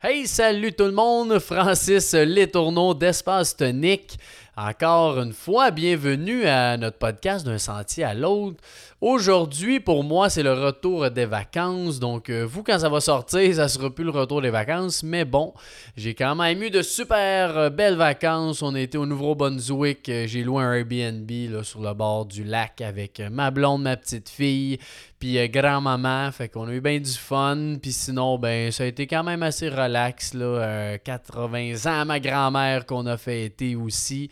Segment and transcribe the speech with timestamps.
[0.00, 4.16] Hey, salut tout le monde, Francis Letourneau d'Espace Tonique.
[4.60, 8.56] Encore une fois, bienvenue à notre podcast d'un sentier à l'autre.
[9.00, 12.00] Aujourd'hui, pour moi, c'est le retour des vacances.
[12.00, 15.04] Donc, euh, vous, quand ça va sortir, ça sera plus le retour des vacances.
[15.04, 15.54] Mais bon,
[15.96, 18.60] j'ai quand même eu de super euh, belles vacances.
[18.60, 20.08] On été au Nouveau-Brunswick.
[20.08, 23.96] Euh, j'ai loué un Airbnb là, sur le bord du lac avec ma blonde, ma
[23.96, 24.80] petite fille,
[25.20, 26.32] puis grand-maman.
[26.32, 27.76] Fait qu'on a eu bien du fun.
[27.80, 30.34] Puis sinon, ben, ça a été quand même assez relax.
[30.34, 34.28] Là, 80 ans, ma grand-mère qu'on a fêté aussi.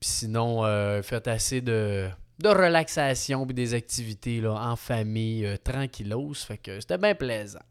[0.00, 0.62] Puis sinon,
[1.02, 6.34] fait assez de de relaxation et des activités là, en famille, euh, tranquillos.
[6.34, 7.62] Fait que c'était bien plaisant.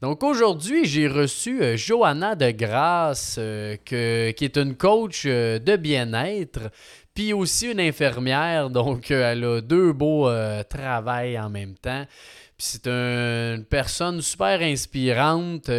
[0.00, 5.76] Donc aujourd'hui, j'ai reçu euh, Johanna de Grasse, euh, que, qui est une coach de
[5.76, 6.70] bien-être,
[7.14, 8.70] puis aussi une infirmière.
[8.70, 10.30] Donc elle a deux beaux
[10.68, 12.04] travails en même temps.
[12.56, 15.70] Puis c'est une personne super inspirante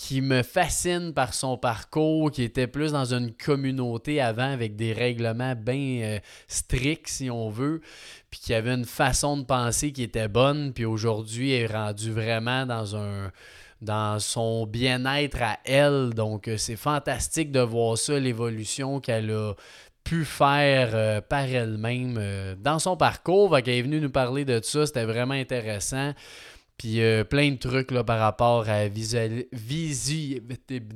[0.00, 4.94] qui me fascine par son parcours, qui était plus dans une communauté avant avec des
[4.94, 7.82] règlements bien euh, stricts, si on veut,
[8.30, 12.64] puis qui avait une façon de penser qui était bonne, puis aujourd'hui est rendu vraiment
[12.64, 13.30] dans un
[13.82, 16.14] dans son bien-être à elle.
[16.14, 19.52] Donc euh, c'est fantastique de voir ça, l'évolution qu'elle a
[20.02, 23.54] pu faire euh, par elle-même dans son parcours.
[23.58, 26.14] Elle est venue nous parler de ça, c'était vraiment intéressant.
[26.80, 29.18] Puis euh, plein de trucs là, par rapport à visu...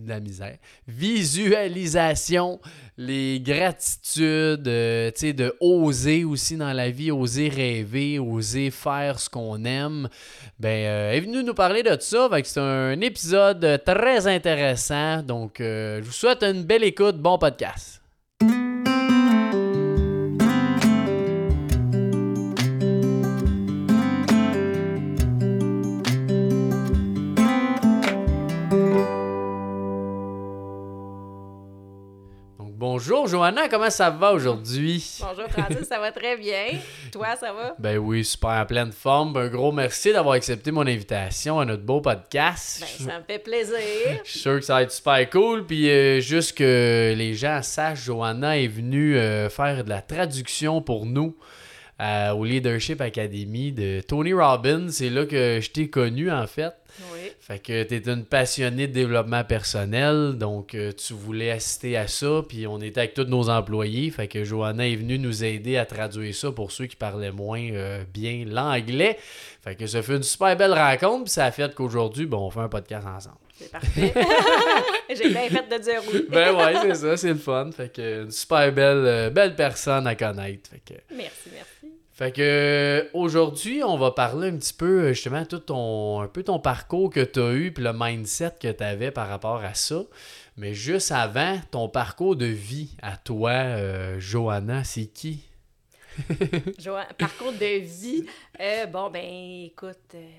[0.07, 0.57] la misère.
[0.89, 2.59] visualisation,
[2.97, 9.63] les gratitudes, euh, de oser aussi dans la vie, oser rêver, oser faire ce qu'on
[9.67, 10.09] aime.
[10.59, 12.31] Ben, euh, est venue nous parler de ça.
[12.45, 15.23] C'est un épisode très intéressant.
[15.23, 17.19] Donc, je vous souhaite une belle écoute.
[17.19, 18.04] Bon podcast.
[33.07, 35.19] Bonjour Johanna, comment ça va aujourd'hui?
[35.21, 36.69] Bonjour Francis, ça va très bien.
[37.13, 37.77] Toi, ça va?
[37.79, 39.37] Ben oui, super en pleine forme.
[39.37, 42.81] Un gros merci d'avoir accepté mon invitation à notre beau podcast.
[42.81, 43.77] Ben, ça me fait plaisir.
[44.25, 45.67] Je suis sûr que ça va être super cool.
[45.67, 50.81] Puis euh, juste que les gens sachent, Johanna est venue euh, faire de la traduction
[50.81, 51.37] pour nous.
[52.01, 54.89] Euh, au Leadership Academy de Tony Robbins.
[54.89, 56.73] C'est là que je t'ai connu en fait.
[57.13, 57.33] Oui.
[57.41, 62.07] Fait que tu es une passionnée de développement personnel, donc euh, tu voulais assister à
[62.07, 64.11] ça, puis on était avec tous nos employés.
[64.11, 67.63] Fait que Johanna est venue nous aider à traduire ça pour ceux qui parlaient moins
[67.73, 69.19] euh, bien l'anglais.
[69.63, 72.51] Fait que ça fait une super belle rencontre, puis ça a fait qu'aujourd'hui, bon, on
[72.51, 73.37] fait un podcast ensemble.
[73.57, 74.13] C'est parfait.
[75.15, 76.27] J'ai bien fait de dire oui.
[76.29, 77.71] ben ouais, c'est ça, c'est le fun.
[77.71, 80.71] Fait que une super belle, euh, belle personne à connaître.
[80.71, 81.01] Fait que...
[81.15, 81.74] Merci, merci.
[82.15, 86.61] Fait que aujourd'hui, on va parler un petit peu justement tout ton un peu ton
[86.61, 90.01] parcours que tu as eu puis le mindset que tu avais par rapport à ça.
[90.57, 95.45] Mais juste avant, ton parcours de vie à toi, euh, Johanna, c'est qui?
[97.19, 98.25] parcours de vie.
[98.61, 100.31] Euh, bon, ben écoute, euh,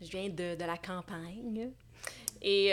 [0.00, 1.70] je viens de, de, la campagne.
[2.42, 2.72] Et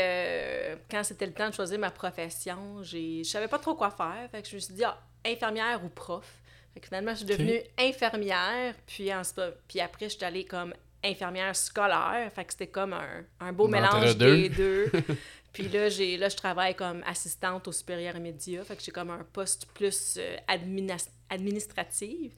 [0.89, 4.27] quand c'était le temps de choisir ma profession, je savais pas trop quoi faire.
[4.31, 6.41] Fait que je me suis dit, ah, infirmière ou prof
[6.81, 9.21] finalement, je suis devenue infirmière, puis, en,
[9.67, 10.73] puis après, je suis allée comme
[11.05, 12.31] infirmière scolaire.
[12.33, 12.95] Fait que c'était comme
[13.39, 14.91] un, beau mélange des deux.
[15.53, 18.63] puis là, j'ai là, je travaille comme assistante au supérieur immédiat.
[18.63, 20.37] Fait que j'ai comme un poste plus euh,
[21.29, 22.33] administratif.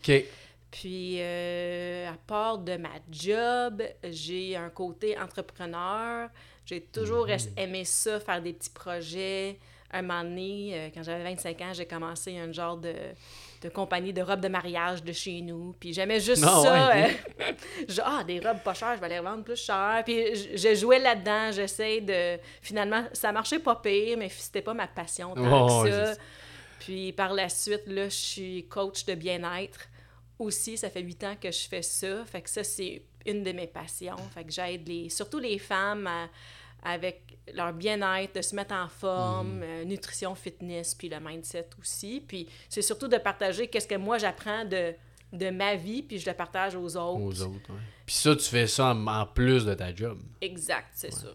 [0.69, 6.29] Puis, euh, à part de ma job, j'ai un côté entrepreneur.
[6.65, 7.57] J'ai toujours mm-hmm.
[7.57, 9.59] aimé ça, faire des petits projets.
[9.91, 12.93] Un moment donné, euh, quand j'avais 25 ans, j'ai commencé un genre de
[13.61, 15.75] de compagnie de robes de mariage de chez nous.
[15.79, 16.95] Puis j'aimais juste ah, ça.
[16.95, 17.07] Euh,
[18.03, 20.01] ah, des robes pas chères, je vais les revendre plus cher.
[20.05, 22.39] Puis je, jouais là-dedans, j'essaie de...
[22.61, 26.13] Finalement, ça marchait pas pire, mais c'était pas ma passion tant que ça.
[26.79, 29.87] Puis par la suite, là, je suis coach de bien-être.
[30.39, 32.23] Aussi, ça fait huit ans que je fais ça.
[32.25, 34.17] Fait que ça, c'est une de mes passions.
[34.33, 36.29] Fait que j'aide les, surtout les femmes à
[36.83, 39.63] avec leur bien-être, de se mettre en forme, mm.
[39.63, 42.23] euh, nutrition, fitness, puis le mindset aussi.
[42.25, 44.93] Puis c'est surtout de partager qu'est-ce que moi j'apprends de,
[45.33, 47.21] de ma vie, puis je le partage aux autres.
[47.21, 47.79] Aux autres, oui.
[48.05, 50.19] Puis ça, tu fais ça en, plus de ta job.
[50.41, 51.27] Exact, c'est ça.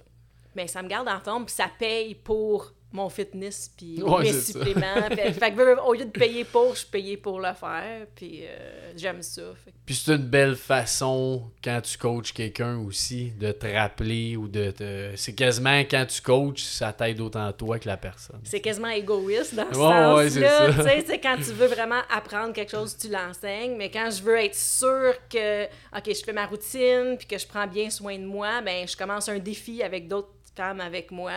[0.54, 5.08] Mais ça me garde en forme, puis ça paye pour mon fitness puis mes suppléments.
[5.10, 8.06] fait, que, au lieu de payer pour, je payais pour le faire.
[8.14, 9.42] Puis euh, j'aime ça.
[9.84, 14.70] Puis c'est une belle façon quand tu coaches quelqu'un aussi de te rappeler ou de
[14.70, 15.10] te.
[15.16, 18.40] C'est quasiment quand tu coaches, ça t'aide autant toi que la personne.
[18.44, 21.00] C'est quasiment égoïste dans ce sens-là.
[21.00, 23.76] tu sais, quand tu veux vraiment apprendre quelque chose, tu l'enseignes.
[23.76, 27.46] Mais quand je veux être sûr que, OK, je fais ma routine puis que je
[27.46, 31.32] prends bien soin de moi, ben je commence un défi avec d'autres femmes avec moi.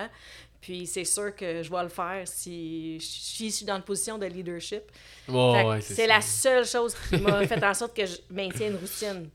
[0.65, 3.83] Puis c'est sûr que je vais le faire si je si je suis dans une
[3.83, 4.81] position de leadership.
[5.27, 9.29] Ouais, c'est la seule chose qui m'a fait en sorte que je maintienne une routine.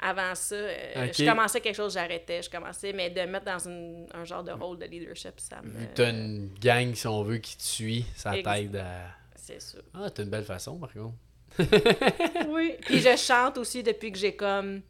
[0.00, 3.60] Avant ça, euh, je commençais quelque chose, j'arrêtais, je commençais, mais de me mettre dans
[3.60, 5.70] une- un genre de rôle de leadership, ça me...
[5.70, 9.02] Vu que t'as une gang, si on veut, qui te suit, ça t'aide à.
[9.36, 9.78] C'est ça.
[9.94, 11.14] Ah, t'as une belle façon, par contre.
[12.48, 12.74] Oui.
[12.80, 14.82] Puis je chante aussi depuis que j'ai comme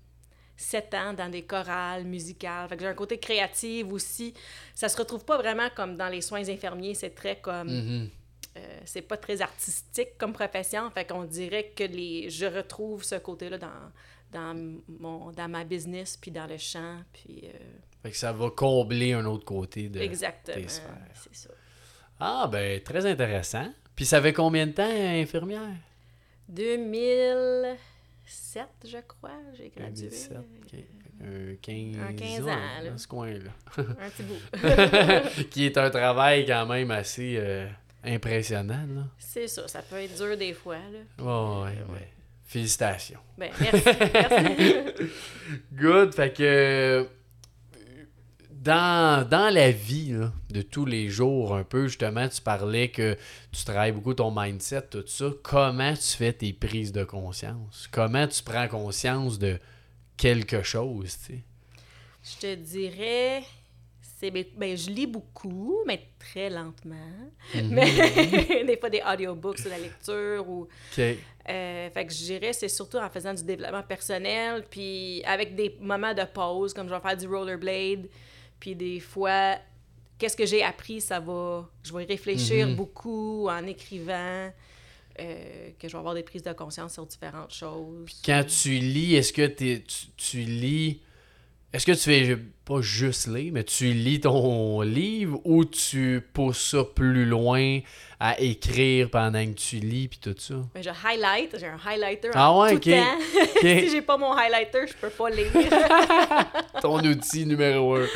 [0.63, 2.69] 7 ans dans des chorales musicales.
[2.69, 4.35] Fait que j'ai un côté créatif aussi.
[4.75, 6.95] Ça se retrouve pas vraiment comme dans les soins infirmiers.
[6.95, 7.69] C'est très comme...
[7.69, 8.11] Mhm.
[8.57, 10.91] euh, c'est pas très artistique comme profession.
[10.91, 13.69] Fait qu'on dirait que les je retrouve ce côté-là dans,
[14.33, 17.01] dans, mon, dans ma business, puis dans le chant.
[17.13, 17.59] Puis euh,
[18.03, 20.01] Fait que ça va combler un autre côté de.
[20.01, 20.57] exactement.
[20.57, 21.23] tes sphères.
[21.23, 21.51] C'est ça.
[22.21, 23.73] Ah, ben, très intéressant.
[23.97, 25.77] Puis ça fait combien de temps, infirmière?
[28.25, 30.09] 2007, je crois, j'ai gradué.
[30.09, 30.39] 2017.
[30.39, 30.79] OK.
[31.25, 32.91] Un 15, Un 15 ans, là.
[32.91, 33.51] dans ce coin-là.
[33.79, 35.45] Un petit bout.
[35.51, 37.69] qui est un travail quand même assez euh,
[38.03, 39.07] impressionnant, là.
[39.19, 40.79] C'est ça, ça peut être dur des fois.
[40.79, 41.25] Là.
[41.25, 42.09] Ouais, ouais, ouais.
[42.45, 43.21] Félicitations.
[43.39, 43.89] Ben, merci.
[44.13, 45.11] merci.
[45.73, 46.15] Good.
[46.15, 47.05] Fait que euh,
[48.63, 53.17] dans, dans la vie là, de tous les jours, un peu, justement, tu parlais que
[53.51, 55.31] tu travailles beaucoup ton mindset, tout ça.
[55.43, 57.89] Comment tu fais tes prises de conscience?
[57.91, 59.59] Comment tu prends conscience de
[60.17, 61.43] quelque chose, tu sais?
[62.23, 63.43] je te dirais,
[64.01, 66.97] c'est ben, je lis beaucoup, mais très lentement.
[67.55, 67.69] Mhm.
[67.71, 70.69] Mais des fois des audiobooks de la lecture ou
[71.49, 75.77] euh, fait que je dirais c'est surtout en faisant du développement personnel puis avec des
[75.81, 78.07] moments de pause comme je vais faire du rollerblade
[78.63, 79.57] puis des fois
[80.19, 82.77] qu'est-ce que j'ai appris ça va je vais réfléchir Mhm.
[82.77, 84.53] beaucoup en écrivant
[85.19, 88.21] euh, que je vais avoir des prises de conscience sur différentes choses.
[88.25, 89.47] Quand tu lis, est-ce que
[90.17, 91.01] tu lis.
[91.73, 92.37] Est-ce que tu fais
[92.67, 97.81] pas juste lire, mais tu lis ton livre ou tu pousses ça plus loin
[98.21, 100.57] à écrire pendant que tu lis puis tout ça?
[100.75, 103.19] Mais je highlight, j'ai un highlighter Ah ouais, tout temps.
[103.57, 103.61] Ok.
[103.63, 105.47] si j'ai pas mon highlighter, je peux pas lire.
[106.83, 108.07] Ton outil numéro un.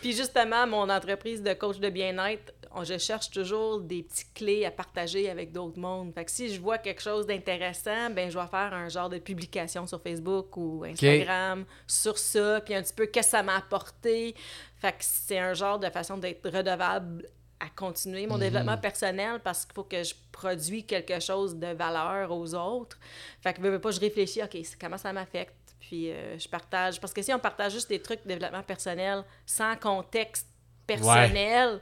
[0.00, 2.52] Puis justement, mon entreprise de coach de bien-être,
[2.82, 6.12] je cherche toujours des petites clés à partager avec d'autres mondes.
[6.14, 9.18] Fait que si je vois quelque chose d'intéressant, ben je vais faire un genre de
[9.18, 13.56] publication sur Facebook ou Instagram sur ça, puis un petit peu qu'est-ce que ça m'a
[13.56, 14.34] apporté.
[14.76, 17.26] Fait que c'est un genre de façon d'être redevable
[17.60, 22.30] à continuer mon développement personnel parce qu'il faut que je produis quelque chose de valeur
[22.30, 22.98] aux autres.
[23.40, 25.54] Fait que veux pas, je réfléchis, OK, comment ça m'affecte?
[25.80, 27.00] Puis euh, je partage.
[27.00, 30.46] Parce que si on partage juste des trucs de développement personnel sans contexte
[30.86, 31.80] personnel,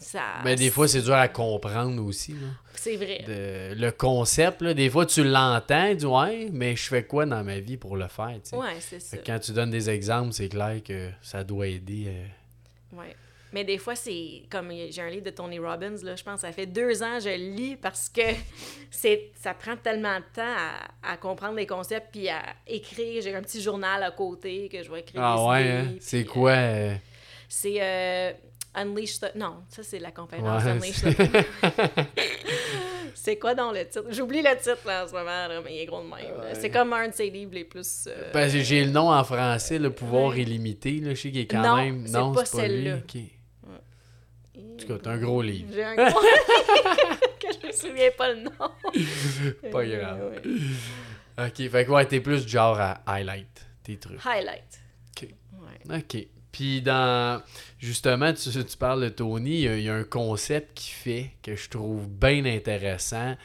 [0.00, 0.22] ça.
[0.44, 2.34] Mais Ben, des fois, c'est dur à comprendre aussi.
[2.74, 3.24] C'est vrai.
[3.26, 7.26] De- le concept, là, des fois, tu l'entends, tu dis Ouais, mais je fais quoi
[7.26, 8.34] dans ma vie pour le faire?
[8.42, 8.56] tu sais?
[8.56, 9.16] Ouais, c'est ça.
[9.18, 12.04] Quand tu donnes des exemples, c'est clair que ça doit aider.
[12.08, 12.96] euh.
[12.98, 13.16] Ouais.
[13.52, 16.52] Mais des fois, c'est comme j'ai un livre de Tony Robbins, là, je pense, ça
[16.52, 18.20] fait deux ans que je le lis parce que
[18.90, 20.42] c'est ça prend tellement de temps
[21.02, 23.22] à, à comprendre les concepts puis à écrire.
[23.22, 25.22] J'ai un petit journal à côté que je vais écrire.
[25.22, 25.94] Ah des ouais, hein?
[26.00, 26.50] c'est euh, quoi?
[26.50, 26.94] euh,
[27.48, 28.32] C'est euh,
[28.76, 29.34] Unleash the...
[29.34, 32.06] Non, ça, c'est la conférence Ouais, Unleash the...
[33.14, 34.04] c'est quoi dans le titre?
[34.10, 36.54] J'oublie le titre, là, en ce moment, là, mais il est gros de même.
[36.54, 38.04] C'est comme un de ses livres les plus...
[38.06, 40.42] euh, Ben, j'ai- le nom en français, le pouvoir Ouais.
[40.42, 40.92] illimité.
[41.00, 42.06] Là, je sais qu'il est quand Non, même.
[42.10, 42.84] Non, pas c'est pas lui.
[42.84, 42.96] celle-là.
[42.98, 43.22] ok.
[44.58, 45.68] En tout cas, t'as un gros livre.
[45.72, 46.20] J'ai un gros...
[47.40, 48.50] que je me souviens pas le nom.
[49.72, 50.40] Pas grave.
[51.38, 54.18] Ok, fait que ouais, t'es plus genre à highlight tes trucs.
[54.24, 54.80] Highlight.
[55.16, 55.28] Ok.
[55.88, 55.96] Ouais.
[55.98, 56.26] OK.
[56.56, 57.42] Puis dans
[57.78, 60.90] justement, tu, tu parles de Tony, il y, a, il y a un concept qui
[60.90, 63.36] fait que je trouve bien intéressant,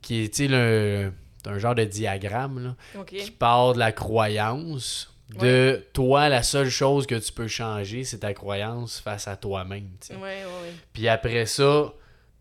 [0.00, 1.12] qui est le-
[1.44, 2.76] un genre de diagramme là,
[3.24, 5.08] qui part de la croyance.
[5.40, 9.88] De toi, la seule chose que tu peux changer, c'est ta croyance face à toi-même.
[10.10, 10.72] Ouais, ouais.
[10.92, 11.92] Puis après ça,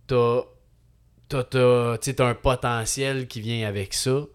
[0.08, 0.42] t'as,
[1.30, 4.26] t'as un potentiel qui vient avec ça.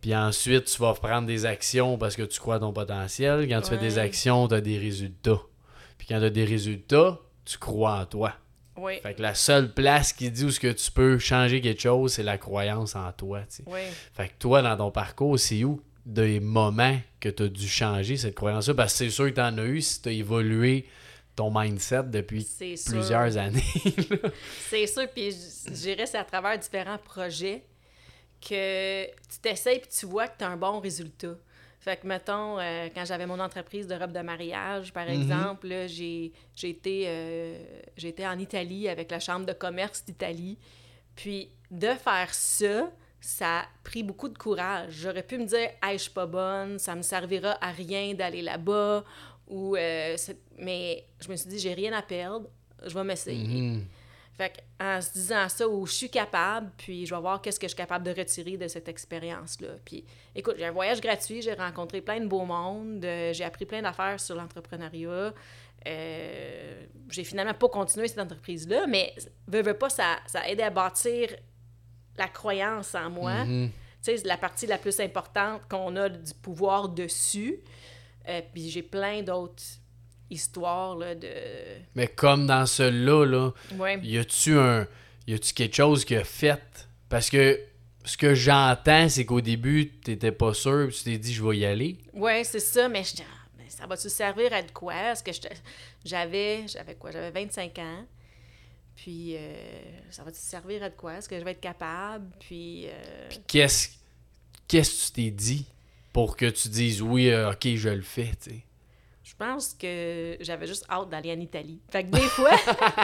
[0.00, 3.48] Puis ensuite, tu vas prendre des actions parce que tu crois à ton potentiel.
[3.48, 5.40] Quand tu fais des actions, tu as des résultats.
[5.98, 8.34] Puis quand tu as des résultats, tu crois en toi.
[8.76, 9.00] Ouais.
[9.02, 12.12] Fait que la seule place qui dit où ce que tu peux changer quelque chose,
[12.12, 13.40] c'est la croyance en toi.
[13.66, 13.88] Ouais.
[14.12, 18.16] Fait que toi, dans ton parcours, c'est où des moments que tu as dû changer
[18.16, 18.74] cette croyance-là?
[18.74, 20.86] Parce que c'est sûr que tu en as eu si tu as évolué
[21.34, 22.46] ton mindset depuis
[22.86, 23.62] plusieurs années.
[24.70, 27.62] C'est sûr, puis je je dirais c'est à travers différents projets
[28.48, 31.36] que tu t'essayes puis tu vois que tu as un bon résultat.
[31.80, 35.86] Fait que, mettons, euh, quand j'avais mon entreprise de robe de mariage, par exemple, là,
[35.86, 37.58] j'ai j'ai été, euh,
[37.96, 40.58] été en Italie avec la Chambre de commerce d'Italie.
[41.14, 44.94] Puis de faire ça, ça a pris beaucoup de courage.
[44.94, 48.42] J'aurais pu me dire, hey, je suis pas bonne, ça me servira à rien d'aller
[48.42, 49.04] là-bas
[49.48, 50.16] Ou, euh,
[50.58, 52.48] mais je me suis dit, j'ai rien à perdre,
[52.84, 53.46] je vais m'essayer.
[53.46, 53.84] Mhm.
[54.36, 57.66] Fait en se disant ça, où je suis capable, puis je vais voir qu'est-ce que
[57.66, 59.68] je suis capable de retirer de cette expérience-là.
[59.84, 63.64] Puis, écoute, j'ai un voyage gratuit, j'ai rencontré plein de beaux mondes, euh, j'ai appris
[63.64, 65.32] plein d'affaires sur l'entrepreneuriat.
[65.86, 69.14] Euh, j'ai finalement pas continué cette entreprise-là, mais
[69.46, 71.30] veux, veux pas, ça, ça a aidé à bâtir
[72.18, 73.44] la croyance en moi.
[73.44, 73.68] Mhm.
[73.68, 77.60] Tu sais, c'est la partie la plus importante qu'on a du pouvoir dessus.
[78.28, 79.62] Euh, puis j'ai plein d'autres
[80.30, 81.28] histoires là, de...
[81.94, 83.98] Mais comme dans celui-là, là, Ouais.
[84.02, 84.86] y a-tu un.
[85.26, 86.88] Y a-tu quelque chose qui a fait?
[87.08, 87.60] Parce que
[88.04, 91.58] ce que j'entends, c'est qu'au début, t'étais pas sûr, puis tu t'es dit, je vais
[91.58, 91.98] y aller.
[92.12, 94.94] Ouais, c'est ça, mais je dis, ah, ça va-tu servir à de quoi?
[95.12, 95.32] Est-ce que
[96.04, 97.10] j'avais, j'avais quoi?
[97.10, 98.04] J'avais 25 ans.
[98.94, 99.54] Puis, euh,
[100.10, 101.14] ça va-tu servir à de quoi?
[101.18, 102.26] Est-ce que je vais être capable?
[102.40, 103.90] Puis, euh, Qu'est-ce
[104.68, 105.66] qu'est-ce que tu t'es dit
[106.12, 108.64] pour que tu dises, oui, euh, ok, je le fais, tu sais?
[109.38, 111.80] Je pense que j'avais juste hâte d'aller en Italie.
[111.90, 112.52] Fait que des fois,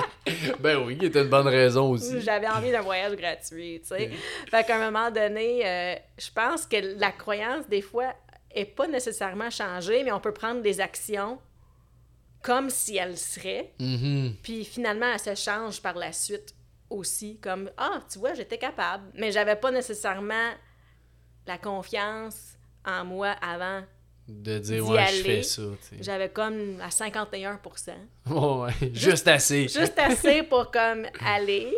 [0.60, 2.20] ben oui, il était une bonne raison aussi.
[2.22, 4.10] j'avais envie d'un voyage gratuit, tu sais.
[4.50, 8.14] Fait qu'à un moment donné, euh, je pense que la croyance, des fois,
[8.50, 11.38] est pas nécessairement changée, mais on peut prendre des actions
[12.42, 13.72] comme si elles seraient.
[13.78, 14.36] Mhm.
[14.42, 16.54] Puis finalement, elle se change par la suite
[16.88, 19.04] aussi, comme Ah, tu vois, j'étais capable.
[19.14, 20.50] Mais j'avais pas nécessairement
[21.46, 23.82] la confiance en moi avant.
[24.40, 25.62] De dire, ouais, je fais ça.
[26.00, 27.60] J'avais comme à 51
[28.30, 29.68] Ouais, juste assez.
[29.68, 31.72] Juste assez pour comme aller.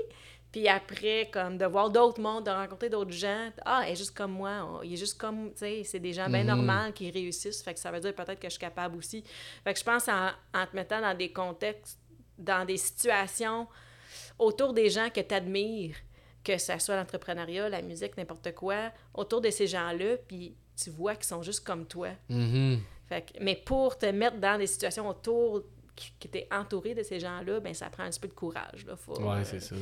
[0.52, 3.50] Puis après, comme de voir d'autres mondes, de rencontrer d'autres gens.
[3.64, 4.80] Ah, elle est juste comme moi.
[4.84, 6.46] Il est juste comme, tu sais, c'est des gens bien Mhm.
[6.64, 7.60] normaux qui réussissent.
[7.62, 9.24] Fait que ça veut dire peut-être que je suis capable aussi.
[9.64, 11.98] Fait que je pense en, en te mettant dans des contextes,
[12.38, 13.66] dans des situations
[14.38, 15.96] autour des gens que tu admires,
[16.44, 21.14] que ça soit l'entrepreneuriat, la musique, n'importe quoi, autour de ces gens-là, puis tu vois
[21.14, 22.08] qu'ils sont juste comme toi.
[22.28, 22.80] Mhm.
[23.08, 25.62] Fait que- mais pour te mettre dans des situations autour
[25.94, 28.84] qui, qui t'es entouré de ces gens-là, ben ça prend un petit peu de courage.
[28.86, 28.96] Là.
[28.96, 29.76] Faut, Ouais, euh, c'est ça.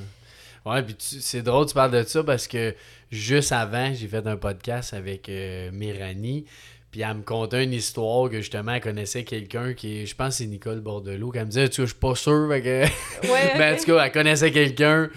[0.66, 2.74] Ouais, puis tu- c'est drôle, tu parles de ça parce que
[3.10, 6.44] juste avant, j'ai fait un podcast avec euh, Méranie.
[6.90, 10.28] Puis elle me contait une histoire que justement, elle connaissait quelqu'un qui est, je pense
[10.28, 12.82] que c'est Nicole Bordelot, qui me disait, tu sais, je suis pas sûr, que...
[12.84, 12.88] Ouais,
[13.58, 15.08] Mais en tout cas, elle connaissait quelqu'un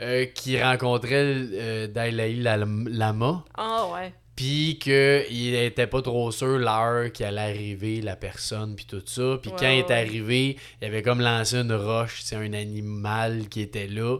[0.00, 3.44] euh, qui rencontrait euh, Dalai Lam- Lama.
[3.56, 4.12] Ah ouais.
[4.40, 9.38] Puis qu'il était pas trop sûr l'heure qui allait arriver, la personne, puis tout ça.
[9.42, 13.60] Puis quand il est arrivé, il avait comme lancé une roche, c'est un animal qui
[13.60, 14.16] était là.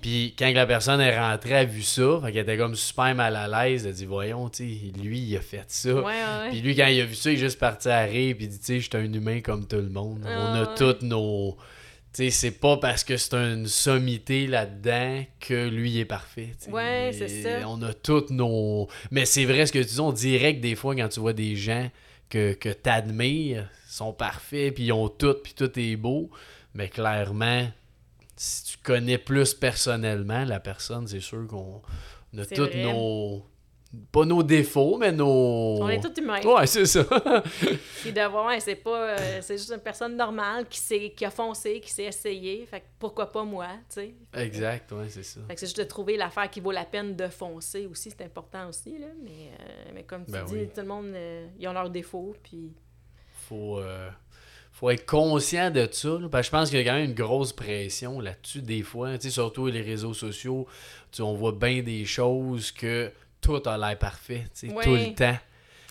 [0.00, 3.12] Puis quand la personne est rentrée, elle a vu ça, fait qu'elle était comme super
[3.16, 3.86] mal à l'aise.
[3.86, 4.62] Elle a dit, voyons, tu
[5.02, 5.94] lui, il a fait ça.
[5.94, 6.50] Ouais, ouais, ouais.
[6.50, 8.50] Puis lui, quand il a vu ça, il est juste parti à rire, puis il
[8.50, 10.24] dit, tu sais, je suis un humain comme tout le monde.
[10.24, 11.56] On a toutes nos...
[12.12, 16.52] Tu sais, c'est pas parce que c'est une sommité là-dedans que lui est parfait.
[16.58, 16.70] tu sais.
[16.70, 17.68] Ouais, c'est ça.
[17.68, 18.88] On a toutes nos...
[19.10, 21.32] Mais c'est vrai ce que tu dis, on dirait que des fois, quand tu vois
[21.32, 21.88] des gens
[22.28, 26.30] que, que t'admires, sont parfaits, puis ils ont tout, puis tout est beau,
[26.74, 27.68] mais clairement,
[28.36, 31.82] si tu connais plus personnellement la personne, c'est sûr qu'on
[32.38, 32.82] a vrai.
[32.82, 33.44] nos...
[34.12, 35.78] Pas nos défauts, mais nos...
[35.82, 36.40] On est tous humains.
[36.42, 37.02] Ouais, c'est ça.
[38.02, 39.10] Puis de voir, ouais, c'est pas.
[39.18, 42.64] euh, c'est juste une personne normale qui, qui a foncé, qui s'est essayé.
[42.66, 44.14] Fait que pourquoi pas moi, tu sais?
[44.34, 45.40] exact, ouais, c'est ça.
[45.48, 48.24] Fait que c'est juste de trouver l'affaire qui vaut la peine de foncer aussi, c'est
[48.24, 49.08] important aussi, là.
[49.24, 50.68] Mais, euh, mais comme tu Ben dis, oui.
[50.72, 52.72] tout le monde, euh, ils ont leurs défauts, puis...
[53.48, 53.80] Faut,
[54.70, 56.10] faut être conscient de ça.
[56.10, 58.82] là, parce que je pense qu'il y a quand même une grosse pression là-dessus des
[58.82, 59.18] fois.
[59.18, 60.68] Tu sais, surtout les réseaux sociaux,
[61.10, 65.36] tu, on voit bien des choses que tout a l'air parfait, tout le temps.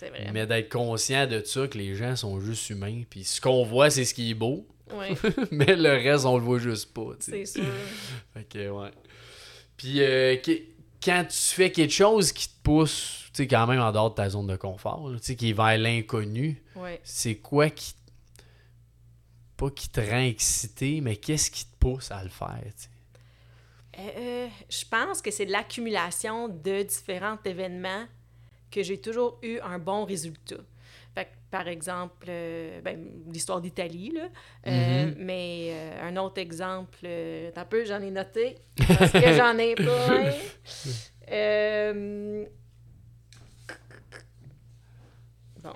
[0.02, 0.30] Vrai.
[0.34, 3.04] Mais d'être conscient de ça, que les gens sont juste humains.
[3.10, 4.66] Puis ce qu'on voit, c'est ce qui est beau.
[5.52, 7.12] Mais le reste, on le voit juste pas.
[7.20, 7.64] c'est sûr.
[8.50, 8.92] Que, ouais.
[9.78, 10.36] Puis, euh,
[11.04, 14.16] quand tu fais quelque chose qui te pousse, tu sais, quand même en dehors de
[14.16, 16.64] ta zone de confort, tu sais, qui est vers l'inconnu,
[17.04, 17.94] c'est quoi qui.
[19.58, 22.90] Pas qui te rend excité, mais qu'est-ce qui te pousse à le faire, tu sais?
[24.00, 28.06] Euh, je pense que c'est l'accumulation de différents événements
[28.72, 30.58] que j'ai toujours eu un bon résultat.
[31.16, 34.30] Fait que, par exemple, euh, ben, l'histoire d'Italie, là.
[34.68, 35.16] Euh, Mhm.
[35.18, 38.56] mais euh, un autre exemple, euh, un peu, j'en ai noté,
[38.88, 40.24] parce que j'en ai plein.
[41.32, 42.46] Euh,
[45.62, 45.74] Bon,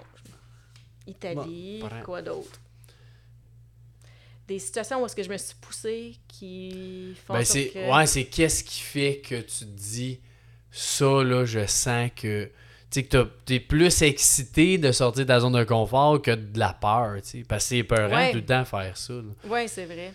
[1.06, 2.60] Italie, Bon, quoi d'autre?
[4.54, 7.70] Des situations où est-ce que je me suis poussée qui font Ben, en c'est.
[7.70, 7.92] que...
[7.92, 10.20] Ouais, c'est qu'est-ce qui fait que tu te dis
[10.70, 12.46] ça, là, je sens que.
[12.92, 16.60] Tu sais, que t'es plus excité de sortir de ta zone de confort que de
[16.60, 17.44] la peur, tu sais.
[17.48, 18.30] Parce que c'est épeurant Ouais.
[18.32, 19.24] tout le temps faire ça, là.
[19.46, 20.14] Oui, c'est vrai.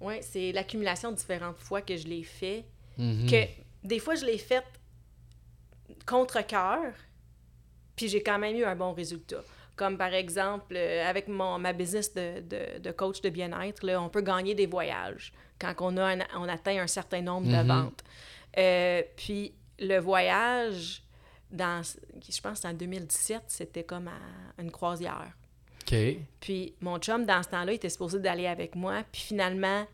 [0.00, 2.64] Oui, c'est l'accumulation de différentes fois que je l'ai fait.
[2.96, 3.28] Mhm.
[3.28, 3.42] Que
[3.82, 4.62] des fois, je l'ai fait
[6.06, 6.92] contre cœur,
[7.96, 9.42] puis j'ai quand même eu un bon résultat.
[9.76, 14.00] Comme par exemple, euh, avec mon, ma business de, de, de coach de bien-être, là,
[14.00, 17.62] on peut gagner des voyages quand on, a un- on atteint un certain nombre Mhm.
[17.62, 18.04] de ventes.
[18.58, 21.02] Euh, puis le voyage,
[21.50, 25.32] dans, je pense en 2017, c'était comme à une croisière.
[26.40, 29.04] Puis mon chum, dans ce temps-là, il était supposé d'aller avec moi.
[29.12, 29.86] Puis finalement,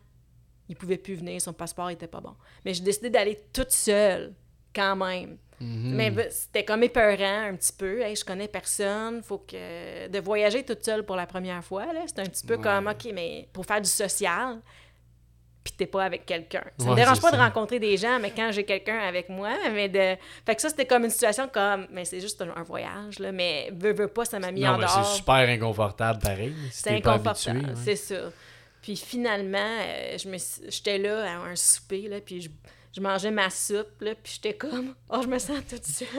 [0.69, 1.41] il pouvait plus venir.
[1.41, 2.33] Son passeport était pas bon.
[2.65, 4.33] Mais j'ai décidé d'aller toute seule,
[4.73, 5.37] quand même.
[5.59, 5.93] Mhm.
[5.95, 8.01] Mais c'était comme épeurant un petit peu.
[8.01, 9.21] Hey, je connais personne.
[9.23, 10.07] Faut que...
[10.07, 12.61] De voyager toute seule pour la première fois, c'est un petit peu Ouais.
[12.61, 14.59] comme, OK, mais pour faire du social,
[15.63, 16.63] puis t'es pas avec quelqu'un.
[16.77, 19.29] Ça me Ouais, dérange c'est pas de rencontrer des gens, mais quand j'ai quelqu'un avec
[19.29, 20.17] moi, mais de...
[20.45, 21.87] Fait que ça, c'était comme une situation comme...
[21.91, 23.31] Mais c'est juste un, voyage, là.
[23.31, 25.05] Mais veux, veux pas, ça m'a mis Non, en mais dehors.
[25.05, 26.53] c'est super inconfortable, pareil.
[26.69, 27.73] si C'est inconfortable, ouais.
[27.83, 28.15] c'est ça.
[28.81, 30.37] Puis finalement, euh, me
[30.69, 32.49] j'étais là à un souper, là, puis je,
[32.95, 36.07] je mangeais ma soupe, là, puis j'étais comme, oh, je me sens toute seule.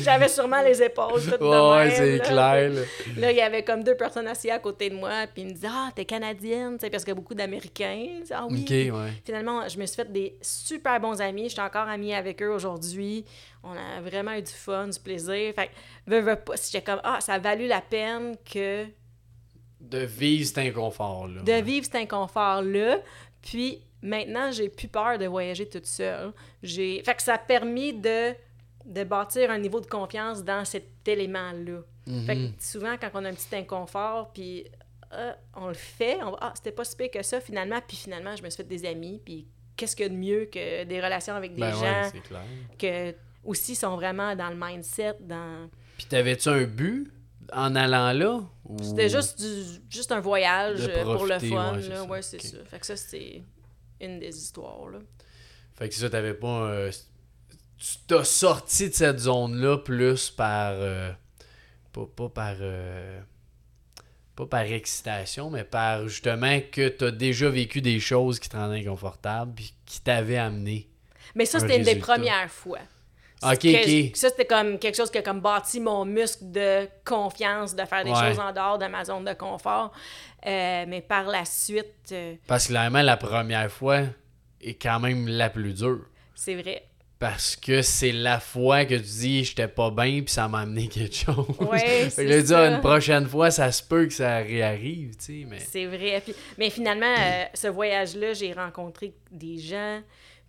[0.00, 2.24] J'avais sûrement les épaules toutes de Ouais, même, c'est là.
[2.24, 2.70] clair.
[2.70, 2.80] là.
[3.16, 5.52] Là, il y avait comme deux personnes assises à côté de moi, puis ils me
[5.52, 8.06] disaient, ah, t'es canadienne, tu sais, parce qu'il y a beaucoup d'Américains.
[8.30, 8.90] Ah oui.
[8.90, 9.12] Ouais.
[9.24, 11.44] Finalement, je me suis fait des super bons amis.
[11.44, 13.24] Je suis encore amie avec eux aujourd'hui.
[13.64, 15.52] On a vraiment eu du fun, du plaisir.
[15.54, 15.72] Fait que,
[16.06, 18.84] veux, veux pas, j'étais comme, ah, ça a valu la peine que
[19.80, 21.42] De vivre cet inconfort-là.
[21.42, 22.98] de vivre cet inconfort-là.
[23.42, 26.32] Puis maintenant, j'ai plus peur de voyager toute seule.
[26.62, 27.02] J'ai...
[27.04, 28.32] Fait que ça a permis de,
[28.84, 31.80] de bâtir un niveau de confiance dans cet élément-là.
[32.26, 32.52] Fait Mhm.
[32.56, 34.64] que souvent, quand on a un petit inconfort, puis
[35.12, 37.80] euh, on le fait, on va, ah, c'était pas si pire que ça finalement.
[37.86, 39.20] Puis finalement, je me suis fait des amis.
[39.24, 39.46] Puis
[39.76, 42.20] qu'est-ce qu'il y a de mieux que des relations avec des Ben ouais, gens c'est
[42.20, 42.42] clair.
[42.78, 45.68] que aussi sont vraiment dans le mindset, dans...
[45.96, 47.10] Puis t'avais-tu un but
[47.52, 48.40] en allant là?
[48.64, 51.74] ou- C'était juste, du, juste un voyage pour le fun.
[51.76, 52.04] ouais, c'est là.
[52.04, 52.56] Ouais, c'est ça.
[52.66, 53.42] Fait que ça, c'est
[54.00, 54.88] une des histoires.
[54.88, 54.98] Là.
[55.74, 56.68] Fait que ça, t'avais pas.
[56.70, 56.90] euh,
[57.78, 60.72] tu t'as sorti de cette zone-là plus par.
[60.74, 61.12] euh,
[61.92, 62.56] pas, pas par.
[62.60, 63.20] euh,
[64.34, 68.80] pas par excitation, mais par justement que t'as déjà vécu des choses qui te rendaient
[68.80, 70.90] inconfortable puis qui t'avaient amené.
[71.34, 72.80] Mais ça, c'était une des premières fois.
[73.42, 74.16] Ok, Que- ok.
[74.16, 78.02] Ça, c'était comme quelque chose qui a comme bâti mon muscle de confiance, de faire
[78.04, 78.28] des Ouais.
[78.28, 79.92] choses en dehors de ma zone de confort.
[80.46, 84.02] Euh, mais par la suite, euh, Parce que clairement, la première fois
[84.60, 86.06] est quand même la plus dure.
[86.34, 86.84] c'est vrai.
[87.18, 90.86] Parce que c'est la fois que tu dis j'étais pas bien puis ça m'a amené
[90.88, 91.46] quelque chose.
[91.60, 92.60] Ouais, fait c'est que là, dis, ça.
[92.60, 95.58] ah, une prochaine fois, ça se peut que ça réarrive, tu sais, mais.
[95.60, 96.20] C'est vrai.
[96.22, 100.02] Puis- mais finalement, euh, ce voyage-là, j'ai rencontré des gens,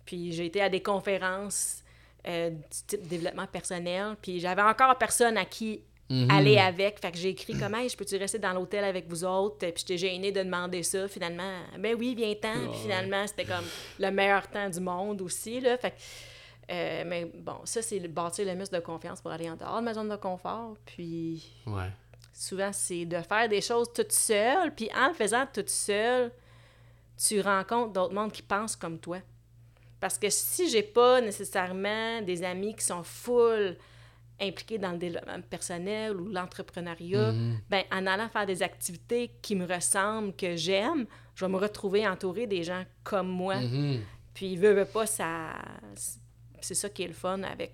[0.04, 1.82] puis j'ai été à des conférences
[2.26, 6.30] euh, du type développement personnel, puis j'avais encore personne à qui Mhm.
[6.30, 6.98] aller avec.
[7.00, 9.58] Fait que j'ai écrit comme, hey, je peux-tu rester dans l'hôtel avec vous autres?
[9.58, 11.06] Puis j'étais gênée de demander ça.
[11.06, 12.48] Finalement, ben oui, viens-t'en.
[12.62, 12.68] Ouais.
[12.70, 13.64] Puis finalement, c'était comme
[13.98, 15.76] le meilleur temps du monde aussi, là.
[15.76, 15.96] Fait que,
[16.72, 19.84] euh, mais bon, ça, c'est bâtir le muscle de confiance pour aller en dehors de
[19.84, 20.76] ma zone de confort.
[20.86, 21.90] Puis Ouais.
[22.32, 24.74] souvent, c'est de faire des choses toute seule.
[24.74, 26.32] Puis en le faisant toute seule,
[27.22, 29.18] tu rencontres d'autres mondes qui pensent comme toi.
[30.00, 33.76] Parce que si j'ai pas nécessairement des amis qui sont full
[34.40, 37.58] impliqués dans le développement personnel ou l'entrepreneuriat, Mhm.
[37.68, 42.06] ben en allant faire des activités qui me ressemblent, que j'aime, je vais me retrouver
[42.06, 43.56] entourée des gens comme moi.
[43.56, 44.00] Mhm.
[44.34, 45.54] Puis, veut, veut pas, ça...
[46.60, 47.72] C'est ça qui est le fun avec...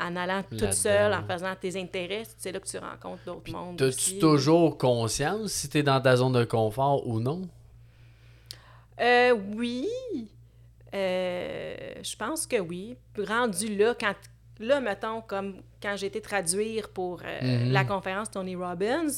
[0.00, 3.78] En allant toute seule, en faisant tes intérêts, c'est là que tu rencontres d'autres mondes
[3.78, 4.18] T'as-tu aussi.
[4.18, 7.42] toujours conscience si t'es dans ta zone de confort ou non?
[9.00, 9.86] Euh, oui.
[10.94, 12.96] Euh, je pense que oui.
[13.18, 14.14] Rendu là, quand
[14.60, 17.72] là, mettons, comme quand j'ai été traduire pour euh, Mhm.
[17.72, 19.08] la conférence Tony Robbins,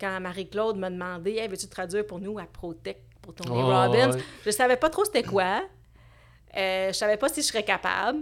[0.00, 4.12] quand Marie-Claude m'a demandé hey, veux-tu traduire pour nous à ProTech pour Tony Oh, Robbins?
[4.14, 4.22] ouais.
[4.44, 5.62] Je savais pas trop c'était quoi.
[6.56, 8.20] Euh, je savais pas si je serais capable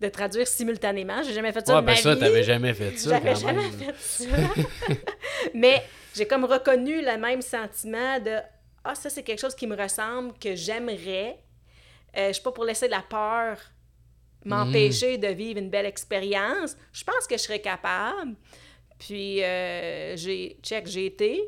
[0.00, 1.22] de traduire simultanément.
[1.22, 3.62] J'ai jamais fait ça Ouais, de ben ma ça, t'avais jamais fait ça J'avais jamais
[3.62, 3.72] même.
[3.72, 4.24] fait ça.
[5.54, 5.82] Mais
[6.14, 8.36] j'ai comme reconnu le même sentiment de
[8.84, 11.38] Ah, ça, c'est quelque chose qui me ressemble, que j'aimerais.
[12.16, 13.58] Euh, je suis pas pour laisser la peur
[14.44, 16.76] m'empêcher de vivre une belle expérience.
[16.92, 18.34] Je pense que je serais capable.
[18.98, 21.40] Puis, euh, j'ai, check, j'ai été.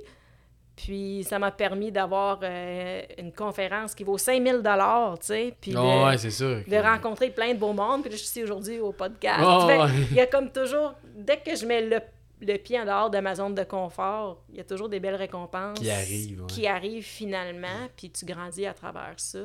[0.76, 5.54] Puis, ça m'a permis d'avoir euh, une conférence qui vaut 5000 tu sais.
[5.60, 6.62] Puis, de- Oh, ouais, c'est sûr.
[6.66, 8.02] de rencontrer plein de beaux mondes.
[8.02, 9.40] Puis là, je suis ici aujourd'hui au podcast.
[9.44, 9.76] Oh, ouais.
[10.10, 12.00] Il y a comme toujours, dès que je mets le,
[12.40, 15.14] le pied en dehors de ma zone de confort, il y a toujours des belles
[15.14, 16.46] récompenses Qui arrivent, ouais.
[16.48, 19.38] qui arrivent finalement, puis tu grandis à travers ça.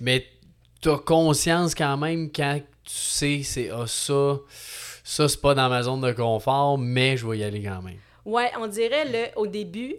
[0.00, 0.26] Mais
[0.86, 4.36] t'as conscience quand même quand tu sais, c'est ah, ça,
[5.02, 7.98] ça c'est pas dans ma zone de confort, mais je vais y aller quand même.
[8.24, 9.96] Ouais, on dirait le, au début,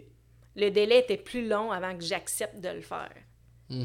[0.56, 3.12] le délai était plus long avant que j'accepte de le faire.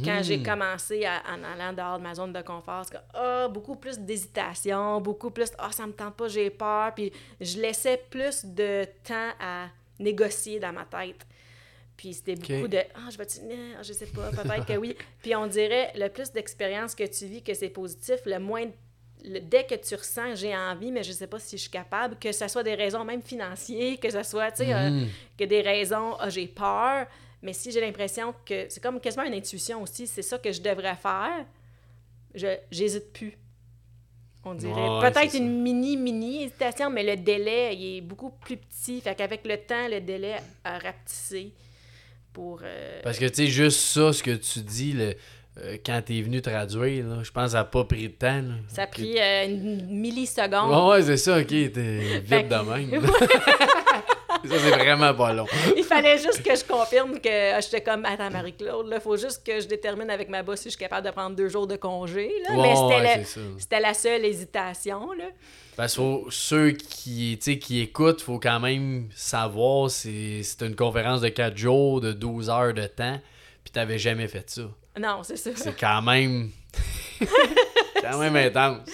[0.05, 0.45] Quand j'ai Mhm.
[0.47, 3.99] commencé à- en allant dehors de ma zone de confort, c'est que, ah, beaucoup plus
[3.99, 6.95] d'hésitation, beaucoup plus, ah, ça me tente pas, j'ai peur.
[6.95, 9.67] Puis je laissais plus de temps à
[9.99, 11.27] négocier dans ma tête.
[12.03, 13.39] Puis c'était beaucoup de, ah, je vais-tu,
[13.79, 14.97] ah, je sais pas, peut-être que oui.
[15.23, 18.65] Puis on dirait, le plus d'expérience que tu vis, que c'est positif, le moins,
[19.25, 22.17] le- dès que tu ressens, j'ai envie, mais je sais pas si je suis capable,
[22.19, 25.09] que ce soit des raisons même financières, que ce soit, tu sais, euh, Mhm.
[25.39, 27.07] que des raisons, ah, j'ai peur,
[27.41, 30.61] mais si j'ai l'impression que c'est comme quasiment une intuition aussi, c'est ça que je
[30.61, 31.47] devrais faire,
[32.35, 33.39] je j'hésite plus.
[34.45, 38.57] On dirait ouais, peut-être une mini mini hésitation, mais le délai il est beaucoup plus
[38.57, 41.53] petit, fait qu'avec le temps le délai a rapetissé
[42.33, 45.15] pour euh, Parce que, tu sais, juste ça, ce que tu dis, le,
[45.59, 48.41] euh, quand t'es venu traduire, là, je pense que ça n'a pas pris de temps.
[48.43, 48.55] là.
[48.69, 50.71] ça a pris euh, une milliseconde.
[50.71, 51.71] Ouais, ouais, c'est ça, ok, t'es
[52.25, 53.07] vite de même.
[54.45, 55.47] ça, c'est vraiment pas long.
[55.77, 59.45] Il fallait juste que je confirme que ah, j'étais comme attends Marie-Claude, là, faut juste
[59.45, 61.77] que je détermine avec ma boss si je suis capable de prendre deux jours de
[61.77, 62.75] congé là, mais
[63.59, 65.25] c'était ouais, la seule hésitation là.
[65.77, 71.29] Parce que ceux qui, qui écoutent, faut quand même savoir si c'est une conférence de
[71.29, 73.19] 4 jours, de 12 heures de temps,
[73.65, 74.63] puis t'avais jamais fait ça.
[75.01, 75.51] Non, c'est ça.
[75.55, 76.51] C'est quand même.
[78.03, 78.89] quand même intense.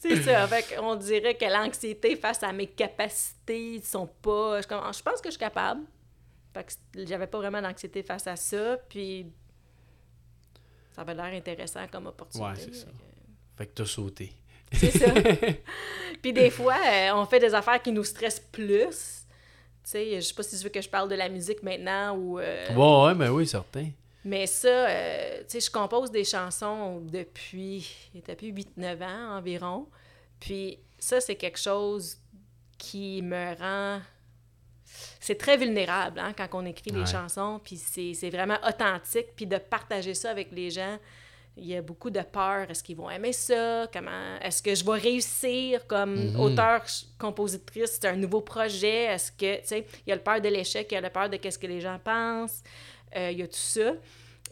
[0.00, 0.46] C'est ça.
[0.48, 4.60] Fait qu'on dirait que l'anxiété face à mes capacités sont pas.
[4.60, 5.82] Je, je pense que je suis capable.
[6.54, 8.78] Fait que j'avais pas vraiment d'anxiété face à ça.
[8.88, 9.26] Puis
[10.94, 12.48] ça avait l'air intéressant comme opportunité.
[12.50, 12.86] Ouais, c'est ça.
[13.56, 14.32] Fait que t'as sauté.
[14.72, 15.12] C'est ça.
[16.22, 18.88] Puis des fois, euh, on fait des affaires qui nous stressent plus.
[19.84, 22.16] Tu sais, je sais pas si tu veux que je parle de la musique maintenant
[22.16, 22.40] ou.
[22.40, 23.88] euh, Ouais, ouais, mais oui, certain.
[24.26, 27.88] Mais ça, euh, tu sais, je compose des chansons depuis,
[28.26, 29.86] depuis 8-9 ans environ.
[30.40, 32.18] Puis ça, c'est quelque chose
[32.76, 34.00] qui me rend...
[35.20, 37.00] C'est très vulnérable hein, quand on écrit Ouais.
[37.00, 39.28] des chansons, puis c'est vraiment authentique.
[39.36, 40.98] Puis de partager ça avec les gens,
[41.56, 42.68] il y a beaucoup de peur.
[42.70, 43.86] Est-ce qu'ils vont aimer ça?
[43.92, 46.40] Comment Est-ce que je vais réussir comme Mhm.
[46.40, 46.82] auteur,
[47.18, 47.92] compositrice?
[48.00, 49.04] C'est un nouveau projet.
[49.04, 51.10] Est-ce que, tu sais, il y a le peur de l'échec, il y a le
[51.10, 52.62] peur de qu'est-ce que les gens pensent.
[53.16, 53.92] Euh, il y a tout ça.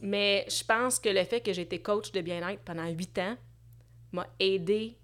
[0.03, 3.37] Mais je pense que le fait que j'ai été coach de bien-être pendant huit ans
[4.13, 4.97] m'a aidé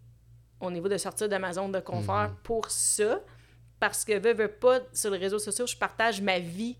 [0.61, 2.37] au niveau de sortir de ma zone de confort Mhm.
[2.43, 3.21] pour ça.
[3.79, 6.77] Parce que, veux, veux pas, sur les réseaux sociaux, je partage ma vie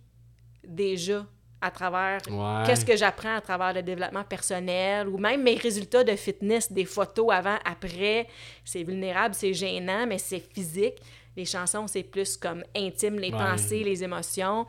[0.67, 1.27] déjà
[1.63, 2.67] à travers Ouais.
[2.67, 6.85] qu'est-ce que j'apprends à travers le développement personnel ou même mes résultats de fitness, des
[6.85, 8.27] photos avant, après.
[8.65, 10.97] C'est vulnérable, c'est gênant, mais c'est physique.
[11.37, 13.39] Les chansons, c'est plus comme intime, les Ouais.
[13.39, 14.67] pensées, les émotions.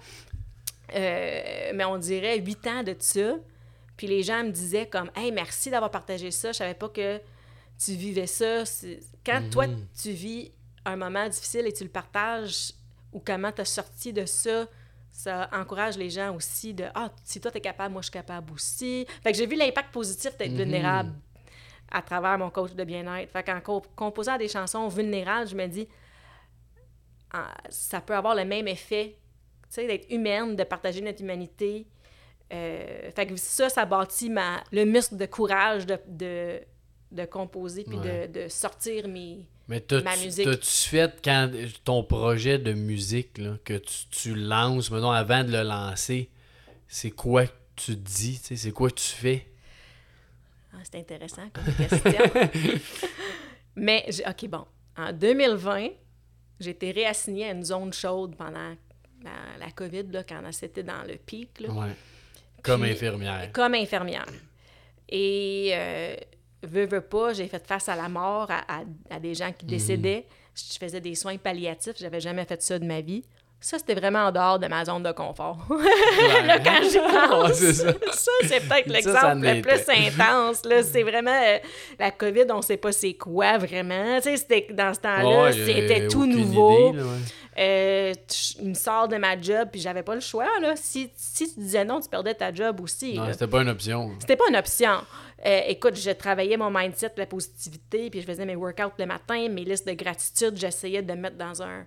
[0.93, 3.35] Euh, mais on dirait huit ans de ça.
[3.97, 6.51] Puis les gens me disaient comme Hey, merci d'avoir partagé ça.
[6.51, 7.19] Je savais pas que
[7.83, 8.63] tu vivais ça.
[9.25, 9.85] Quand toi, Mhm.
[10.01, 10.51] tu vis
[10.85, 12.73] un moment difficile et tu le partages
[13.13, 14.65] ou comment tu as sorti de ça,
[15.11, 18.11] ça encourage les gens aussi de Ah, si toi, tu es capable, moi, je suis
[18.13, 19.05] capable aussi.
[19.23, 20.57] Fait que j'ai vu l'impact positif d'être Mhm.
[20.57, 21.11] vulnérable
[21.91, 23.31] à travers mon coach de bien-être.
[23.31, 25.87] Fait qu'en co- composant des chansons vulnérables, je me dis
[27.33, 29.15] ah, ça peut avoir le même effet,
[29.77, 31.85] d'être humaine, de partager notre humanité.
[32.53, 36.59] Euh, fait que ça, ça bâtit ma, le muscle de courage de, de,
[37.11, 38.27] de composer puis Ouais.
[38.27, 39.47] de, de sortir mes...
[39.67, 40.43] Mais ma musique.
[40.45, 41.49] t'as-tu fait quand
[41.85, 46.29] ton projet de musique là, que tu, tu lances, maintenant avant de le lancer,
[46.89, 49.47] c'est quoi que tu dis, tu sais, c'est quoi que tu fais?
[50.73, 52.11] Ah, c'est intéressant comme question.
[53.75, 54.65] Mais, OK, bon.
[54.97, 55.87] En 2020,
[56.59, 58.75] j'ai été réassignée à une zone chaude pendant
[59.23, 61.59] la, la COVID, là, quand c'était dans le pic.
[61.61, 61.69] Là.
[61.71, 61.91] Ouais.
[62.63, 63.51] Comme infirmière.
[63.51, 64.25] Comme infirmière.
[65.09, 66.15] Et, euh,
[66.63, 69.65] veux, veux pas, j'ai fait face à la mort, à, à- à des gens qui
[69.65, 70.25] décédaient.
[70.55, 73.23] Je faisais des soins palliatifs, j'avais jamais fait ça de ma vie.
[73.63, 75.57] Ça, c'était vraiment en dehors de ma zone de confort.
[76.47, 77.91] là, quand j'y pense, Ouais, ça.
[78.11, 80.65] ça, c'est peut-être l'exemple le plus intense.
[80.65, 80.81] Là.
[80.81, 81.57] C'est vraiment euh,
[81.99, 84.15] la COVID, on sait pas c'est quoi vraiment.
[84.17, 86.89] Tu sais, c'était, dans ce temps-là, Ouais, c'était euh, tout nouveau.
[86.89, 87.03] idée, là.
[87.59, 90.47] Euh, tu- il me sort de ma job, puis j'avais pas le choix.
[90.59, 90.73] Là.
[90.75, 93.13] Si, si tu disais non, tu perdais ta job aussi.
[93.15, 94.09] Non, c'était pas une option.
[94.19, 95.01] C'était pas une option.
[95.45, 99.47] Euh, écoute, je travaillais mon mindset, la positivité, puis je faisais mes workouts le matin,
[99.49, 101.85] mes listes de gratitude, j'essayais de me mettre dans un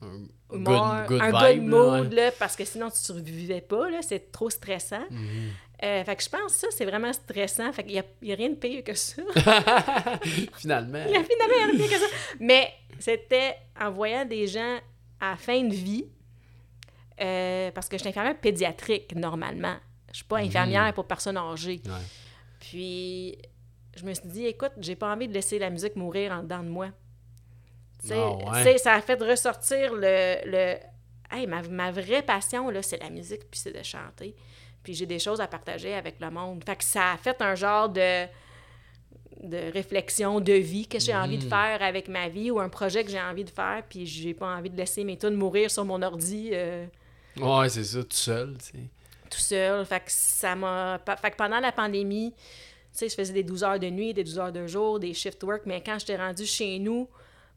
[0.00, 2.00] Good, humeur, good un vibe, good là, ouais.
[2.00, 5.04] mood, là, parce que sinon tu survivais pas, c'est trop stressant.
[5.10, 5.50] Mhm.
[5.82, 7.72] Euh, fait que je pense que ça, c'est vraiment stressant.
[7.72, 9.22] Fait qu'il y a, il y a rien de pire que ça.
[10.56, 11.04] Finalement.
[11.06, 12.06] Il y a finalement rien de pire que ça.
[12.38, 14.78] Mais c'était en voyant des gens
[15.20, 16.06] à fin de vie,
[17.20, 19.76] euh, parce que je suis infirmière pédiatrique normalement.
[20.10, 21.80] Je suis pas infirmière pour personnes âgées.
[21.86, 21.92] Ouais.
[22.58, 23.38] Puis
[23.96, 26.62] je me suis dit, écoute, j'ai pas envie de laisser la musique mourir en dedans
[26.62, 26.88] de moi.
[28.10, 28.78] Ah ouais.
[28.78, 30.36] ça a fait ressortir le.
[30.46, 30.76] le...
[31.32, 34.34] Hey, ma, ma vraie passion, là, c'est la musique, puis c'est de chanter.
[34.82, 36.62] Puis j'ai des choses à partager avec le monde.
[36.64, 38.24] Fait que ça a fait un genre de,
[39.42, 41.50] de réflexion de vie que j'ai envie de Mhm.
[41.50, 43.82] faire avec ma vie ou un projet que j'ai envie de faire.
[43.88, 46.50] Puis j'ai pas envie de laisser mes tunes mourir sur mon ordi.
[46.52, 46.86] euh,
[47.36, 48.84] Ouais, c'est ça, tout seul, tu sais.
[49.30, 49.84] tout seul.
[49.86, 50.98] Fait que ça m'a.
[51.22, 52.38] Fait que pendant la pandémie, tu
[52.90, 55.42] sais, je faisais des 12 heures de nuit, des 12 heures de jour, des shift
[55.44, 57.08] work, mais quand j'étais rendue chez nous,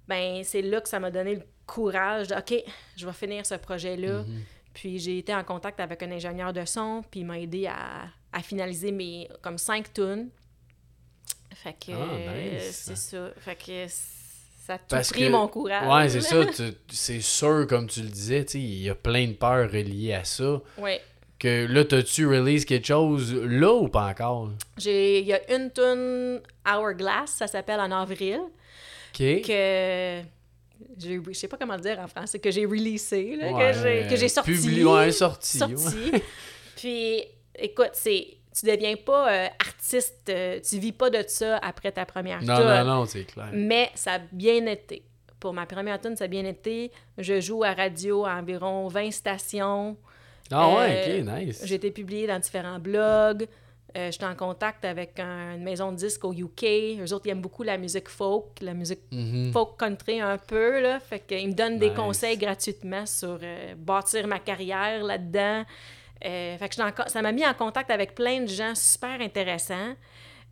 [0.08, 2.64] ben c'est là que ça m'a donné le courage de OK,
[2.98, 4.24] je vais finir ce projet-là.
[4.24, 4.42] Mhm.
[4.74, 8.04] Puis j'ai été en contact avec un ingénieur de son, puis il m'a aidé à,
[8.32, 10.30] à finaliser mes comme cinq tunes.
[11.54, 12.82] Fait que Ah, nice.
[12.86, 13.30] c'est ça.
[13.38, 15.88] Fait que ça a tout Parce pris que- mon courage.
[15.88, 16.44] Ouais, c'est ça.
[16.90, 20.60] C'est sûr, comme tu le disais, il y a plein de peurs reliées à ça.
[20.78, 21.02] Ouais.
[21.40, 24.50] Que là, t'as-tu release quelque chose là ou pas encore?
[24.84, 28.40] Il y a une tune Hourglass, ça s'appelle en avril.
[29.14, 29.42] OK.
[29.42, 30.22] que
[31.00, 34.28] je sais pas comment le dire en français que j'ai releasé là, Ouais, que j'ai
[34.30, 35.62] sorti publié, ouais, sorti.
[35.64, 35.78] ouais.
[35.78, 36.12] sorti.
[36.76, 37.24] puis
[37.58, 38.28] écoute c'est
[38.60, 42.56] tu deviens pas euh, artiste euh, tu vis pas de ça après ta première Non,
[42.58, 42.66] tune.
[42.66, 43.50] non, non, c'est clair.
[43.54, 45.02] mais ça a bien été
[45.40, 49.12] pour ma première tune ça a bien été je joue à radio à environ 20
[49.12, 49.98] stations
[50.52, 51.62] Ah ouais, euh, ok, nice.
[51.66, 53.48] j'ai été publiée dans différents blogs.
[53.96, 56.64] Euh, J'étais en contact avec un- une maison de disques au UK.
[57.00, 59.52] Eux autres, ils aiment beaucoup la musique folk, la musique Mhm.
[59.54, 60.82] folk country un peu.
[60.82, 61.00] Là.
[61.00, 65.64] Fait qu'ils me donnent des conseils gratuitement sur euh, bâtir ma carrière là-dedans.
[66.26, 69.94] Euh, fait que en ça m'a mis en contact avec plein de gens super intéressants.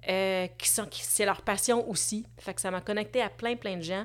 [0.09, 2.25] euh, qui sont qui c'est leur passion aussi.
[2.39, 4.03] Fait que ça m'a connecté à plein plein de gens.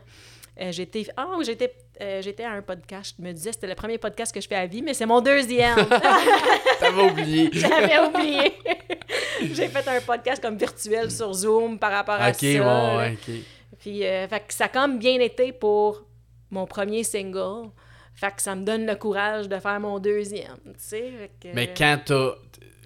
[0.70, 4.34] J'étais oui, j'étais euh, j'étais à un podcast, je me disais c'était le premier podcast
[4.34, 5.76] que je fais à vie, mais c'est mon deuxième.
[6.80, 7.50] T'avais oublié.
[7.52, 8.52] J'avais oublié.
[9.52, 12.96] J'ai fait un podcast comme virtuel sur Zoom par rapport à ok, ça.
[12.96, 13.34] ouais, ok.
[13.78, 16.04] Puis euh, fait que ça a comme bien été pour
[16.50, 17.68] mon premier single.
[18.14, 21.12] Fait que ça me donne le courage de faire mon deuxième, tu sais.
[21.18, 22.30] fait que- Mais quand t'as.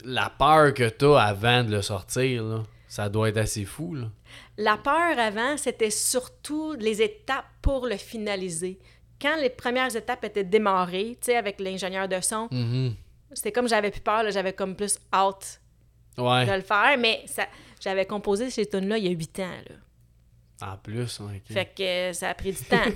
[0.03, 4.07] La peur que t'as avant de le sortir, là, ça doit être assez fou, là.
[4.57, 8.79] La peur avant, c'était surtout les étapes pour le finaliser.
[9.20, 12.94] Quand les premières étapes étaient démarrées, tu sais, avec l'ingénieur de son, Mhm.
[13.33, 15.61] c'était comme j'avais plus peur, j'avais comme plus hâte
[16.16, 16.96] de le faire.
[16.98, 17.46] Mais ça,
[17.80, 20.72] j'avais composé ces tunes-là il y a huit ans, là.
[20.72, 21.28] En plus, ok.
[21.52, 22.76] Fait que euh, ça a pris du temps.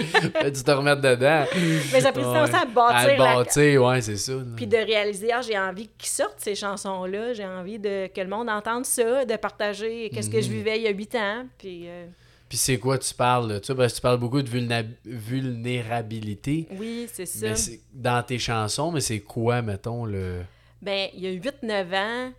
[0.00, 1.44] Tu te remettre dedans.
[1.92, 4.32] Mais ça a pris du temps aussi à bâtir À la- bâtir, ouais, c'est ça.
[4.56, 8.26] Puis de réaliser, ah, j'ai envie qu'ils sortent ces chansons-là, j'ai envie de que le
[8.28, 10.54] monde entende ça, de partager qu'est-ce que je Mhm.
[10.54, 11.44] vivais il y a huit ans.
[11.58, 12.06] Puis euh,
[12.50, 13.60] Puis c'est quoi tu parles?
[13.66, 16.66] Parce que tu parles beaucoup de vulna- vulnérabilité.
[16.72, 17.48] oui, c'est ça.
[17.50, 20.42] Mais dans tes chansons, mais c'est quoi, mettons, le.
[20.82, 22.32] Ben, il y a 8-9 ans,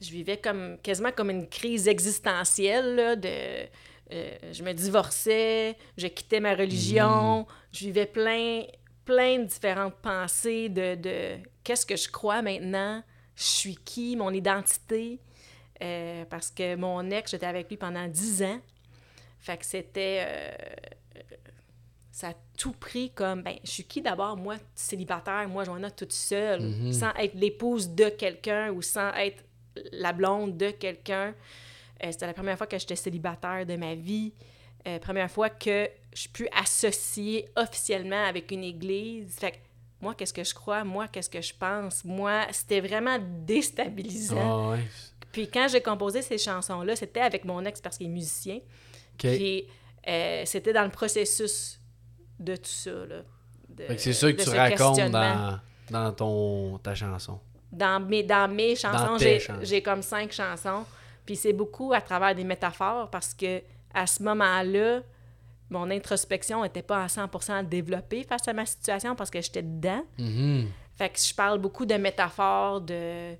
[0.00, 6.06] je vivais comme quasiment comme une crise existentielle là, de euh, je me divorçais, je
[6.06, 8.62] quittais ma religion, je vivais plein
[9.04, 13.02] plein de différentes pensées de, de qu'est-ce que je crois maintenant,
[13.36, 15.18] je suis qui, mon identité.
[15.82, 18.60] Euh, parce que mon ex, j'étais avec lui pendant 10 ans.
[19.42, 20.24] Fait que c'était.
[20.26, 20.50] euh,
[22.10, 23.42] ça a tout pris comme.
[23.42, 26.92] Ben, je suis qui d'abord, moi, célibataire, moi, Joanna, toute seule, Mhm.
[26.92, 29.42] sans être l'épouse de quelqu'un ou sans être
[29.92, 31.34] la blonde de quelqu'un.
[32.04, 34.32] Euh, c'était la première fois que j'étais célibataire de ma vie.
[34.86, 39.34] Euh, première fois que je suis associée officiellement avec une église.
[39.38, 39.56] Fait que
[40.00, 40.82] moi, qu'est-ce que je crois?
[40.84, 42.04] Moi, qu'est-ce que je pense?
[42.04, 44.72] Moi, c'était vraiment déstabilisant.
[44.72, 44.80] Ouais.
[45.32, 48.58] Puis quand j'ai composé ces chansons-là, c'était avec mon ex parce qu'il est musicien.
[49.18, 49.66] Puis
[50.08, 51.78] euh, c'était dans le processus
[52.38, 52.90] de tout ça.
[53.96, 55.58] C'est ça que de tu racontes dans,
[55.90, 57.38] dans ton, ta chanson.
[57.70, 59.18] Dans mes, dans mes chansons,
[59.62, 60.84] j'ai comme cinq chansons.
[61.24, 63.62] Puis c'est beaucoup à travers des métaphores parce que
[63.94, 65.00] à ce moment-là,
[65.70, 70.04] mon introspection n'était pas à 100% développée face à ma situation parce que j'étais dedans.
[70.18, 70.66] Mhm.
[70.96, 73.34] Fait que je parle beaucoup de métaphores de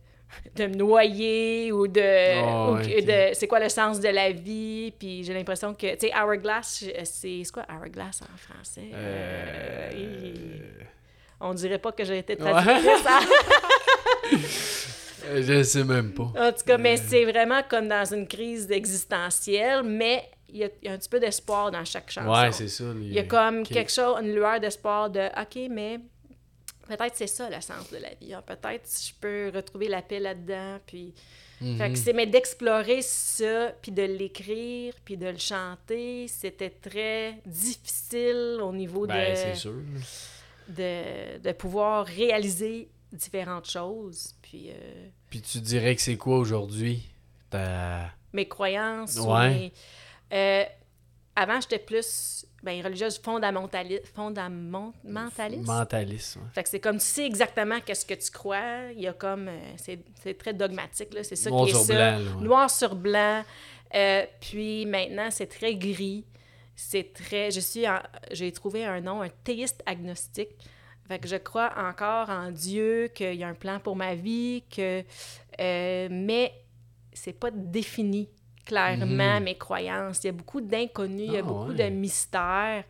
[0.57, 2.01] de me noyer ou de,
[2.43, 3.05] Oh, ou ouais, ok.
[3.07, 4.93] de c'est quoi le sens de la vie?
[4.99, 7.05] Puis j'ai l'impression que tu sais hourglass c'est
[7.45, 8.91] c'est quoi hourglass en français?
[8.93, 10.85] Euh, Euh,
[11.41, 12.51] on dirait pas que j'ai été Ouais.
[12.51, 13.07] traductrice?
[15.25, 16.25] Euh, Je sais même pas.
[16.37, 20.69] en tout cas mais c'est vraiment comme dans une crise existentielle mais il y, a,
[20.83, 22.85] il y a un petit peu d'espoir dans chaque chanson Ouais, c'est ça.
[22.97, 26.01] il y a comme quelque chose une lueur d'espoir de ok mais
[26.97, 28.43] peut-être c'est ça le sens de la vie hein.
[28.47, 31.15] peut-être je peux retrouver la paix là-dedans puis
[31.61, 31.79] Mhm.
[31.79, 37.39] Fait que c'est mais d'explorer ça, puis de l'écrire, puis de le chanter, c'était très
[37.47, 39.75] difficile au niveau Ben, de, c'est sûr.
[40.69, 44.35] de, de pouvoir réaliser différentes choses.
[44.43, 47.09] Puis euh, Puis tu dirais que c'est quoi aujourd'hui?
[48.33, 49.51] Mes croyances, ou Ouais.
[49.51, 49.73] mes-
[50.33, 50.65] euh,
[51.37, 55.67] avant, j'étais plus ben, religieuse fondamentali- fondamentaliste?
[55.67, 56.37] Mentaliste.
[56.37, 56.43] ouais.
[56.55, 58.91] Fait que c'est comme tu sais exactement qu'est-ce que tu crois.
[58.95, 59.49] Il y a comme.
[59.49, 61.25] euh, c'est, c'est très dogmatique, là.
[61.25, 61.95] C'est ça Noir qui est sur ça.
[61.95, 62.43] blanc, là, ouais.
[62.45, 63.45] Noir sur blanc.
[63.95, 66.25] Euh, puis maintenant, c'est très gris.
[66.75, 67.51] C'est très.
[67.51, 67.87] Je suis.
[67.89, 70.51] en- J'ai trouvé un nom, un théiste agnostique.
[71.09, 74.63] Fait que je crois encore en Dieu, qu'il y a un plan pour ma vie,
[74.75, 75.03] que.
[75.61, 76.53] euh, mais
[77.13, 78.29] c'est pas défini
[78.65, 80.23] clairement mes croyances.
[80.25, 81.49] Il y a beaucoup d'inconnus, il y a Mhm.
[81.49, 81.91] Ah, beaucoup ouais.
[81.91, 82.85] de mystères.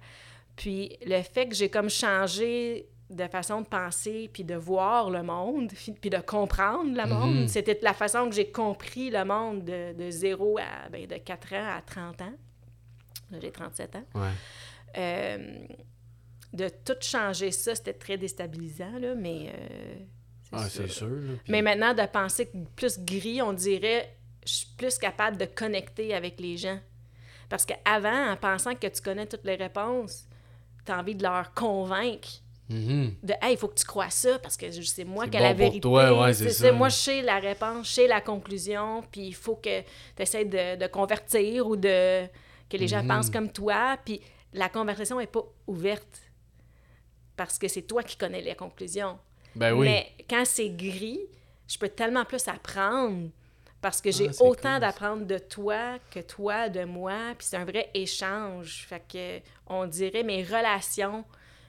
[0.56, 5.22] Puis le fait que j'ai comme changé de façon de penser, puis de voir le
[5.22, 7.48] monde, puis de comprendre le monde, Mhm.
[7.48, 11.52] c'était la façon que j'ai compris le monde de, de 0 à ben, de 4
[11.54, 12.32] ans à 30 ans.
[13.30, 14.04] Là, j'ai 37 ans.
[14.14, 14.28] Ouais.
[14.98, 15.58] Euh,
[16.52, 19.52] de tout changer ça, c'était très déstabilisant, là, mais...
[19.54, 19.94] euh,
[20.42, 21.08] c'est Ah, c'est sûr.
[21.08, 24.14] là, puis- Mais maintenant, de penser plus gris, on dirait,
[24.46, 26.78] je suis plus capable de connecter avec les gens.
[27.48, 30.24] Parce qu'avant, en pensant que tu connais toutes les réponses,
[30.84, 32.28] tu as envie de leur convaitre
[32.68, 33.16] Mhm.
[33.22, 35.40] de Hey, il faut que tu crois ça parce que je- c'est moi qui ai
[35.40, 35.80] bon la pour vérité.
[35.80, 36.72] toi, ouais, c'est ça.
[36.72, 39.86] Moi, je sais la réponse, je sais la conclusion, puis il faut que tu
[40.22, 42.26] essaies de, de convertir ou de
[42.70, 43.08] que les gens Mhm.
[43.08, 43.98] pensent comme toi.
[44.04, 44.20] Puis
[44.54, 46.20] la conversation n'est pas ouverte
[47.36, 49.18] parce que c'est toi qui connais les conclusions.
[49.54, 49.86] Ben oui.
[49.86, 51.20] Mais quand c'est gris,
[51.68, 53.28] je peux tellement plus apprendre
[53.82, 57.56] parce que j'ai Ah, autant cool, d'apprendre de toi que toi de moi, puis c'est
[57.58, 58.86] un vrai échange.
[58.88, 61.24] Fait que on dirait mes relations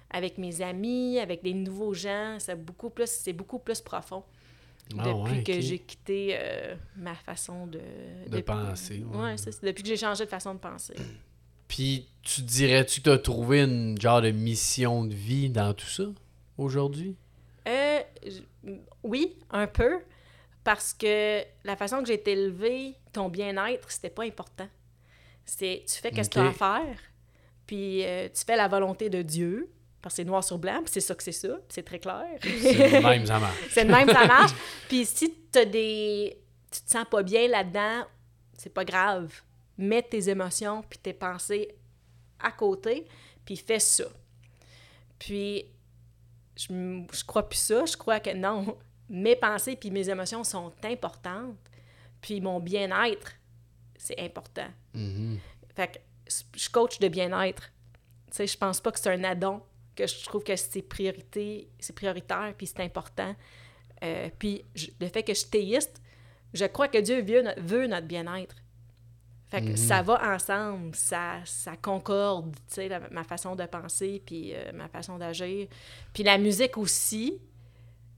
[0.10, 4.24] avec mes amis, avec des nouveaux gens, c'est beaucoup plus c'est beaucoup plus profond
[4.98, 7.82] Ah, depuis ouais, que j'ai quitté euh, ma façon de
[8.30, 9.18] De penser, ouais.
[9.18, 10.94] Ouais, c'est ça, depuis que j'ai changé de façon de penser.
[11.68, 15.88] Puis tu dirais-tu que tu as trouvé une genre de mission de vie dans tout
[15.88, 16.04] ça
[16.60, 17.16] aujourd'hui?
[17.68, 18.02] Euh,
[19.04, 20.00] oui, un peu.
[20.64, 24.68] Parce que la façon que j'ai été élevée, ton bien-être, c'était pas important.
[25.46, 26.98] C'est tu fais qu'est-ce que tu as à faire,
[27.68, 29.70] puis euh, tu fais la volonté de Dieu,
[30.02, 32.26] parce que c'est noir sur blanc, puis c'est ça que c'est ça, c'est très clair.
[32.42, 33.58] C'est le même, ça marche.
[33.70, 34.52] c'est le même, ça marche.
[34.88, 36.38] Puis si t'as des...
[36.72, 38.06] tu te sens pas bien là-dedans,
[38.58, 39.34] c'est pas grave.
[39.78, 41.76] Mets tes émotions puis tes pensées
[42.40, 43.06] à côté,
[43.46, 44.06] puis fais ça.
[45.18, 45.66] Puis,
[46.58, 46.66] je,
[47.12, 47.86] je crois plus ça.
[47.86, 48.78] Je crois que non.
[49.10, 51.58] Mes pensées puis mes émotions sont importantes.
[52.22, 53.34] Puis mon bien-être,
[53.98, 54.68] c'est important.
[54.94, 55.40] Mhm.
[55.76, 56.00] Fait que
[56.56, 57.72] je coach de bien-être.
[58.28, 59.62] Tu sais, je pense pas que c'est un addon,
[59.96, 63.36] que je trouve que c'est priorité, c'est prioritaire, puis c'est important.
[64.04, 66.02] Euh, puis je- le fait que je suis théiste,
[66.54, 68.56] je crois que Dieu veut, no- veut notre bien-être.
[69.50, 69.78] Fait que Mhm.
[69.78, 74.88] ça va ensemble, ça, ça concorde, tu sais, ma façon de penser, puis euh, ma
[74.88, 75.68] façon d'agir.
[76.14, 77.40] Puis la musique aussi,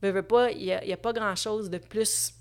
[0.07, 2.33] veux, veux pas, il n'y a, pas grand-chose de plus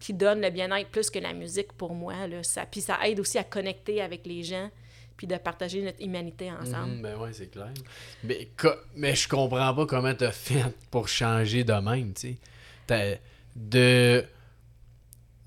[0.00, 2.26] qui donne le bien-être plus que la musique pour moi.
[2.26, 2.42] Là.
[2.42, 4.68] Ça, puis ça aide aussi à connecter avec les gens,
[5.16, 6.96] puis de partager notre humanité ensemble.
[6.96, 7.72] Mhm, ben ouais, c'est clair.
[8.24, 8.48] Mais,
[8.96, 12.36] mais je comprends pas comment t'as fait pour changer de même, tu
[12.88, 13.20] sais.
[13.54, 14.24] De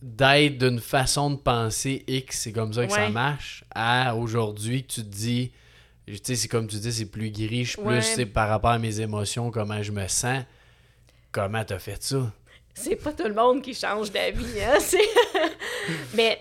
[0.01, 4.93] d'être d'une façon de penser X, c'est comme ça que ça marche, à aujourd'hui que
[4.93, 5.51] tu te dis,
[6.05, 7.97] tu sais, c'est comme tu dis, c'est plus gris, je suis Ouais.
[7.97, 10.43] plus, sais, par rapport à mes émotions, comment je me sens.
[11.35, 12.31] Comment t'as fait ça?
[12.73, 14.75] C'est pas tout le monde qui change d'avis, hein?
[14.79, 14.99] c'est-
[16.15, 16.39] Mais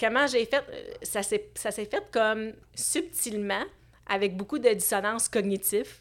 [0.00, 0.64] comment j'ai fait?
[0.70, 3.64] euh, Ça s'est ça s'est fait comme subtilement,
[4.06, 6.00] avec beaucoup de dissonance cognitive.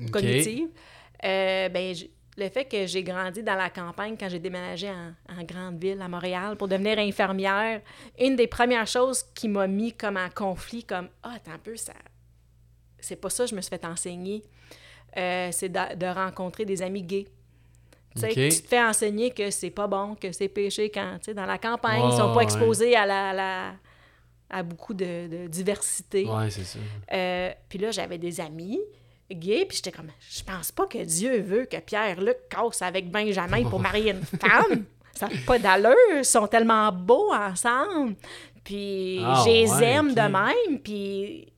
[0.00, 0.10] Ok.
[0.12, 0.68] cognitive.
[1.24, 1.92] Euh, ben,
[2.38, 6.00] le fait que j'ai grandi dans la campagne quand j'ai déménagé en, en grande ville,
[6.00, 7.80] à Montréal, pour devenir infirmière,
[8.18, 11.76] une des premières choses qui m'a mis comme en conflit, comme Ah, attends un peu,
[11.76, 11.94] ça.
[13.00, 14.42] C'est pas ça que je me suis fait enseigner.
[15.16, 17.26] Euh, c'est de, de rencontrer des amis gays.
[18.14, 21.46] Tu te fais enseigner que c'est pas bon, que c'est péché quand, tu sais, dans
[21.46, 22.44] la campagne, Ouais, ils sont pas ouais.
[22.44, 23.72] exposés à la, la-
[24.50, 26.26] à beaucoup de, de diversité.
[26.26, 26.78] Ouais, c'est ça.
[27.12, 28.78] Euh, puis là, j'avais des amis
[29.30, 33.64] gays, puis j'étais comme, je pense pas que Dieu veut que Pierre-Luc casse avec Benjamin
[33.64, 34.84] pour marier une femme.
[35.14, 35.94] Ça n'a pas d'allure.
[36.18, 38.14] Ils sont tellement beaux ensemble.
[38.62, 40.78] Puis Ah, je les ouais, aime de même.
[40.80, 41.50] Puis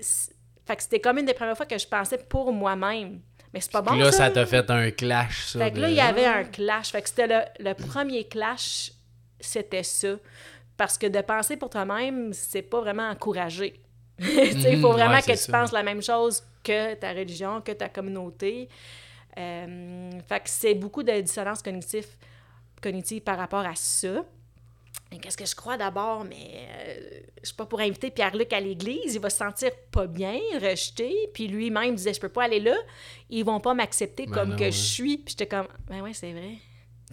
[0.66, 3.20] fait que c'était comme une des premières fois que je pensais pour moi-même.
[3.54, 4.30] Mais c'est pas bon, Puis là, ça.
[4.30, 5.60] t'a fait un clash, ça.
[5.60, 6.90] Fait que de- là, il y avait un clash.
[6.90, 8.90] Fait que c'était le, le premier clash,
[9.40, 10.16] c'était ça.
[10.76, 13.80] Parce que de penser pour toi-même, c'est pas vraiment encouragé.
[14.18, 15.52] Il faut Mhm, vraiment ouais, que tu ça.
[15.52, 18.68] penses la même chose que ta religion, que ta communauté.
[19.38, 22.06] Euh, fait que c'est beaucoup de dissonance cognitive,
[22.83, 24.24] cognitive par rapport à ça.
[25.15, 26.25] Et Qu'est-ce que je crois d'abord?
[26.25, 29.15] Mais euh, je suis pas pour inviter Pierre-Luc à l'église.
[29.15, 31.15] Il va se sentir pas bien, rejeté.
[31.33, 32.75] Puis lui-même disait, je peux pas aller là.
[33.31, 34.73] Ils vont pas m'accepter Ben comme non, que ouais.
[34.73, 35.19] je suis.
[35.19, 36.54] Puis j'étais comme, ben ouais, c'est vrai.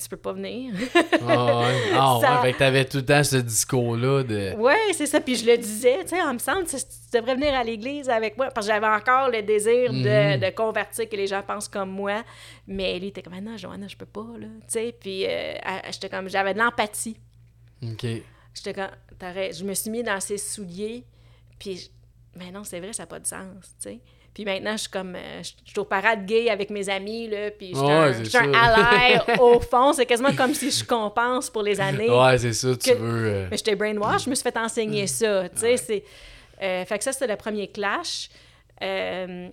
[0.02, 0.74] tu peux pas venir.
[0.96, 4.56] Ah ouais, ah, ouais, fait que t'avais tout le temps ce discours-là de...
[4.56, 5.20] Ouais, c'est ça.
[5.22, 8.10] Puis je le disais, tu sais, en me semble, tu, tu devrais venir à l'église
[8.10, 8.48] avec moi.
[8.50, 9.98] Parce que j'avais encore le désir de,
[10.36, 10.40] Mhm.
[10.40, 12.24] de convertir, que les gens pensent comme moi.
[12.68, 14.48] Mais lui, il était comme, Ah non, Johanna, je peux pas, là.
[14.62, 15.54] Tu sais, puis euh,
[15.92, 17.18] j'étais comme, j'avais de l'empathie.
[17.84, 18.06] OK.
[18.54, 18.74] J'étais
[19.18, 19.58] t'arrêtes.
[19.58, 21.06] Je me suis mis dans ses souliers.
[21.60, 21.90] Puis,
[22.36, 23.46] mais non, c'est vrai, ça n'a pas de sens,
[23.82, 24.00] tu sais.
[24.34, 27.52] Puis maintenant, je suis comme, euh, je suis au parade gay avec mes amis, là,
[27.52, 29.92] puis je suis Ouais, un, un au fond.
[29.92, 32.10] C'est quasiment comme si je compense pour les années.
[32.10, 33.26] Ouais, c'est ça, tu que- veux...
[33.28, 36.04] euh, Mais j'étais brainwash, je me suis fait enseigner ça, tu sais, c'est...
[36.62, 38.30] euh, fait que ça, c'était le premier clash.
[38.82, 39.50] Euh,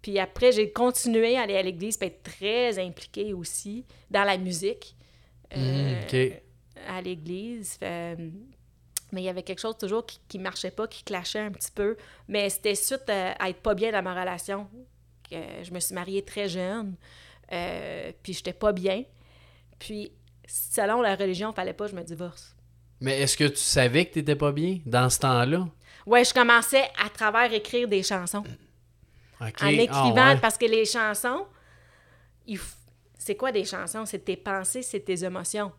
[0.00, 4.38] puis après, j'ai continué à aller à l'église, puis être très impliquée aussi dans la
[4.38, 4.96] musique.
[5.56, 6.42] euh, OK.
[6.88, 7.78] À l'église.
[7.82, 8.16] Euh,
[9.12, 11.72] mais il y avait quelque chose toujours qui, qui marchait pas, qui clashait un petit
[11.72, 11.96] peu.
[12.28, 14.68] Mais c'était suite à, à être pas bien dans ma relation.
[15.30, 16.94] je me suis mariée très jeune,
[17.52, 19.04] euh, puis j'étais pas bien.
[19.78, 20.12] Puis,
[20.46, 22.54] selon la religion, fallait pas que je me divorce.
[23.00, 25.66] Mais est-ce que tu savais que t'étais pas bien dans ce temps-là?
[26.06, 28.44] Ouais, je commençais à travers écrire des chansons.
[29.40, 30.40] En ah, écrivant, ouais.
[30.40, 31.46] parce que les chansons,
[32.46, 32.74] il f-
[33.18, 34.04] c'est quoi des chansons?
[34.04, 35.72] C'est tes pensées, c'est tes émotions.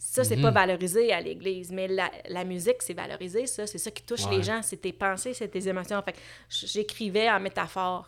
[0.00, 0.42] Ça, c'est Mhm.
[0.42, 3.66] pas valorisé à l'église, mais la, la musique, c'est valorisé, ça.
[3.66, 4.36] C'est ça qui touche Ouais.
[4.36, 6.00] les gens, c'est tes pensées, c'est tes émotions.
[6.02, 6.14] Fait
[6.48, 8.06] j'écrivais en métaphore,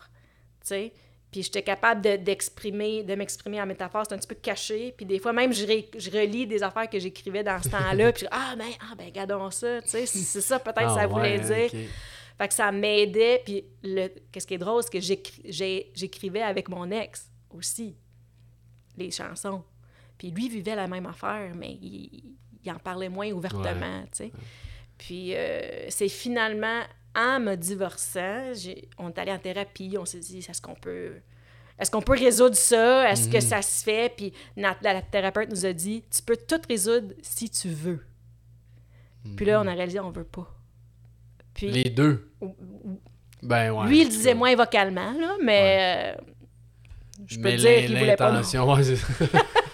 [0.61, 0.93] tu sais.
[1.31, 4.03] Puis j'étais capable de, d'exprimer, de m'exprimer en métaphore.
[4.07, 4.93] C'est un petit peu caché.
[4.95, 8.11] Puis des fois, même, je, ré- je relis des affaires que j'écrivais dans ce temps-là.
[8.13, 10.05] Puis ah, ben, ah, ben, regardons ça, tu sais.
[10.05, 11.89] C'est ça, peut-être, Ah, ça voulait ouais, dire.
[12.37, 13.41] Fait que ça m'aidait.
[13.45, 13.65] Puis
[14.31, 17.95] qu'est-ce qui est drôle, c'est que j'écrivais avec mon ex aussi
[18.97, 19.63] les chansons.
[20.21, 24.31] Puis lui vivait la même affaire, mais il, il en parlait moins ouvertement, tu sais.
[24.99, 26.81] Puis euh, c'est finalement
[27.15, 28.51] en me divorçant,
[28.99, 31.13] on est allé en thérapie, on s'est dit, est-ce qu'on peut...
[31.79, 33.09] Est-ce qu'on peut résoudre ça?
[33.11, 34.13] Est-ce que ça se fait?
[34.15, 38.05] Puis la, la thérapeute nous a dit, tu peux tout résoudre si tu veux.
[39.35, 40.47] Puis là, on a réalisé, on veut pas.
[41.55, 42.31] Puis Les deux?
[43.41, 43.87] Ben ouais.
[43.87, 46.21] lui, il le disait moins vocalement, là, mais euh,
[47.25, 48.39] je peux Mais te dire qu'il voulait pas.
[48.39, 48.83] ouais.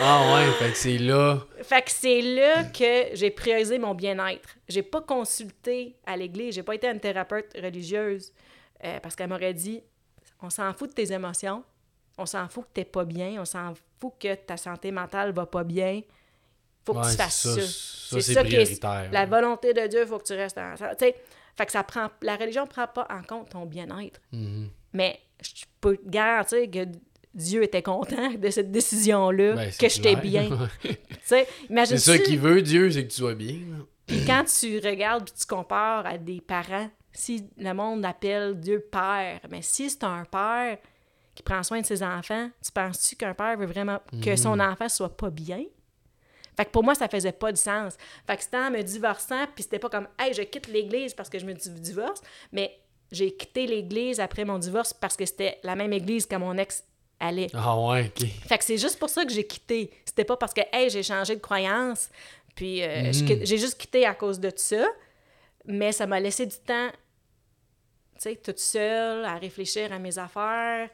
[0.00, 1.38] ah ouais, fait que c'est là.
[1.62, 4.48] Fait que c'est là que j'ai priorisé mon bien-être.
[4.68, 8.32] J'ai pas consulté à l'église, j'ai pas été une thérapeute religieuse
[8.84, 9.82] euh, parce qu'elle m'aurait dit
[10.42, 11.62] on s'en fout de tes émotions,
[12.16, 15.46] on s'en fout que t'es pas bien, on s'en fout que ta santé mentale va
[15.46, 16.00] pas bien.
[16.86, 18.20] Faut que Ouais, tu fasses ça, ça.
[18.20, 19.10] c'est ça qui est- prioritaire.
[19.12, 20.74] La volonté de Dieu, faut que tu restes en.
[20.74, 21.14] Tu sais,
[21.56, 22.08] fait que ça prend.
[22.22, 24.18] La religion prend pas en compte ton bien-être.
[24.32, 24.70] Mhm.
[24.94, 26.86] Mais je peux te garantir que
[27.34, 30.48] Dieu était content de cette décision-là, Ben, que j'étais bien.
[31.86, 33.58] C'est ça qu'il veut, Dieu, c'est que tu sois bien.
[34.06, 38.84] Puis quand tu regardes puis tu compares à des parents, si le monde appelle Dieu
[38.90, 40.78] père, mais si c'est un père
[41.34, 44.88] qui prend soin de ses enfants, tu penses-tu qu'un père veut vraiment que son enfant
[44.88, 45.62] soit pas bien?
[46.56, 47.96] Fait que pour moi, ça faisait pas de sens.
[48.26, 51.28] Fait que c'était en me divorçant, puis c'était pas comme «Hey, je quitte l'Église parce
[51.30, 52.20] que je me di- divorce»,
[52.52, 52.76] mais
[53.12, 56.84] j'ai quitté l'Église après mon divorce parce que c'était la même Église que mon ex
[57.20, 57.48] allait.
[57.54, 58.26] Ah ouais, ok.
[58.48, 59.90] Fait que c'est juste pour ça que j'ai quitté.
[60.04, 62.08] C'était pas parce que, hey, j'ai changé de croyance,
[62.54, 64.86] puis euh, quitte- j'ai juste quitté à cause de ça.
[65.66, 66.88] Mais ça m'a laissé du temps,
[68.14, 70.88] tu sais, toute seule, à réfléchir à mes affaires.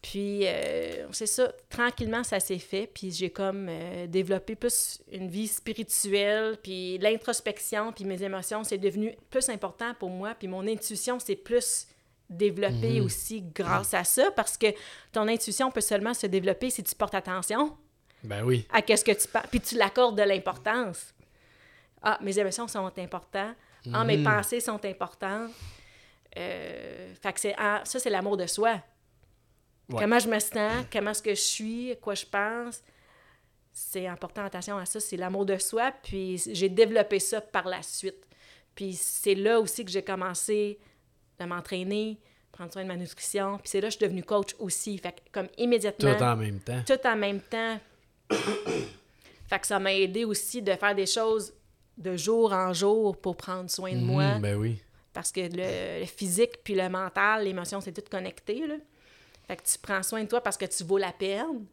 [0.00, 2.88] Puis, euh, c'est ça, tranquillement, ça s'est fait.
[2.92, 8.78] Puis j'ai comme euh, développé plus une vie spirituelle, puis l'introspection, puis mes émotions, c'est
[8.78, 10.34] devenu plus important pour moi.
[10.36, 11.86] Puis mon intuition, c'est plus
[12.36, 14.66] développée aussi grâce à ça, parce que
[15.12, 17.76] ton intuition peut seulement se développer si tu portes attention
[18.24, 18.66] Ben oui.
[18.72, 21.14] à qu'est-ce que tu penses, puis tu l'accordes de l'importance.
[22.02, 23.54] Ah, mes émotions sont importantes.
[23.92, 24.24] Ah, mes Mhm.
[24.24, 25.50] pensées sont importantes.
[26.36, 28.80] Euh, fait que c'est, ah, ça, c'est l'amour de soi.
[29.88, 30.00] Ouais.
[30.00, 32.80] Comment je me sens, comment est-ce que je suis, quoi je pense.
[33.72, 35.92] C'est important, attention à ça, c'est l'amour de soi.
[36.02, 38.24] Puis j'ai développé ça par la suite.
[38.74, 40.78] Puis c'est là aussi que j'ai commencé
[41.42, 42.18] à m'entraîner,
[42.52, 43.58] prendre soin de ma nutrition.
[43.58, 44.96] Puis c'est là que je suis devenue coach aussi.
[44.98, 46.82] Fait que comme immédiatement Tout en même temps.
[46.86, 47.78] tout en même temps.
[49.48, 51.52] fait que ça m'a aidé aussi de faire des choses
[51.98, 54.34] de jour en jour pour prendre soin de moi.
[54.36, 54.82] Mhm, Ben oui.
[55.12, 58.66] Parce que le, le physique puis le mental, l'émotion, c'est tout connecté.
[58.66, 58.76] Là.
[59.46, 61.66] Fait que tu prends soin de toi parce que tu vaux la peine.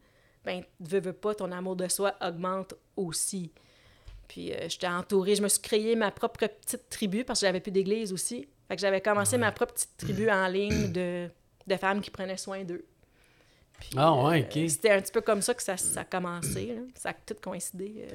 [0.44, 3.50] Ben, veux, veux pas, ton amour de soi augmente aussi.
[4.28, 7.60] Puis euh, j'étais entourée, je me suis créé ma propre petite tribu parce que j'avais
[7.60, 8.46] plus d'église aussi.
[8.70, 11.28] Fait que j'avais commencé ma propre petite tribu en ligne de,
[11.66, 12.84] de femmes qui prenaient soin d'eux.
[13.80, 14.68] Puis, Ah ouais, euh.
[14.68, 16.66] C'était un petit peu comme ça que ça, ça a commencé.
[16.66, 16.80] là.
[16.94, 18.06] Ça a tout coïncidé.
[18.12, 18.14] euh,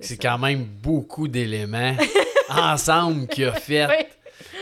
[0.00, 1.94] C'est quand même beaucoup d'éléments
[2.48, 3.86] ensemble qu'il a fait.
[3.86, 4.06] Oui.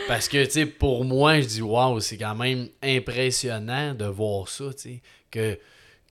[0.09, 4.49] Parce que, tu sais, pour moi, je dis, waouh, c'est quand même impressionnant de voir
[4.49, 5.01] ça, tu sais.
[5.31, 5.57] Que,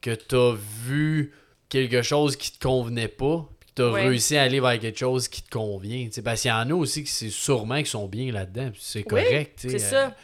[0.00, 0.54] que t'as
[0.86, 1.34] vu
[1.68, 4.02] quelque chose qui te convenait pas, t'as Ouais.
[4.08, 6.06] réussi à aller vers quelque chose qui te convient.
[6.06, 6.22] tu sais.
[6.22, 9.58] Parce qu'il y en a aussi qui c'est sûrement qui sont bien là-dedans, c'est correct.
[9.60, 10.14] tu C'est euh, ça.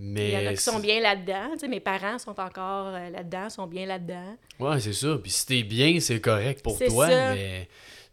[0.00, 1.56] Mais Il y en a qui sont bien là-dedans.
[1.58, 4.36] Tu mes parents sont encore euh, là-dedans, sont bien là-dedans.
[4.60, 5.18] Ouais, c'est ça.
[5.20, 7.34] Puis si t'es bien, c'est correct pour toi, ça.
[7.34, 7.68] mais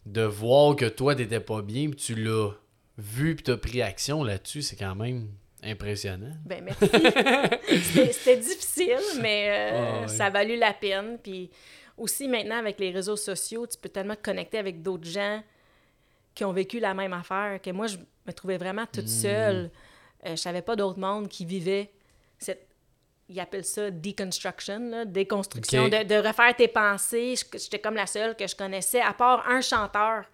[0.05, 2.51] de voir que toi, t'étais pas bien, puis tu l'as
[2.97, 5.27] vu, puis t'as pris action là-dessus, c'est quand même
[5.63, 6.31] impressionnant.
[6.45, 6.85] Ben merci.
[8.13, 10.07] C'était- difficile, mais euh, ouais.
[10.07, 11.17] ça a valu la peine.
[11.21, 11.49] Puis
[11.97, 15.41] aussi maintenant avec les réseaux sociaux, tu peux tellement te connecter avec d'autres gens
[16.33, 19.07] qui ont vécu la même affaire que moi je me trouvais vraiment toute Hmm.
[19.07, 19.71] seule.
[20.25, 21.91] Euh, je savais pas d'autre monde qui vivait
[22.39, 22.67] cette
[23.27, 27.33] ils appellent ça deconstruction, là, déconstruction, de, de refaire tes pensées.
[27.53, 30.25] J'étais comme la seule que je connaissais, à part un chanteur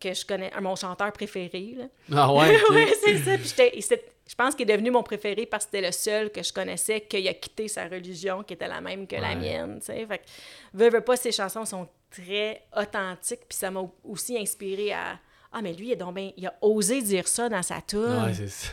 [0.00, 1.76] que je connais, mon chanteur préféré.
[1.76, 1.84] Là.
[2.12, 2.62] Ah ouais, ok.
[2.74, 3.38] Oui, c'est ça.
[3.38, 3.82] Puis
[4.26, 7.02] je pense qu'il est devenu mon préféré parce que c'était le seul que je connaissais
[7.02, 9.78] qui a quitté sa religion, qui était la même que la mienne.
[9.80, 10.06] tu sais.
[10.06, 10.24] Fait que,
[10.72, 13.42] veux, veux pas, ses chansons sont très authentiques.
[13.48, 15.18] Puis ça m'a aussi inspiré à.
[15.52, 17.76] Ah, mais lui, il a, donc ben- il a osé dire ça dans sa.
[17.76, 18.68] Ouais, c'est ça.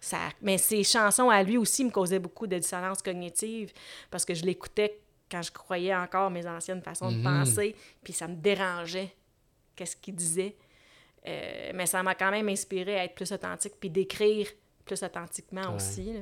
[0.00, 3.72] Ça- mais ses chansons à lui aussi me causaient beaucoup de dissonance cognitive
[4.10, 5.00] parce que je l'écoutais
[5.30, 7.24] quand je croyais encore mes anciennes façons de Mhm.
[7.24, 9.12] penser, puis ça me dérangeait
[9.76, 10.56] qu'est-ce qu'il disait.
[11.28, 14.48] Euh, mais ça m'a quand même inspiré à être plus authentique puis d'écrire
[14.84, 15.74] plus authentiquement Ouais.
[15.76, 16.12] aussi.
[16.14, 16.20] là.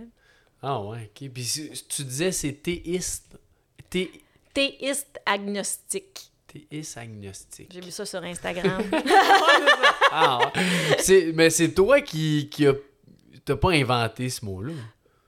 [0.62, 1.30] Ah ouais, ok.
[1.30, 3.38] Puis tu disais c'est théiste.
[3.90, 4.10] Thé...
[4.52, 6.32] Théiste agnostique.
[6.46, 7.70] Théiste agnostique.
[7.72, 8.82] J'ai vu ça sur Instagram.
[10.10, 11.32] Ah ouais.
[11.34, 12.72] Mais c'est toi qui, qui a.
[13.44, 14.72] T'as pas inventé ce mot-là?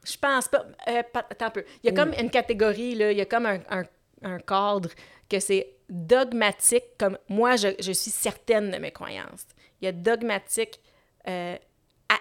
[0.05, 0.65] Je pense pas.
[0.89, 1.65] euh, attends un peu.
[1.83, 3.85] Il y a comme une catégorie, là, il y a comme un, un-
[4.23, 4.89] un cadre
[5.29, 9.47] que c'est dogmatique, comme moi, je, je suis certaine de mes croyances.
[9.81, 10.81] Il y a dogmatique
[11.29, 11.57] euh,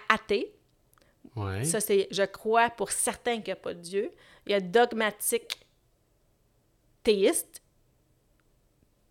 [0.08, 0.52] athée.
[1.36, 1.64] Ouais.
[1.64, 4.12] Ça, c'est je crois pour certain qu'il n'y a pas de Dieu.
[4.46, 5.66] Il y a dogmatique
[7.02, 7.62] théiste.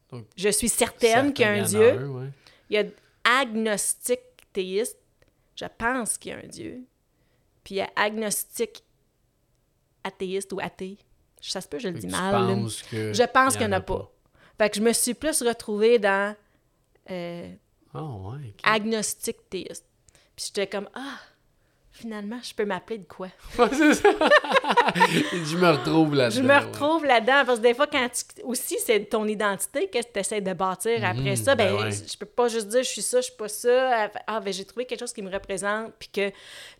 [0.09, 1.99] Donc, je suis certaine qu'il y a un Dieu.
[1.99, 2.29] un, ouais.
[2.69, 2.85] Il y a
[3.23, 4.21] agnostique
[4.53, 4.97] théiste.
[5.55, 6.83] Je pense qu'il y a un Dieu.
[7.63, 8.83] Puis il y a agnostique
[10.03, 10.97] athéiste ou athée.
[11.41, 12.47] Ça se peut, je le dis mal.
[12.89, 14.11] que Je pense qu'il n'y en a pas.
[14.57, 16.35] Fait que je me suis plus retrouvée dans
[17.11, 17.53] euh,
[17.93, 18.59] Ah ouais, ok.
[18.63, 19.85] agnostique théiste.
[20.35, 21.19] Puis j'étais comme, ah,
[21.97, 23.27] finalement, je peux m'appeler de quoi?
[23.59, 24.09] Ouais, c'est ça.
[25.33, 26.35] je me retrouve là-dedans.
[26.37, 26.57] Je me ouais.
[26.59, 28.41] retrouve là-dedans parce que des fois, quand tu...
[28.43, 31.55] aussi, c'est ton identité que tu essaies de bâtir après Mhm, ça.
[31.55, 31.91] Ben, ben ouais.
[31.91, 34.09] je peux pas juste dire je suis ça, je suis pas ça.
[34.27, 35.93] Ah, ben, j'ai trouvé quelque chose qui me représente.
[35.99, 36.31] Puis que.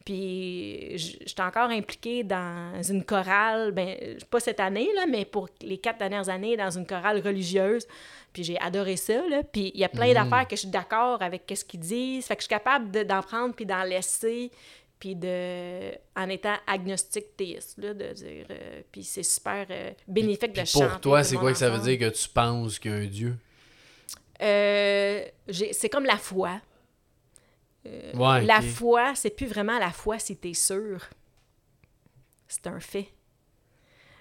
[0.06, 3.96] Puis, j'étais encore impliquée dans une chorale, ben,
[4.30, 7.86] pas cette année, là, mais pour les quatre dernières années, dans une chorale religieuse.
[8.34, 9.42] Puis j'ai adoré ça, là.
[9.44, 10.14] Puis il y a plein Mhm.
[10.14, 12.26] d'affaires que je suis d'accord avec ce qu'ils disent.
[12.26, 14.52] Fait que je suis capable de- d'en prendre puis d'en laisser
[15.00, 20.54] puis de en étant agnostique théiste là de dire euh, puis c'est super euh, bénéfique
[20.54, 22.92] Puis de chanter pour toi, c'est quoi que ça veut dire que tu penses qu'il
[22.92, 23.38] y a un Dieu?
[24.42, 25.26] Euh,
[25.72, 26.62] c'est comme la foi
[28.16, 28.64] Ouais, la ok.
[28.66, 31.08] foi c'est plus vraiment la foi si t'es sûr
[32.50, 33.08] c'est un fait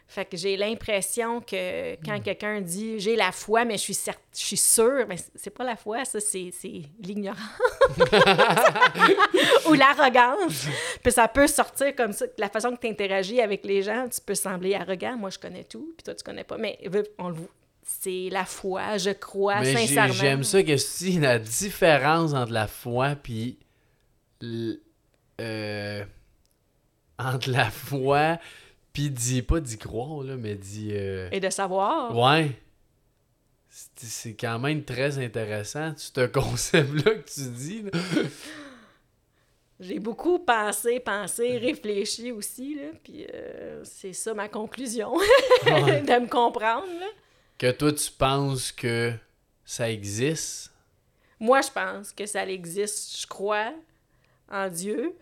[0.09, 1.99] fait que j'ai l'impression que Hmm.
[2.05, 5.51] quand quelqu'un dit j'ai la foi mais je suis cer- je suis sûr mais c'est
[5.51, 7.41] pas la foi ça c'est c'est l'ignorance.
[9.69, 10.67] Ou l'arrogance.
[11.03, 12.27] Puis ça peut sortir comme ça.
[12.39, 15.17] La façon que tu interagis avec les gens tu peux sembler arrogant.
[15.17, 16.57] Moi je connais tout puis toi tu connais pas.
[16.57, 17.49] Mais veux- on le voit.
[17.83, 20.13] C'est la foi je crois Mais sincèrement.
[20.13, 23.59] j'aime ça que dis la différence entre la foi puis
[25.41, 26.05] euh,
[27.19, 28.39] entre la foi
[28.97, 32.51] puis dis pas d'y croire là, mais d'y euh, et de savoir ouais.
[33.69, 37.85] C'est c'est quand même très intéressant ce concept là que tu dis.
[39.81, 45.13] J'ai beaucoup pensé, pensé, réfléchi aussi, là, puis euh, c'est ça ma conclusion,
[45.67, 46.01] Ouais.
[46.01, 46.87] de me comprendre.
[46.99, 47.07] là.
[47.59, 49.13] que toi tu penses que
[49.63, 50.73] ça existe?
[51.39, 53.75] Moi, je pense que ça existe, je crois
[54.51, 55.15] en Dieu,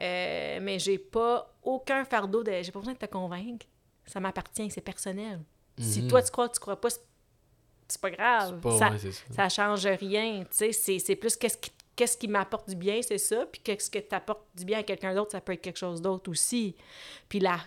[0.00, 2.52] euh, mais j'ai pas aucun fardeau, de...
[2.62, 3.66] j'ai pas besoin de te convaincre.
[4.06, 5.40] Ça m'appartient, c'est personnel.
[5.78, 6.08] Si Mhm.
[6.08, 8.60] toi, tu crois, tu crois pas, c'est- pas grave.
[8.60, 9.22] Pas ça, ouais, ça.
[9.34, 13.60] ça change rien, c'est, plus qu'est-ce qui, qu'est-ce qui m'apporte du bien, c'est ça, puis
[13.62, 16.76] qu'est-ce que t'apporte du bien à quelqu'un d'autre, ça peut être quelque chose d'autre aussi.
[17.28, 17.58] Puis là,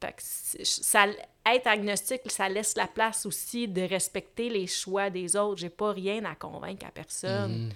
[0.00, 1.06] fait que c'est- ça,
[1.46, 5.60] être agnostique, ça laisse la place aussi de respecter les choix des autres.
[5.60, 7.66] J'ai pas rien à convaincre à personne.
[7.66, 7.70] Mhm.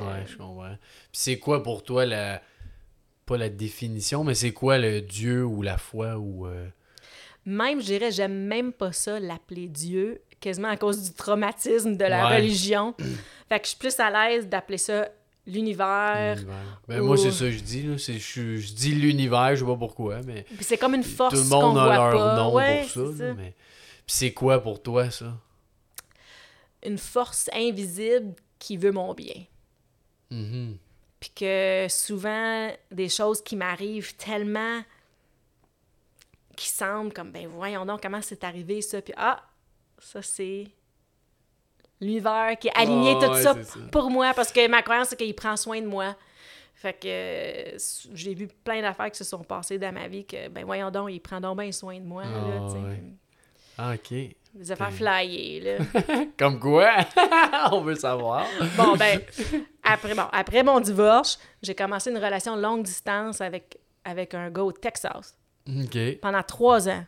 [0.00, 0.76] Euh, Ouais, je comprends.
[0.78, 2.40] Puis c'est quoi pour toi la
[3.32, 6.68] pas la définition, mais c'est quoi le Dieu ou la foi ou euh,
[7.46, 12.04] Même, je dirais, j'aime même pas ça, l'appeler Dieu, quasiment à cause du traumatisme de
[12.04, 12.36] la Ouais.
[12.36, 12.94] religion.
[13.48, 15.08] fait que je suis plus à l'aise d'appeler ça
[15.46, 16.36] l'univers.
[16.86, 19.60] Ben ou- moi c'est ça que je dis là, c'est je, je dis l'univers, je
[19.60, 22.36] sais pas pourquoi, mais c'est comme une force tout le monde a voit leur pas.
[22.36, 23.34] nom Ouais, pour ça, ça.
[23.34, 23.54] mais
[24.06, 25.36] c'est quoi pour toi, ça?
[26.84, 29.44] Une force invisible qui veut mon bien.
[30.30, 30.76] Mhm.
[31.22, 34.82] Puis que souvent, des choses qui m'arrivent tellement
[36.56, 39.00] qui semblent comme, ben voyons donc comment c'est arrivé ça?
[39.00, 39.40] Puis ah,
[40.00, 40.66] ça c'est
[42.00, 43.54] l'univers qui a aligné tout ouais, ça
[43.92, 46.16] pour moi parce que ma croyance c'est qu'il prend soin de moi.
[46.74, 47.78] Fait que euh,
[48.14, 51.12] j'ai vu plein d'affaires qui se sont passées dans ma vie que, ben voyons donc,
[51.12, 52.24] il prend donc bien soin de moi.
[52.24, 53.02] là, Ah, ouais.
[53.78, 54.12] Ah, OK.
[54.54, 55.84] Des affaires flyées, là.
[56.38, 56.90] Comme quoi?
[57.72, 58.46] On veut savoir.
[58.76, 59.20] Bon, ben,
[59.82, 64.64] après, bon, après mon divorce, j'ai commencé une relation longue distance avec, avec un gars
[64.64, 65.34] au Texas
[65.66, 66.18] OK.
[66.20, 67.04] pendant trois ans.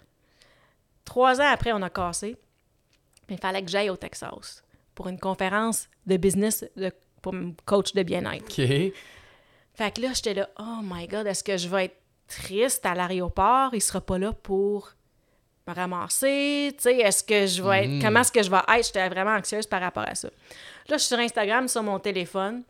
[1.04, 2.36] Trois ans après, on a cassé.
[3.28, 4.62] Mais il fallait que j'aille au Texas
[4.94, 6.90] pour une conférence de business de,
[7.20, 7.34] pour
[7.66, 8.44] coach de bien-être.
[8.44, 8.92] OK.
[9.74, 11.96] Fait que là, j'étais là, oh my God, est-ce que je vais être
[12.28, 13.70] triste à l'aéroport?
[13.74, 14.92] Il sera pas là pour
[15.66, 16.72] me ramasser.
[16.76, 18.02] Tu sais, est-ce que je vais être.
[18.02, 18.86] Comment est-ce que je vais être?
[18.86, 20.28] J'étais vraiment anxieuse par rapport à ça.
[20.88, 22.62] Là, je suis sur Instagram, sur mon téléphone.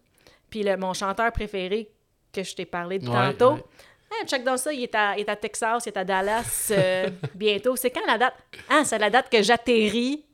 [0.50, 1.88] Puis le- mon chanteur préféré
[2.32, 3.54] que je t'ai parlé de Ouais, tantôt.
[3.54, 3.64] ouais.
[4.12, 6.68] Ah, check dans ça, il est, à, il est à Texas, il est à Dallas
[6.70, 7.74] euh, bientôt.
[7.74, 8.34] C'est quand la date?
[8.70, 10.24] Ah, c'est la date que j'atterris,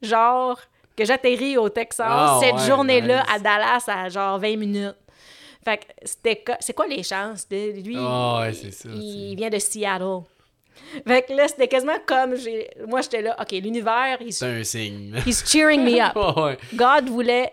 [0.00, 0.58] genre,
[0.96, 3.32] que j'atterris au Texas, Ah, cette ouais, journée-là nice.
[3.32, 4.96] à Dallas à genre 20 minutes.
[5.64, 7.94] Fait que c'était c'est quoi les chances de lui?
[7.96, 10.22] Ah, ouais, ça, Il vient de Seattle.
[11.06, 12.68] Fait que là, c'était quasiment comme j'ai.
[12.86, 15.14] Moi, j'étais là, OK, l'univers, he's, C'est un signe.
[15.26, 16.12] he's cheering me up.
[16.36, 16.58] Ouais.
[16.74, 17.52] God voulait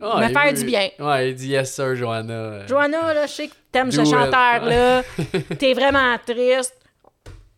[0.00, 0.88] me il faire veut- du bien.
[0.98, 2.66] Ouais, il dit yes sir, Joanna.
[2.66, 5.02] Joanna, là, je sais que t'aimes ce chanteur-là.
[5.58, 6.74] T'es vraiment triste.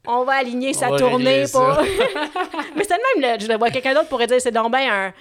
[0.09, 1.67] On va aligner sa va tournée pour.
[2.77, 3.71] Mais c'est le même, là, je le vois.
[3.71, 5.13] Quelqu'un d'autre pourrait dire c'est donc ben un.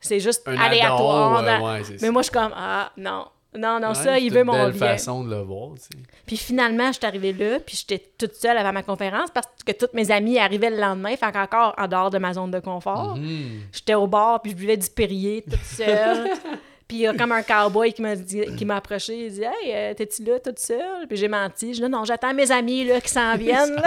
[0.00, 1.42] C'est juste Un aléatoire.
[1.64, 2.10] ouais, Mais ça.
[2.12, 3.26] moi, je suis comme, ah, non.
[3.56, 4.72] Non, non, Ouais, ça, c'est il veut une mon bien.
[4.90, 6.02] façon de le voir, tu sais.
[6.26, 9.72] Puis finalement, je suis arrivée là, puis j'étais toute seule avant ma conférence parce que
[9.72, 13.16] toutes mes amies arrivaient le lendemain, fait qu'encore en dehors de ma zone de confort.
[13.16, 13.62] Mhm.
[13.72, 16.28] J'étais au bar, puis je buvais du Perrier toute seule.
[16.88, 19.72] puis il y a comme un cowboy qui m'a qui m'a approché, il dit Hey,
[19.74, 21.06] euh, t'es-tu là toute seule?
[21.08, 21.72] Puis j'ai menti.
[21.72, 23.80] Je dis Non, j'attends mes amis là, qui s'en viennent.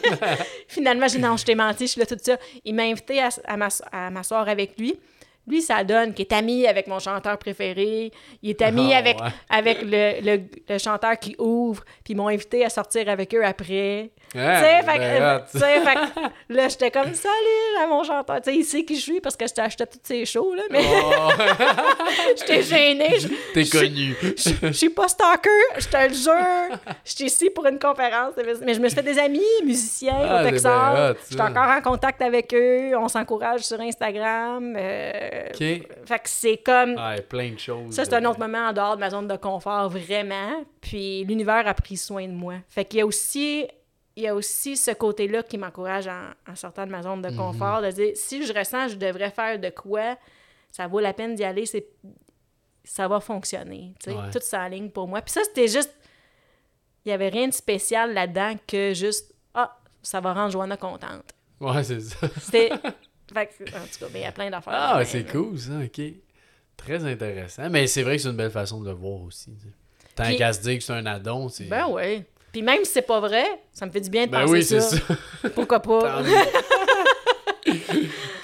[0.68, 2.38] Finalement, j'ai dit Non, je t'ai menti, je suis là toute seule.
[2.64, 4.98] Il m'a invité à m'asseoir avec lui.
[5.46, 8.12] Lui, ça donne qu'il est ami avec mon chanteur préféré.
[8.42, 9.28] Il est ami Ah, avec, ouais.
[9.50, 11.82] avec le, le- le chanteur qui ouvre.
[12.04, 14.10] Puis ils m'ont invité à sortir avec eux après.
[14.36, 18.36] Ah, Tu sais, fait que- ben, là, j'étais comme salut à mon chanteur.
[18.40, 20.54] Tu sais, il sait qui je suis parce que je t'ai acheté toutes ses shows,
[20.54, 21.30] là, mais Oh,
[22.38, 23.16] j'étais gênée.
[23.52, 24.14] T'es connu.
[24.22, 26.78] je- suis pas stalker, je te le jure.
[27.04, 28.34] J'étais ici pour une conférence.
[28.64, 31.16] Mais je me suis fait des amis musiciens Ah, au Texas.
[31.28, 32.92] Je suis encore en contact avec eux.
[32.96, 34.74] On s'encourage sur Instagram.
[34.78, 35.12] euh,
[35.50, 35.56] OK.
[36.06, 36.94] Fait que c'est comme.
[36.94, 37.94] Ouais, plein de choses.
[37.94, 40.64] Ça, c'est un autre moment en dehors de ma zone de confort, vraiment.
[40.80, 42.54] Puis l'univers a pris soin de moi.
[42.68, 43.66] Fait qu'il y a aussi,
[44.16, 47.28] il y a aussi ce côté-là qui m'encourage en, en sortant de ma zone de
[47.30, 47.36] Mhm.
[47.36, 50.16] confort, de dire si je ressens que je devrais faire de quoi,
[50.70, 51.86] ça vaut la peine d'y aller, c'est
[52.84, 53.94] ça va fonctionner.
[54.02, 54.16] tu sais.
[54.16, 54.30] Ouais.
[54.32, 55.22] Tout s'aligne pour moi.
[55.22, 55.94] Puis ça, c'était juste.
[57.04, 61.32] Il n'y avait rien de spécial là-dedans que juste Ah, ça va rendre Joanna contente.
[61.60, 62.28] Ouais, c'est ça.
[62.40, 62.70] C'était.
[63.32, 64.72] fait que, en tout cas, mais il y a plein d'affaires.
[64.76, 66.00] Ah, c'est cool, ça, OK.
[66.76, 67.68] Très intéressant.
[67.70, 69.50] Mais c'est vrai que c'est une belle façon de le voir aussi.
[70.14, 71.64] Tant Puis- qu'à se dire que c'est un addon, c'est...
[71.64, 72.22] Ben oui.
[72.52, 74.62] Puis même si c'est pas vrai, ça me fait du bien de Ben penser oui,
[74.64, 74.96] c'est ça.
[74.98, 75.48] ça.
[75.54, 76.22] Pourquoi pas?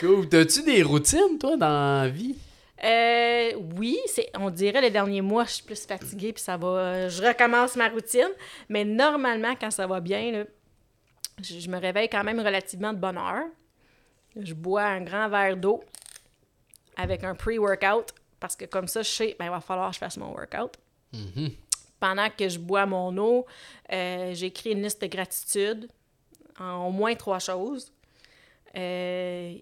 [0.00, 0.28] Cool.
[0.28, 2.36] T'as-tu des routines, toi, dans la vie?
[2.84, 7.08] Euh, oui, c'est, on dirait les derniers mois, je suis plus fatiguée, puis ça va.
[7.08, 8.28] Je recommence ma routine.
[8.68, 10.44] Mais normalement, quand ça va bien, là,
[11.42, 13.46] je, je me réveille quand même relativement de bonne heure.
[14.36, 15.82] Je bois un grand verre d'eau
[16.96, 19.98] avec un pre-workout, parce que comme ça, je sais, ben, il va falloir que je
[20.00, 20.76] fasse mon workout.
[21.12, 21.50] Mhm.
[22.00, 23.46] Pendant que je bois mon eau,
[23.92, 25.88] euh, j'écris une liste de gratitude
[26.60, 27.92] en au moins trois choses.
[28.76, 29.54] Euh,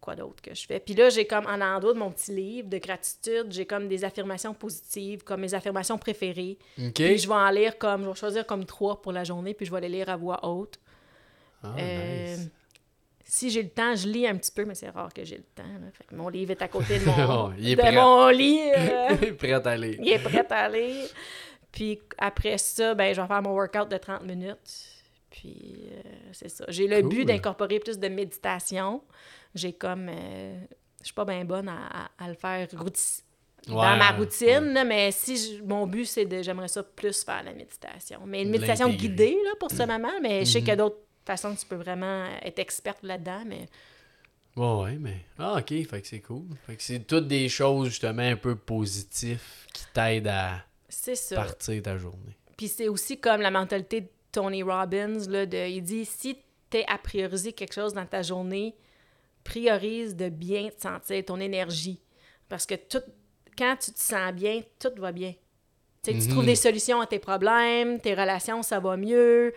[0.00, 0.80] quoi d'autre que je fais?
[0.80, 4.04] Puis là, j'ai comme en endos de mon petit livre de gratitude, j'ai comme des
[4.04, 6.58] affirmations positives, comme mes affirmations préférées.
[6.78, 6.94] OK.
[6.94, 9.66] Puis je vais en lire comme, je vais choisir comme trois pour la journée, puis
[9.66, 10.78] je vais les lire à voix haute.
[11.62, 12.48] Ah, Euh, nice.
[13.34, 15.42] Si j'ai le temps, je lis un petit peu, mais c'est rare que j'ai le
[15.54, 15.62] temps.
[15.62, 15.86] là.
[15.94, 17.92] Fait que mon livre est à côté de mon, Oh, il est de prêt.
[17.92, 18.60] mon lit.
[18.76, 19.96] euh, Prêt à aller.
[20.02, 21.06] il est prêt à aller.
[21.70, 24.58] Puis après ça, ben, je vais faire mon workout de 30 minutes.
[25.30, 26.02] Puis euh,
[26.32, 26.66] c'est ça.
[26.68, 27.08] J'ai le Cool.
[27.08, 29.02] but d'incorporer plus de méditation.
[29.54, 30.08] J'ai comme.
[30.10, 30.60] euh,
[31.00, 32.84] je suis pas bien bonne à, à- à le faire dans
[33.68, 36.42] Ouais, ma routine, mais si je- mon but, c'est de.
[36.42, 38.20] J'aimerais ça plus faire la méditation.
[38.26, 40.98] Mais une méditation guidée là, pour ce moment, mais je sais qu'il y a d'autres
[41.24, 43.42] façons que tu peux vraiment être experte là-dedans.
[43.46, 43.66] Mais
[44.56, 45.16] Ouais, ouais, mais...
[45.38, 46.44] Ah, OK, fait que c'est cool.
[46.66, 49.42] Fait que c'est toutes des choses, justement, un peu positives
[49.72, 50.64] qui t'aident à
[51.34, 52.36] partir ta journée.
[52.58, 56.36] Puis c'est aussi comme la mentalité de Tony Robbins, là, de, il dit, si
[56.68, 58.74] t'aies à prioriser quelque chose dans ta journée,
[59.44, 62.00] priorise de bien te sentir, ton énergie.
[62.48, 63.02] Parce que tout,
[63.56, 65.34] quand tu te sens bien, tout va bien.
[66.02, 66.28] Tu tu Mhm.
[66.28, 69.54] trouves des solutions à tes problèmes, tes relations, ça va mieux,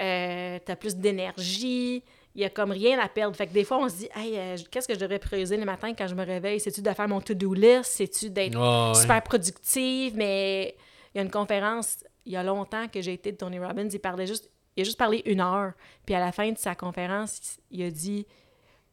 [0.00, 2.02] euh, tu as plus d'énergie,
[2.34, 3.34] il y a comme rien à perdre.
[3.34, 5.64] Fait que des fois, on se dit, hey, euh, qu'est-ce que je devrais prioriser le
[5.64, 6.60] matin quand je me réveille?
[6.60, 7.84] C'est-tu de faire mon to-do list?
[7.84, 8.94] C'est-tu d'être ouais.
[8.94, 10.16] super productive?
[10.16, 10.76] Mais
[11.14, 13.88] il y a une conférence, il y a longtemps que j'ai été de Tony Robbins,
[13.90, 15.72] il parlait juste, il a juste parlé une heure.
[16.04, 18.26] Puis à la fin de sa conférence, il a dit,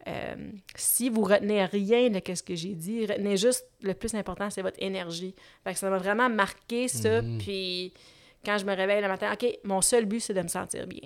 [0.07, 0.35] euh,
[0.75, 4.61] si vous retenez rien de ce que j'ai dit, retenez juste le plus important, c'est
[4.61, 5.35] votre énergie.
[5.63, 7.21] Fait que ça m'a vraiment marqué ça.
[7.21, 7.37] Mhm.
[7.39, 7.93] Puis
[8.45, 11.01] quand je me réveille le matin, OK, mon seul but, c'est de me sentir bien.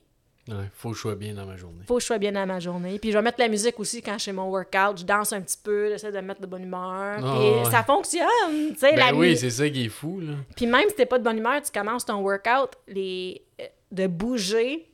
[0.50, 1.82] Ouais, faut que je sois bien dans ma journée.
[1.86, 3.00] Faut que je sois bien dans ma journée.
[3.00, 4.98] Puis je vais mettre la musique aussi quand je fais mon workout.
[5.00, 7.18] Je danse un petit peu, j'essaie de me mettre de bonne humeur.
[7.18, 7.66] Ah, puis ouais.
[7.70, 10.36] ça fonctionne, tu sais, la Ben oui, c'est ça qui est fou, là.
[10.56, 14.08] Puis même si t'es pas de bonne humeur, tu commences ton workout, les, euh, de
[14.08, 14.88] bouger,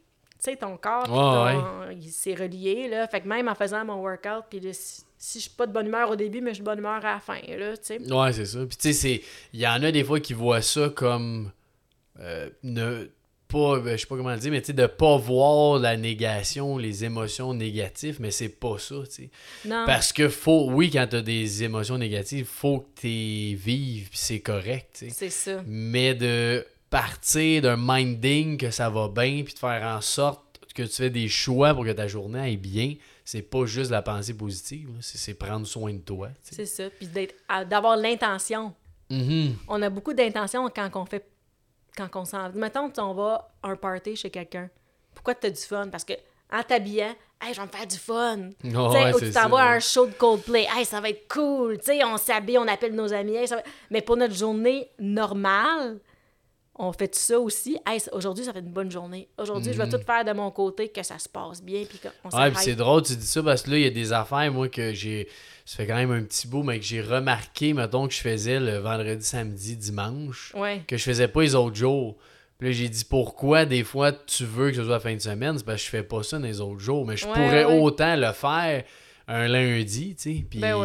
[0.44, 3.08] tu sais, ton corps, Ouais, ton- il s'est relié, là.
[3.08, 5.04] Fait que même en faisant mon workout, puis si,
[5.36, 7.14] je suis pas de bonne humeur au début, mais je suis de bonne humeur à
[7.14, 8.12] la fin, là, tu sais.
[8.12, 8.58] Ouais, c'est ça.
[8.66, 9.22] Puis tu sais, c'est-
[9.54, 11.52] il y en a des fois qui voient ça comme
[12.20, 13.10] euh, ne
[13.48, 15.96] pas, ben, je sais pas comment le dire, mais tu sais, de pas voir la
[15.96, 19.30] négation, les émotions négatives, mais c'est pas ça, tu sais.
[19.66, 19.84] Non.
[19.86, 24.40] Parce que faut, oui, quand t'as des émotions négatives, faut que t'es vive, puis c'est
[24.40, 25.12] correct, tu sais.
[25.12, 25.64] C'est ça.
[25.68, 30.42] Mais de partir d'un minding que ça va bien, puis de faire en sorte
[30.74, 34.02] que tu fais des choix pour que ta journée aille bien, c'est pas juste la
[34.02, 36.30] pensée positive, c'est prendre soin de toi.
[36.44, 36.66] tu sais.
[36.66, 36.90] C'est ça.
[36.90, 37.08] Puis
[37.70, 38.74] d'avoir l'intention.
[39.10, 39.56] Mhm.
[39.68, 41.24] On a beaucoup d'intention quand on fait.
[41.98, 42.50] Quand on s'en.
[42.54, 44.70] Mettons, tu- on va à un party chez quelqu'un.
[45.14, 45.88] Pourquoi tu as du fun?
[45.90, 46.14] Parce que
[46.52, 48.50] en t'habillant, hey, je vais me faire du fun.
[48.50, 51.02] Oh, Tu sais, ouais, ou tu t'en vas à un show de Coldplay, hey, ça
[51.02, 51.78] va être cool.
[51.80, 53.36] Tu sais, on s'habille, on appelle nos amis.
[53.36, 56.00] hey, ça va- Mais pour notre journée normale,
[56.76, 57.78] on fait tout ça aussi.
[57.86, 59.30] Hey, aujourd'hui, ça fait une bonne journée.
[59.38, 62.10] Aujourd'hui, je vais tout faire de mon côté, que ça se passe bien, puis qu'on
[62.10, 62.14] Mhm.
[62.26, 62.54] Ouais, s'arrête.
[62.56, 64.68] puis c'est drôle, tu dis ça parce que là, il y a des affaires, moi,
[64.70, 65.28] que j'ai.
[65.66, 68.60] Ça fait quand même un petit bout, mais que j'ai remarqué, mettons, que je faisais
[68.60, 70.82] le vendredi, samedi, dimanche, Ouais.
[70.88, 72.18] que je faisais pas les autres jours.
[72.60, 75.58] Puis là, j'ai dit pourquoi des fois tu veux que ce soit fin de semaine,
[75.58, 77.06] c'est parce que je fais pas ça dans les autres jours.
[77.06, 77.80] Mais je Ouais, pourrais ouais.
[77.80, 78.84] autant le faire
[79.28, 80.46] un lundi, tu sais.
[80.50, 80.76] Puis Ben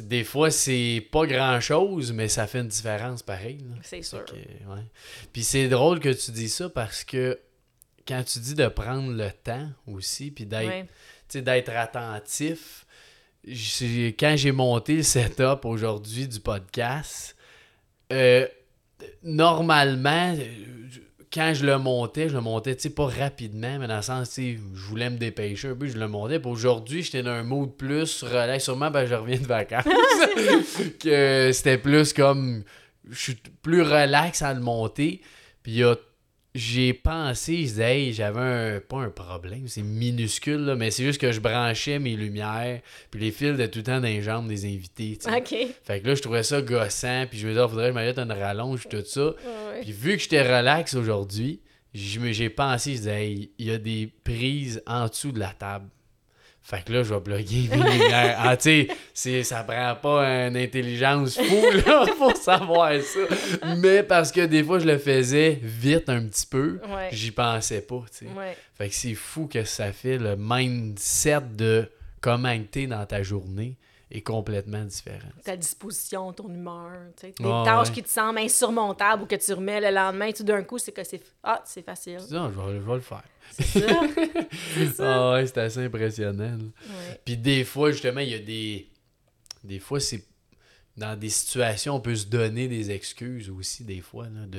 [0.00, 3.58] des fois, c'est pas grand chose, mais ça fait une différence pareil.
[3.68, 3.76] là.
[3.82, 4.20] C'est sûr.
[4.28, 4.84] Fait que, ouais.
[5.32, 7.38] Puis c'est drôle que tu dis ça parce que
[8.06, 11.76] quand tu dis de prendre le temps aussi, puis d'être Ouais.
[11.76, 12.86] attentif.
[13.46, 17.36] Quand j'ai monté le setup aujourd'hui du podcast,
[18.12, 18.46] euh,
[19.22, 20.44] normalement, euh,
[21.32, 24.30] quand je le montais, je le montais, tu sais, pas rapidement, mais dans le sens,
[24.30, 26.44] tu je voulais me dépêcher un peu, je le montais.
[26.44, 29.84] Aujourd'hui, j'étais dans un mood plus relax, sûrement, ben, je reviens de vacances,
[31.00, 32.64] que c'était plus comme,
[33.08, 35.22] je suis plus relax à le monter.
[35.62, 35.96] Puis il y a
[36.54, 41.04] j'ai pensé, je disais, hey, j'avais un, pas un problème, c'est minuscule, là, mais c'est
[41.04, 42.80] juste que je branchais mes lumières,
[43.10, 45.16] puis les fils étaient tout le temps dans les jambes des invités.
[45.16, 45.36] tu sais.
[45.36, 45.74] OK.
[45.84, 48.04] Fait que là, je trouvais ça gossant, puis je me disais, il faudrait que je
[48.04, 49.26] mette une rallonge, tout ça.
[49.26, 49.80] Ouais.
[49.82, 51.60] Puis vu que j'étais relax aujourd'hui,
[51.94, 55.88] j'ai pensé, je disais, hey, il y a des prises en dessous de la table.
[56.62, 58.36] Fait que là, je vais plugger mes lumières.
[58.38, 63.20] Ah, tu sais, c'est- ça prend pas une intelligence fou, là, pour savoir ça.
[63.78, 67.08] Mais parce que des fois, je le faisais vite un petit peu, Ouais.
[67.12, 68.32] j'y pensais pas, tu sais.
[68.36, 68.56] Ouais.
[68.76, 71.90] Fait que c'est fou que ça fait le mindset de
[72.20, 73.76] comment t'es dans ta journée
[74.10, 75.28] est complètement différent.
[75.44, 76.90] ta disposition, ton humeur,
[77.22, 77.94] des Ouais, tâches ouais.
[77.94, 81.04] qui te semblent insurmontables ou que tu remets le lendemain, tout d'un coup, c'est que
[81.04, 82.18] c'est ah, c'est facile.
[82.18, 83.22] Dis, Ah, je, vais, je vais le faire.
[83.52, 84.00] C'est ça.
[84.74, 85.14] c'est ça.
[85.14, 86.58] Ah ouais, c'est assez impressionnant.
[86.58, 87.20] Ouais.
[87.24, 88.88] Puis des fois, justement, il y a des.
[89.64, 90.24] Des fois, c'est.
[90.96, 94.58] Dans des situations, on peut se donner des excuses aussi, des fois, là, de.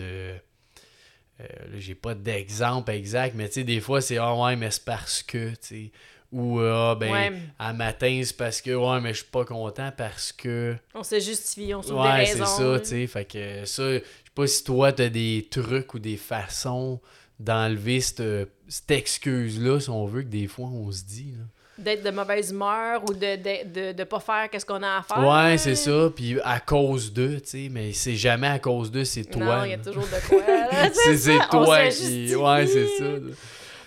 [1.41, 1.45] euh,
[1.77, 5.23] j'ai pas d'exemple exact, mais tu sais, des fois, c'est Ah ouais, mais c'est parce
[5.23, 5.91] que, tu sais.
[6.32, 7.32] Ou Ah ben, Ouais.
[7.59, 10.75] à matin, c'est parce que, ouais, mais je suis pas content parce que.
[10.95, 13.07] On se justifie, on trouve Ouais, c'est ça, tu sais.
[13.07, 14.03] Fait que ça, je sais
[14.34, 17.01] pas si toi, t'as des trucs ou des façons
[17.39, 18.23] d'enlever cette,
[18.69, 21.34] cette excuse-là, si on veut, que des fois, on se dit.
[21.38, 21.43] là.
[21.77, 25.01] D'être de mauvaise humeur ou de de, de, de pas faire qu'est-ce qu'on a à
[25.01, 25.17] faire.
[25.27, 26.11] Ouais, c'est ça.
[26.15, 27.67] Puis à cause d'eux, tu sais.
[27.71, 29.57] Mais c'est jamais à cause d'eux, c'est toi.
[29.59, 30.43] Non, il y a toujours de quoi.
[30.93, 32.36] C'est on toi se qui.
[32.36, 33.05] Ouais, c'est ça.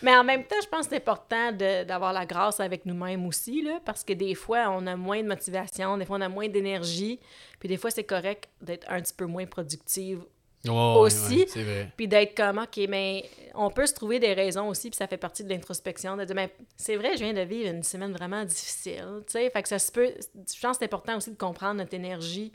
[0.04, 3.62] Mais en même temps, je pense que c'est important d'avoir la grâce avec nous-mêmes aussi,
[3.62, 6.46] là, parce que des fois, on a moins de motivation, des fois, on a moins
[6.46, 7.18] d'énergie,
[7.58, 10.20] puis des fois, c'est correct d'être un petit peu moins productive,
[10.68, 11.38] Aussi.
[11.40, 11.92] ouais, c'est vrai.
[11.96, 13.24] puis d'être comme, OK, mais
[13.54, 16.36] on peut se trouver des raisons aussi, puis ça fait partie de l'introspection, de dire,
[16.36, 19.68] mais c'est vrai, je viens de vivre une semaine vraiment difficile, tu sais, fait que
[19.70, 22.52] ça se peut, je pense que c'est important aussi de comprendre notre énergie.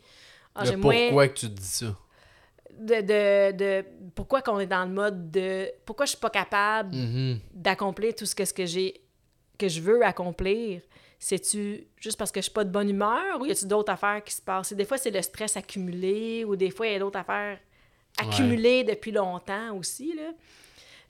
[0.54, 1.06] Ah, Le j'ai moins...
[1.08, 1.95] pourquoi que tu te dis ça?
[2.80, 6.96] De, de, de pourquoi qu'on est dans le mode de pourquoi je suis pas capable
[6.96, 7.40] Mhm.
[7.54, 9.02] d'accomplir tout ce que, ce que j'ai
[9.58, 10.82] que je veux accomplir.
[11.22, 14.24] C'est-tu juste parce que je suis pas de bonne humeur ou y a-tu d'autres affaires
[14.24, 14.72] qui se passent?
[14.72, 17.60] Et des fois, c'est le stress accumulé ou des fois, il y a d'autres affaires
[18.18, 20.14] accumulées depuis longtemps aussi.
[20.16, 20.32] Là.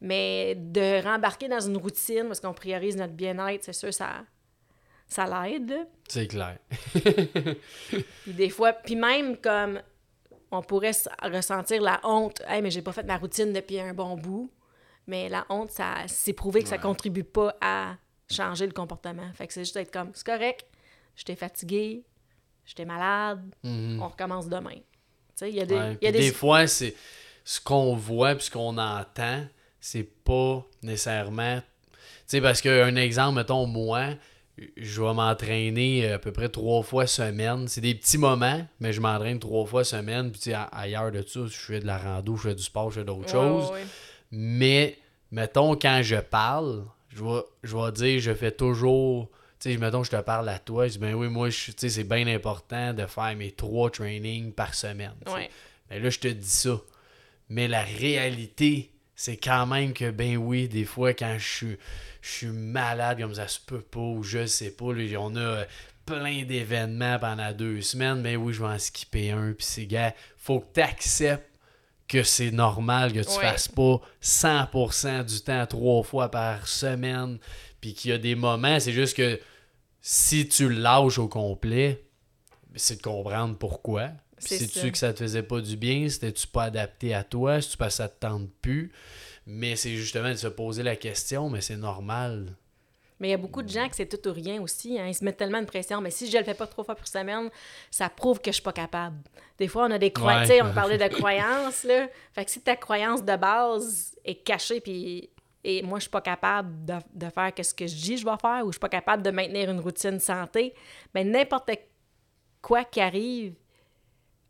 [0.01, 4.23] Mais de rembarquer dans une routine parce qu'on priorise notre bien-être, c'est sûr, ça,
[5.07, 5.75] ça l'aide.
[6.07, 6.57] C'est clair.
[8.23, 9.79] Puis des fois, puis même comme
[10.51, 10.91] on pourrait
[11.21, 14.51] ressentir la honte, hey, mais j'ai pas fait ma routine depuis un bon bout.
[15.07, 16.81] Mais la honte, ça c'est prouvé que ça Ouais.
[16.81, 17.95] contribue pas à
[18.29, 19.31] changer le comportement.
[19.33, 20.65] Fait que c'est juste être comme, c'est correct,
[21.15, 22.03] j'étais fatigué,
[22.65, 24.01] j'étais malade, Mhm.
[24.01, 24.75] on recommence demain.
[24.75, 24.81] Tu
[25.35, 26.95] sais, il y a des, Ouais, y a puis des, des fois, c'est
[27.43, 29.45] ce qu'on voit puis ce qu'on entend,
[29.79, 31.61] c'est pas nécessairement.
[31.61, 34.09] Tu sais, parce qu'un exemple, mettons, moi,
[34.77, 37.67] je vais m'entraîner euh, à peu près trois fois semaine.
[37.67, 40.31] C'est des petits moments, mais je m'entraîne trois fois semaine.
[40.31, 43.05] Puis, ailleurs de ça, je fais de la rando, je fais du sport, je fais
[43.05, 43.71] d'autres Ouais, choses.
[43.71, 43.83] ouais.
[44.31, 44.97] Mais,
[45.31, 49.29] mettons, quand je parle, je vais, je vais dire, je fais toujours.
[49.59, 51.89] Tu sais, mettons, je te parle à toi, je dis, ben oui, moi, tu sais,
[51.89, 55.15] c'est bien important de faire mes trois trainings par semaine.
[55.27, 55.49] Ouais.
[55.89, 56.79] Mais là, je te dis ça.
[57.49, 61.77] Mais la réalité, c'est quand même que, ben oui, des fois, quand je suis,
[62.21, 65.39] je suis malade, comme ça se peut pas, ou je sais pas, là, on a
[65.39, 65.65] euh,
[66.05, 70.13] plein d'événements pendant deux semaines, ben oui, je vais en skipper un, puis c'est, gars,
[70.37, 71.45] faut que tu acceptes
[72.07, 73.41] que c'est normal que tu Ouais.
[73.41, 77.37] fasses pas 100% du temps trois fois par semaine,
[77.81, 79.39] puis qu'il y a des moments, c'est juste que
[80.01, 82.03] si tu le lâches au complet,
[82.75, 84.07] c'est de comprendre pourquoi.
[84.37, 84.89] Puis C'est sais-tu ça.
[84.89, 86.07] que ça te faisait pas du bien?
[86.09, 87.61] C'était-tu pas adapté à toi?
[87.61, 88.91] Si tu que ça te tente plus?
[89.51, 92.55] Mais c'est justement de se poser la question, mais c'est normal.
[93.19, 94.97] Mais il y a beaucoup de gens que c'est tout ou rien aussi.
[94.99, 95.07] hein.
[95.07, 95.99] Ils se mettent tellement de pression.
[96.01, 97.49] Mais si je le fais pas trois fois par semaine,
[97.89, 99.17] ça prouve que je suis pas capable.
[99.57, 100.47] Des fois, on a des croyances.
[100.49, 100.61] Ouais.
[100.61, 102.07] On parlait de croyances, là.
[102.31, 105.29] Fait que si ta croyance de base est cachée, puis
[105.63, 108.25] et moi, je suis pas capable de, de faire ce que je dis que je
[108.25, 110.73] vais faire, ou je suis pas capable de maintenir une routine santé,
[111.13, 111.71] ben n'importe
[112.61, 113.55] quoi qui arrive,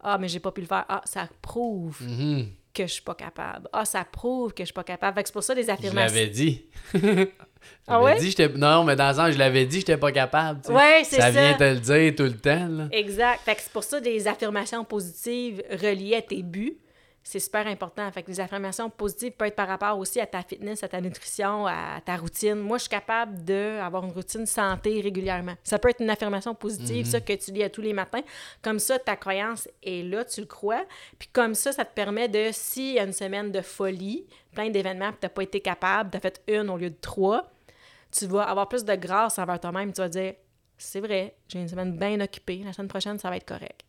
[0.02, 0.86] ah, mais j'ai pas pu le faire.
[0.88, 2.50] Ah, ça prouve Mhm.
[2.74, 3.68] Que je suis pas capable.
[3.74, 5.16] Ah, ça prouve que je suis pas capable.
[5.16, 6.16] Fait que c'est pour ça les Je affirmations.
[6.16, 6.66] l'avais dit.
[7.88, 8.18] Ah ouais?
[8.20, 10.62] dit, non, mais dans le sens, je l'avais dit, j'étais pas capable.
[10.62, 10.74] tu sais.
[10.74, 11.30] Ouais, c'est ça.
[11.30, 12.68] vient te le dire tout le temps.
[12.70, 12.88] Là.
[12.92, 13.42] Exact.
[13.44, 16.78] Fait que c'est pour ça des affirmations positives reliées à tes buts.
[17.24, 18.10] C'est super important.
[18.12, 21.02] Fait que les affirmations positives peuvent être par rapport aussi à ta fitness, à ta
[21.02, 22.56] nutrition, à ta routine.
[22.56, 25.56] Moi, je suis capable d'avoir une routine santé régulièrement.
[25.64, 28.22] Ça peut être une affirmation positive, ça, que tu lis à tous les matins.
[28.62, 30.86] Comme ça, ta croyance est là, tu le crois.
[31.20, 34.70] Puis comme ça, ça te permet de, s'il y a une semaine de folie, plein
[34.70, 37.52] d'événements, puis tu n'as pas été capable, tu as fait une au lieu de trois,
[38.12, 39.94] tu vas avoir plus de grâce envers toi-même.
[39.94, 40.34] Tu vas dire,
[40.78, 43.84] c'est vrai, j'ai une semaine bien occupée, la semaine prochaine, ça va être correct.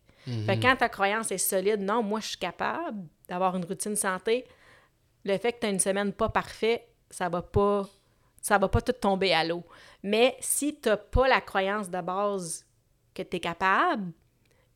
[0.46, 3.96] Fait que quand ta croyance est solide, non, moi, je suis capable d'avoir une routine
[3.96, 4.44] santé,
[5.24, 7.86] le fait que tu as une semaine pas parfaite, ça va pas
[8.42, 9.62] ça va pas tout tomber à l'eau.
[10.02, 12.64] Mais si tu pas la croyance de base
[13.14, 14.12] que tu es capable,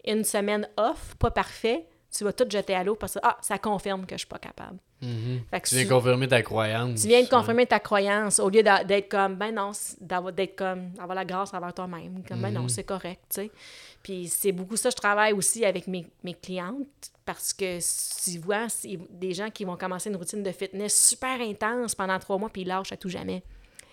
[0.06, 3.58] une semaine off, pas parfait, tu vas tout jeter à l'eau parce que ah, ça
[3.58, 4.78] confirme que je suis pas capable.
[5.00, 5.40] Mhm.
[5.50, 7.00] Que Tu viens tu- confirmer ta croyance.
[7.00, 11.14] tu viens de confirmer ta croyance au lieu d'être comme, ben non, d'être comme, avoir
[11.14, 12.22] la grâce envers toi-même.
[12.28, 13.50] Comme, ben non, c'est correct, tu sais.
[14.04, 17.78] Puis c'est beaucoup ça, je travaille aussi avec mes, mes clientes parce que
[18.22, 22.18] tu vois, c'est des gens qui vont commencer une routine de fitness super intense pendant
[22.18, 23.42] trois mois puis ils lâchent à tout jamais.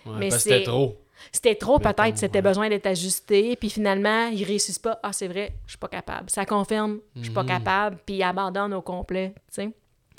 [0.04, 0.98] Ouais, mais c'était trop.
[1.30, 2.42] C'était trop peut-être, c'était ouais.
[2.42, 5.00] besoin d'être ajusté, puis finalement, ils réussissent pas.
[5.02, 6.28] Ah, c'est vrai, je suis pas capable.
[6.28, 9.70] Ça confirme, je suis pas capable, puis ils abandonnent au complet, tu sais.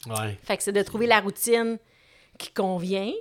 [0.10, 0.38] Ouais.
[0.44, 1.78] Fait que c'est de trouver la routine
[2.39, 3.12] qui convient,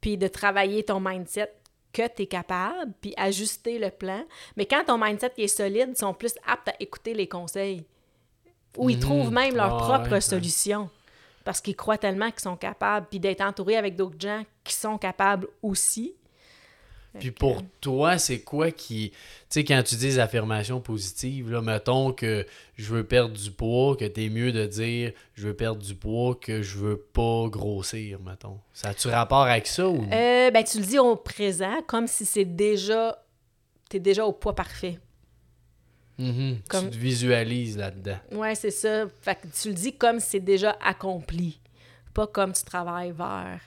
[0.00, 1.52] puis de travailler ton mindset
[1.94, 4.22] que tu es capable, puis ajuster le plan.
[4.56, 7.84] Mais quand ton mindset est solide, ils sont plus aptes à écouter les conseils.
[8.76, 9.02] Ou ils Mhm.
[9.02, 10.20] trouvent même leur Ah, propre ouais, ouais.
[10.20, 10.90] solution.
[11.44, 14.98] Parce qu'ils croient tellement qu'ils sont capables, puis d'être entouré avec d'autres gens qui sont
[14.98, 16.14] capables aussi.
[17.20, 19.10] Puis pour toi, c'est quoi qui.
[19.10, 19.16] Tu
[19.48, 22.44] sais, quand tu dis des affirmations positives, là, mettons que
[22.76, 26.34] je veux perdre du poids, que t'es mieux de dire je veux perdre du poids
[26.34, 28.58] que je veux pas grossir, mettons.
[28.72, 30.02] Ça a-tu rapport avec ça ou.
[30.12, 33.18] Euh, ben, tu le dis au présent, comme si c'est déjà...
[33.88, 34.98] T'es déjà au poids parfait.
[36.18, 36.58] Mhm.
[36.68, 38.18] comme- Tu te visualises là-dedans.
[38.32, 39.06] Ouais, c'est ça.
[39.22, 41.60] Fait que tu le dis comme si c'est déjà accompli,
[42.12, 43.60] pas comme tu travailles vers.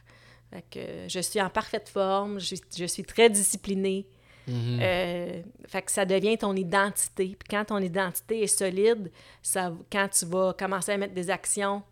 [0.52, 4.08] Fait que je suis en parfaite forme, je, je suis très disciplinée.
[4.48, 4.80] Mhm.
[4.82, 7.36] Euh, fait que ça devient ton identité.
[7.38, 11.84] Puis quand ton identité est solide, ça, quand tu vas commencer à mettre des actions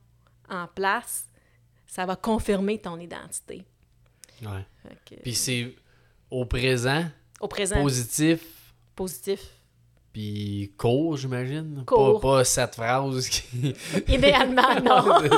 [0.50, 1.28] en place,
[1.86, 3.66] ça va confirmer ton identité.
[4.42, 4.66] Ouais.
[4.84, 5.76] Fait que, Puis c'est
[6.32, 7.06] au présent,
[7.42, 8.42] au présent, positif,
[8.96, 9.42] positif.
[10.14, 11.84] Puis court, j'imagine.
[11.86, 13.76] Pas, pas cette phrase qui.
[14.08, 15.30] Idéalement, non.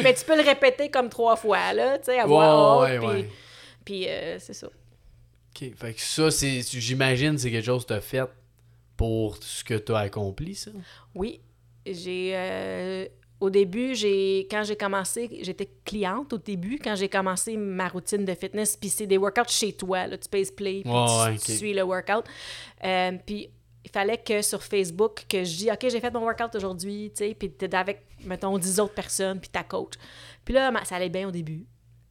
[0.04, 3.04] Mais tu peux le répéter comme trois fois, là, tu sais, à voix Ouais, haute,
[3.06, 3.28] ouais,
[3.84, 4.08] puis, ouais.
[4.10, 4.66] euh, c'est ça.
[4.66, 8.28] Ok, fait que ça, c'est, j'imagine, c'est quelque chose que t'as fait
[8.96, 10.70] pour ce que t'as accompli, ça?
[11.14, 11.40] Oui,
[11.86, 12.32] j'ai...
[12.34, 13.06] euh,
[13.40, 18.24] au début, j'ai quand j'ai commencé, j'étais cliente au début, quand j'ai commencé ma routine
[18.26, 21.46] de fitness, puis c'est des workouts chez toi, là, tu pèses play, puis Ouais, tu,
[21.46, 22.24] tu suis le workout.
[22.84, 23.48] Euh, puis
[23.84, 27.24] il fallait que sur Facebook, que je dis, OK, j'ai fait mon workout aujourd'hui, tu
[27.24, 29.94] sais, puis t'es avec, mettons, 10 autres personnes, puis ta coach.
[30.44, 31.66] Puis là, ça allait bien au début.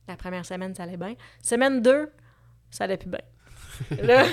[0.07, 1.15] La première semaine, ça allait bien.
[1.41, 2.11] Semaine 2,
[2.71, 3.21] ça allait plus bien.
[4.03, 4.25] Là,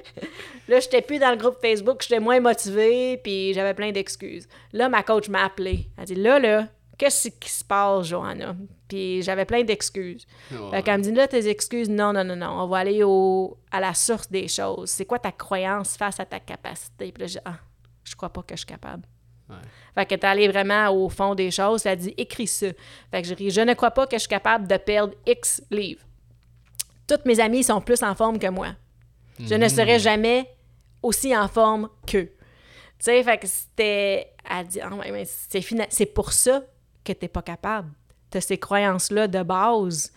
[0.68, 4.48] là j'étais plus dans le groupe Facebook, j'étais moins motivée, puis j'avais plein d'excuses.
[4.72, 5.90] Là, ma coach m'a appelé.
[5.98, 8.56] Elle dit Là, là, qu'est-ce qui se passe, Johanna?
[8.88, 10.26] Puis j'avais plein d'excuses.
[10.50, 10.70] Ouais.
[10.70, 13.58] Fait qu'elle me dit Là, tes excuses, non, non, non, non, on va aller au,
[13.70, 14.88] à la source des choses.
[14.90, 17.12] C'est quoi ta croyance face à ta capacité?
[17.12, 17.58] Puis là, j'ai Ah,
[18.04, 19.02] je crois pas que je suis capable.
[19.50, 19.56] Ouais.
[19.94, 21.84] Fait que t'es allé vraiment au fond des choses.
[21.86, 22.66] Elle dit écris ça.
[23.10, 25.62] Fait que j'ai dit je ne crois pas que je suis capable de perdre X
[25.70, 26.02] livres.
[27.06, 28.68] Toutes mes amies sont plus en forme que moi.
[29.40, 30.50] Je ne serai jamais
[31.02, 32.26] aussi en forme qu'eux.
[32.98, 34.32] Tu sais, fait que c'était.
[34.50, 36.62] Elle dit Ah ouais, mais c'est fina- c'est pour ça
[37.04, 37.90] que t'es pas capable.
[38.30, 40.12] T'as ces croyances-là de base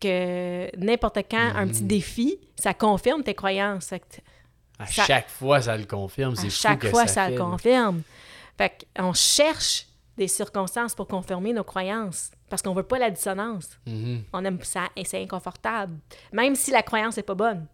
[0.00, 3.92] que n'importe quand, un petit défi, ça confirme tes croyances.
[4.78, 6.34] À ça- chaque fois, ça le confirme.
[6.36, 8.02] à fou chaque que fois, ça, le confirme.
[8.58, 9.86] Fait qu'on cherche
[10.18, 13.68] des circonstances pour confirmer nos croyances parce qu'on veut pas la dissonance.
[13.86, 14.24] Mhm.
[14.32, 15.94] On aime ça et c'est inconfortable.
[16.32, 17.66] Même si la croyance n'est pas bonne,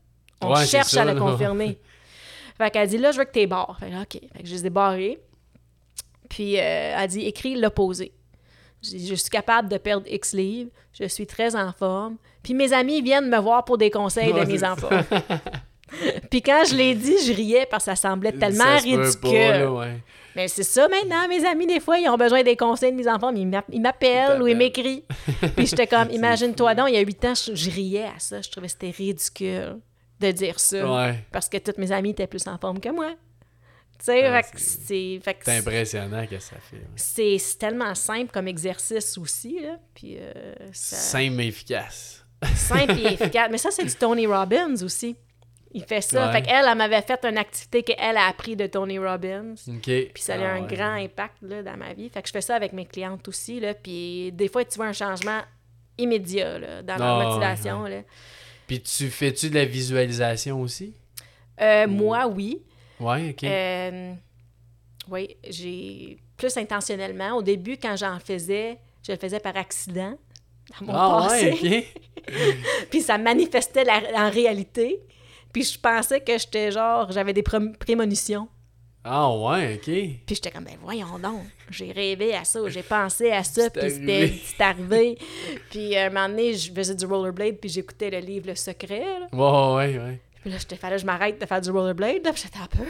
[0.43, 1.79] on Ouais, cherche ça, à la confirmer.
[2.59, 3.77] fait qu'elle dit là, je veux que t'es barres.
[3.81, 4.21] Fait que, OK.
[4.37, 5.19] Fait que je les ai barrés.
[6.29, 8.13] Puis euh, elle dit écris l'opposé.
[8.93, 12.17] Je suis capable de perdre X livres, je suis très en forme.
[12.43, 15.03] Puis mes amis viennent me voir pour des conseils Ouais, de mise en forme.
[16.31, 19.01] Puis quand je l'ai dit, je riais parce que ça semblait tellement Ça se peut
[19.03, 19.31] ridicule.
[19.51, 20.03] pas, là, ouais.
[20.37, 23.09] Mais c'est ça maintenant, mes amis, des fois, ils ont besoin des conseils de mise
[23.09, 23.37] en forme.
[23.37, 25.03] Ils m'app- ils m'appellent ou ils m'écrivent.
[25.57, 28.41] Puis j'étais comme, imagine-toi donc, il y a huit ans, je, je riais à ça.
[28.43, 29.79] Je trouvais que c'était ridicule
[30.21, 30.95] de dire ça.
[30.95, 31.25] Ouais.
[31.33, 33.13] Parce que toutes mes amies étaient plus en forme que moi.
[34.07, 36.77] Ah, c'est- impressionnant que ça fait.
[36.77, 36.83] ouais.
[37.39, 39.79] c'est tellement simple comme exercice aussi, là.
[39.95, 40.33] Puis euh,
[40.73, 42.25] ça- Simple mais efficace.
[42.55, 43.49] simple et efficace.
[43.51, 45.17] Mais ça, c'est du Tony Robbins aussi.
[45.73, 46.27] Il fait ça.
[46.29, 46.33] Ouais.
[46.33, 49.55] Fait qu'elle, elle m'avait fait une activité qu'elle a appris de Tony Robbins.
[49.83, 52.09] Puis ça a eu Ah, un grand impact là, dans ma vie.
[52.09, 53.61] Fait que je fais ça avec mes clientes aussi.
[53.61, 55.41] Là, puis des fois, tu vois un changement
[55.99, 57.83] immédiat là, dans leur Ah, motivation.
[57.85, 58.01] là.
[58.67, 60.95] Puis tu fais-tu de la visualisation aussi?
[61.61, 62.63] Euh, Moi, oui.
[63.01, 63.45] Ouais, OK.
[63.45, 64.13] Euh,
[65.11, 67.37] oui, j'ai plus intentionnellement.
[67.37, 70.17] Au début, quand j'en faisais, je le faisais par accident
[70.81, 71.53] dans mon ah passé.
[71.63, 71.87] ouais,
[72.29, 72.35] OK.
[72.91, 75.01] puis ça manifestait la- en réalité.
[75.53, 78.49] Puis je pensais que j'étais genre, j'avais des pré- prémonitions.
[79.05, 79.85] Ah ouais, OK.
[79.85, 81.41] Puis j'étais comme, ben voyons donc,
[81.71, 84.41] j'ai rêvé à ça, j'ai pensé à ça, puis c'était arrivé.
[84.45, 85.19] c'est arrivé.
[85.71, 89.01] puis euh, un moment donné, je faisais du rollerblade, puis j'écoutais le livre Le Secret.
[89.21, 89.29] là.
[89.33, 90.21] Ouais, ouais, ouais.
[90.43, 92.67] Puis là, j'étais fallait que je m'arrête de faire du rollerblade, là, puis j'étais un
[92.67, 92.85] peu...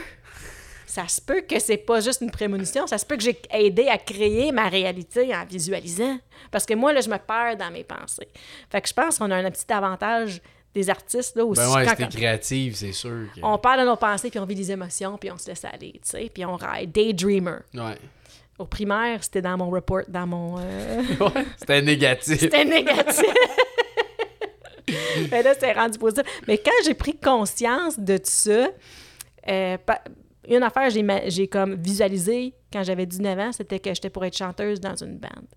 [0.85, 3.87] Ça se peut que c'est pas juste une prémonition, ça se peut que j'ai aidé
[3.89, 6.17] à créer ma réalité en visualisant.
[6.49, 8.27] Parce que moi, là, je me perds dans mes pensées.
[8.71, 10.41] Fait que je pense qu'on a un petit avantage
[10.73, 11.61] des artistes, là, aussi.
[11.61, 13.27] Ben ouais, quand- c'était créatif, c'est sûr.
[13.35, 13.39] Que...
[13.43, 15.91] on parle de nos pensées, puis on vit des émotions, puis on se laisse aller,
[15.93, 16.91] tu sais, puis on ride.
[16.91, 17.57] Daydreamer.
[17.75, 17.97] Ouais.
[18.57, 20.57] Au primaire, c'était dans mon report, dans mon...
[20.59, 22.39] euh, Ouais, C'était négatif.
[22.39, 23.25] c'était négatif.
[25.31, 26.23] Mais là, c'est rendu positif.
[26.47, 28.67] Mais quand j'ai pris conscience de tout ça,
[29.47, 29.77] euh,
[30.47, 34.37] une affaire, j'ai, j'ai comme visualisé quand j'avais 19 ans, c'était que j'étais pour être
[34.37, 35.47] chanteuse dans une bande.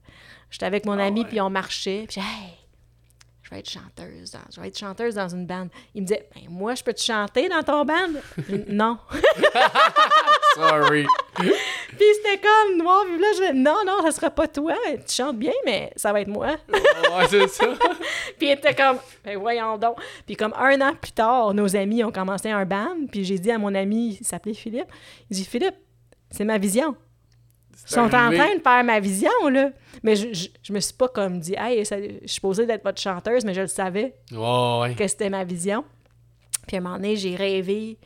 [0.50, 2.52] J'étais avec mon Ah ami, puis on marchait, puis hey,
[3.52, 5.68] vais être chanteuse, dans, je vais être chanteuse dans une bande.
[5.94, 7.94] Il me disait, ben, moi, je peux te chanter dans ton band?
[8.68, 8.98] Non.
[10.54, 11.06] Sorry.
[11.34, 14.74] Puis c'était comme noir, puis là, je non, non, ça sera pas toi.
[15.06, 16.56] Tu chantes bien, mais ça va être moi.
[16.68, 17.66] ouais, c'est ça.
[18.38, 19.96] Puis il était comme, ben voyons donc.
[20.26, 23.06] Puis comme un an plus tard, nos amis ont commencé un band.
[23.10, 24.88] Puis j'ai dit à mon ami, il s'appelait Philippe,
[25.30, 25.76] il dit Philippe,
[26.30, 26.96] c'est ma vision.
[27.88, 29.70] Ils sont en train de faire ma vision, là.
[30.02, 32.82] Mais je, je, je me suis pas comme dit, hey, ça- je suis supposée d'être
[32.84, 34.94] votre chanteuse, mais je le savais ouais.
[34.94, 35.84] que c'était ma vision.
[36.66, 37.98] Puis à un moment donné, j'ai rêvé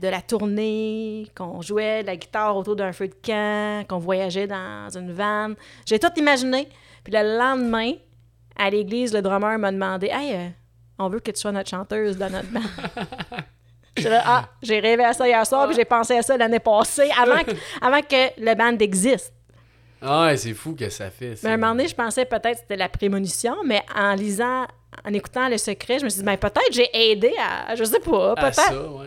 [0.00, 4.46] de la tournée, qu'on jouait de la guitare autour d'un feu de camp, qu'on voyageait
[4.46, 5.54] dans une vanne.
[5.86, 6.68] J'ai tout imaginé.
[7.04, 7.92] Puis le lendemain,
[8.56, 10.48] à l'église, le drummer m'a demandé Hey, euh,
[10.98, 12.60] on veut que tu sois notre chanteuse dans notre band.
[13.96, 16.60] J'étais là, ah, j'ai rêvé à ça hier soir, puis j'ai pensé à ça l'année
[16.60, 17.50] passée, avant que,
[17.82, 19.32] avant que le band existe.
[20.02, 21.36] Ah ouais, c'est fou que ça fait.
[21.36, 21.40] ça.
[21.46, 24.66] Mais à un moment donné, je pensais peut-être que c'était la prémonition, mais en lisant
[25.04, 27.74] en écoutant Le Secret, je me suis dit, ben, peut-être j'ai aidé à.
[27.74, 28.90] Je sais pas, À ça, peut-être.
[28.98, 29.06] ouais.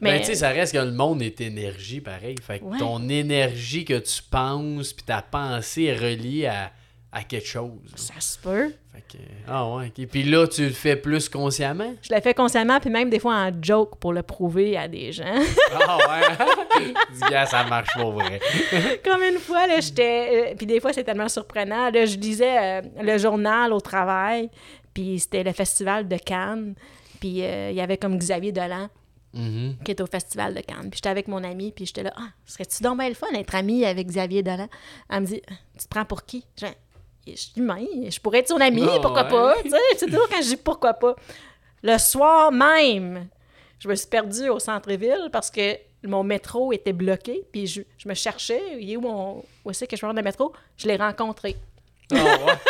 [0.00, 2.36] Mais- Ben, tu sais, ça reste que le monde est énergie, pareil.
[2.46, 2.78] Fait que Ouais.
[2.78, 6.70] ton énergie que tu penses, puis ta pensée est reliée à,
[7.10, 7.70] à quelque chose.
[7.96, 8.72] Ça se peut.
[8.92, 10.06] Fait que, ah ouais, ok.
[10.08, 11.94] Puis là, tu le fais plus consciemment?
[12.02, 15.10] Je le fais consciemment, puis même des fois en joke pour le prouver à des
[15.12, 15.24] gens.
[15.72, 16.94] Ah ouais?
[17.12, 18.40] Dis, gars, ça marche pas vrai.
[19.04, 20.50] Comme une fois, là, j'étais.
[20.52, 21.90] euh, puis des fois, c'est tellement surprenant.
[21.90, 24.50] Là, je lisais euh, le journal au travail,
[24.92, 26.74] puis c'était le festival de Cannes.
[27.20, 28.88] Puis euh, il y avait comme Xavier Dolan
[29.34, 29.76] Mhm.
[29.84, 30.88] qui est au festival de Cannes.
[30.90, 33.54] Puis j'étais avec mon ami, puis j'étais là, ah, serais-tu donc bien le fun d'être
[33.54, 34.68] ami avec Xavier Dolan?
[35.10, 35.42] Elle me dit,
[35.78, 36.46] tu te prends pour qui?
[36.58, 36.64] Je
[37.32, 39.28] je suis humain, je pourrais être son ami, Ah, pourquoi ouais.
[39.30, 39.54] pas?
[39.62, 41.14] Tu sais, c'est toujours quand je dis pourquoi pas.
[41.82, 43.28] Le soir même,
[43.78, 48.08] je me suis perdue au centre-ville parce que mon métro était bloqué, puis je, je
[48.08, 49.44] me cherchais, il est où mon.
[49.64, 50.52] Où c'est que je prendre le métro?
[50.76, 51.56] Je l'ai rencontré.
[52.12, 52.52] Ah ouais?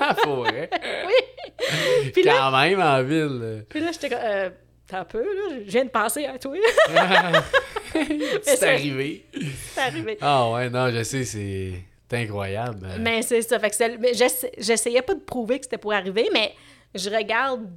[0.00, 0.16] Ah?
[0.26, 2.10] Oui!
[2.12, 3.40] Puis là, Quand même, en ville.
[3.42, 4.50] euh, puis là j'étais comme, euh,
[4.88, 6.52] t'as un peu, là, je viens de penser à toi.
[8.42, 9.24] C'est arrivé.
[9.72, 10.18] c'est arrivé.
[10.20, 11.72] Ah ouais, non, je sais, c'est
[12.10, 12.86] c'est incroyable.
[13.00, 13.58] Mais c'est ça.
[13.58, 16.54] Fait que j'essayais pas de prouver que c'était pour arriver, mais
[16.94, 17.68] je regarde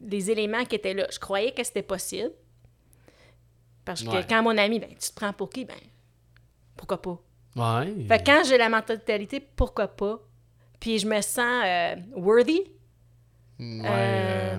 [0.00, 1.06] les éléments qui étaient là.
[1.12, 2.30] Je croyais que c'était possible.
[3.84, 4.26] Parce que Ouais.
[4.28, 5.64] quand mon ami, ben, tu te prends pour qui?
[5.64, 5.74] Ben,
[6.76, 7.18] pourquoi pas?
[7.56, 7.94] Ouais.
[8.06, 10.20] Fait que quand j'ai la mentalité, pourquoi pas?
[10.78, 12.60] Puis je me sens euh, worthy.
[13.58, 14.58] Ouais, euh, euh,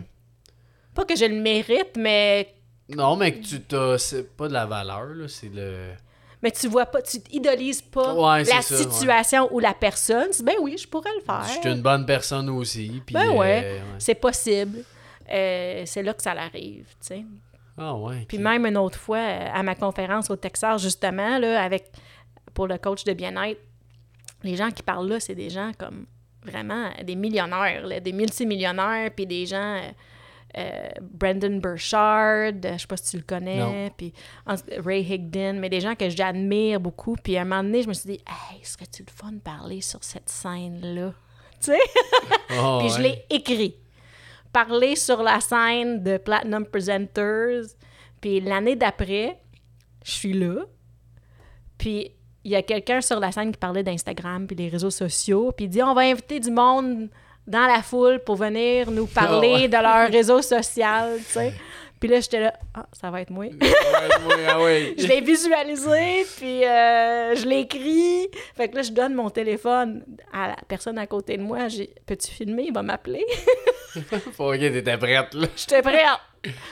[0.94, 2.54] Pas que je le mérite, mais,
[2.90, 3.98] Non, mais que tu t'as.
[3.98, 5.94] C'est pas de la valeur, là, c'est le.
[6.42, 8.84] Mais tu vois pas, tu idolises pas Ouais, la ça, ouais.
[8.84, 10.28] situation ou la personne.
[10.32, 11.44] Tu dis, Ben oui, je pourrais le faire.
[11.46, 13.02] Je suis une bonne personne aussi.
[13.06, 14.84] Puis, Ben ouais, euh, c'est possible.
[15.32, 17.26] Euh, c'est là que ça l'arrive, tu sais.
[17.78, 18.26] Ah ouais.
[18.28, 21.92] Puis même une autre fois, euh, à ma conférence au Texas, justement, là, avec,
[22.54, 23.60] pour le coach de bien-être,
[24.44, 26.06] les gens qui parlent là, c'est des gens comme
[26.44, 29.82] vraiment des millionnaires, là, des multimillionnaires, puis des gens...
[30.58, 34.14] euh, Brandon Burchard, je sais pas si tu le connais, puis
[34.84, 37.16] Ray Higdon, mais des gens que j'admire beaucoup.
[37.16, 39.82] Puis à un moment donné, je me suis dit, hey, serait-tu le fun de parler
[39.82, 41.14] sur cette scène-là?
[41.62, 41.80] Tu sais?
[42.50, 43.76] Ah Puis je l'ai écrit.
[44.52, 47.66] Parler sur la scène de Platinum Presenters.
[48.20, 49.40] Puis l'année d'après,
[50.04, 50.66] je suis là.
[51.78, 52.12] Puis
[52.44, 55.52] il y a quelqu'un sur la scène qui parlait d'Instagram puis des réseaux sociaux.
[55.52, 57.10] Puis il dit on va inviter du monde
[57.50, 61.54] dans la foule pour venir nous parler Ah de leur réseau social, tu sais.
[62.00, 63.46] Puis là, j'étais là, ah, ça va être moi.
[63.62, 63.68] Ah
[64.98, 68.28] je l'ai visualisé, puis euh, je l'ai écrit.
[68.56, 71.68] Fait que là, je donne mon téléphone à la personne à côté de moi.
[71.68, 72.64] J'ai, peux-tu filmer?
[72.68, 73.26] Il va m'appeler.
[74.34, 75.48] Faut ok, t'étais prête, là.
[75.56, 76.06] J'étais prête.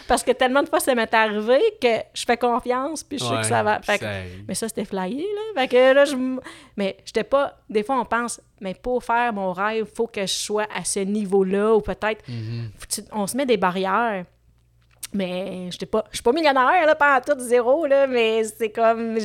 [0.07, 3.31] Parce que tellement de fois, ça m'est arrivé que je fais confiance, puis je sais
[3.31, 3.81] Ouais, que ça va.
[3.81, 4.05] Fait que-
[4.47, 5.23] mais ça, c'était flyé,
[5.55, 5.61] là.
[5.61, 6.15] Fait que là, je...
[6.77, 7.57] Mais j'étais pas...
[7.69, 10.99] Des fois, on pense, mais pour faire mon rêve, faut que je sois à ce
[11.01, 12.23] niveau-là, ou peut-être...
[12.29, 12.69] Mhm.
[12.79, 14.23] que tu- On se met des barrières.
[15.13, 16.03] Mais j'étais pas...
[16.11, 19.17] Je suis pas millionnaire, là, pas tout zéro, là, mais c'est comme...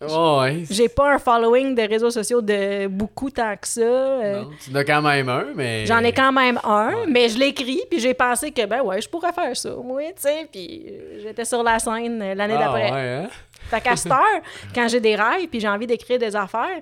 [0.00, 0.64] ouais.
[0.70, 3.80] J'ai pas un following de réseaux sociaux de beaucoup tant que ça.
[3.80, 5.86] euh, Non, tu en as quand même un, mais.
[5.86, 7.06] J'en ai quand même un, Ouais.
[7.08, 10.22] mais je l'écris, puis j'ai pensé que, ben ouais, je pourrais faire ça, moi, tu
[10.22, 10.48] sais.
[10.50, 10.86] Puis
[11.22, 12.90] j'étais sur la scène euh, l'année Ah d'après.
[12.92, 13.28] ouais, hein?
[13.68, 14.40] Fait qu'à cette heure,
[14.74, 16.80] quand j'ai des rêves puis j'ai envie d'écrire des affaires,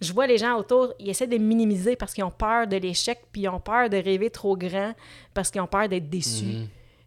[0.00, 3.18] je vois les gens autour, ils essaient de minimiser parce qu'ils ont peur de l'échec
[3.32, 4.94] puis ils ont peur de rêver trop grand
[5.34, 6.44] parce qu'ils ont peur d'être déçus.
[6.44, 6.66] Mhm.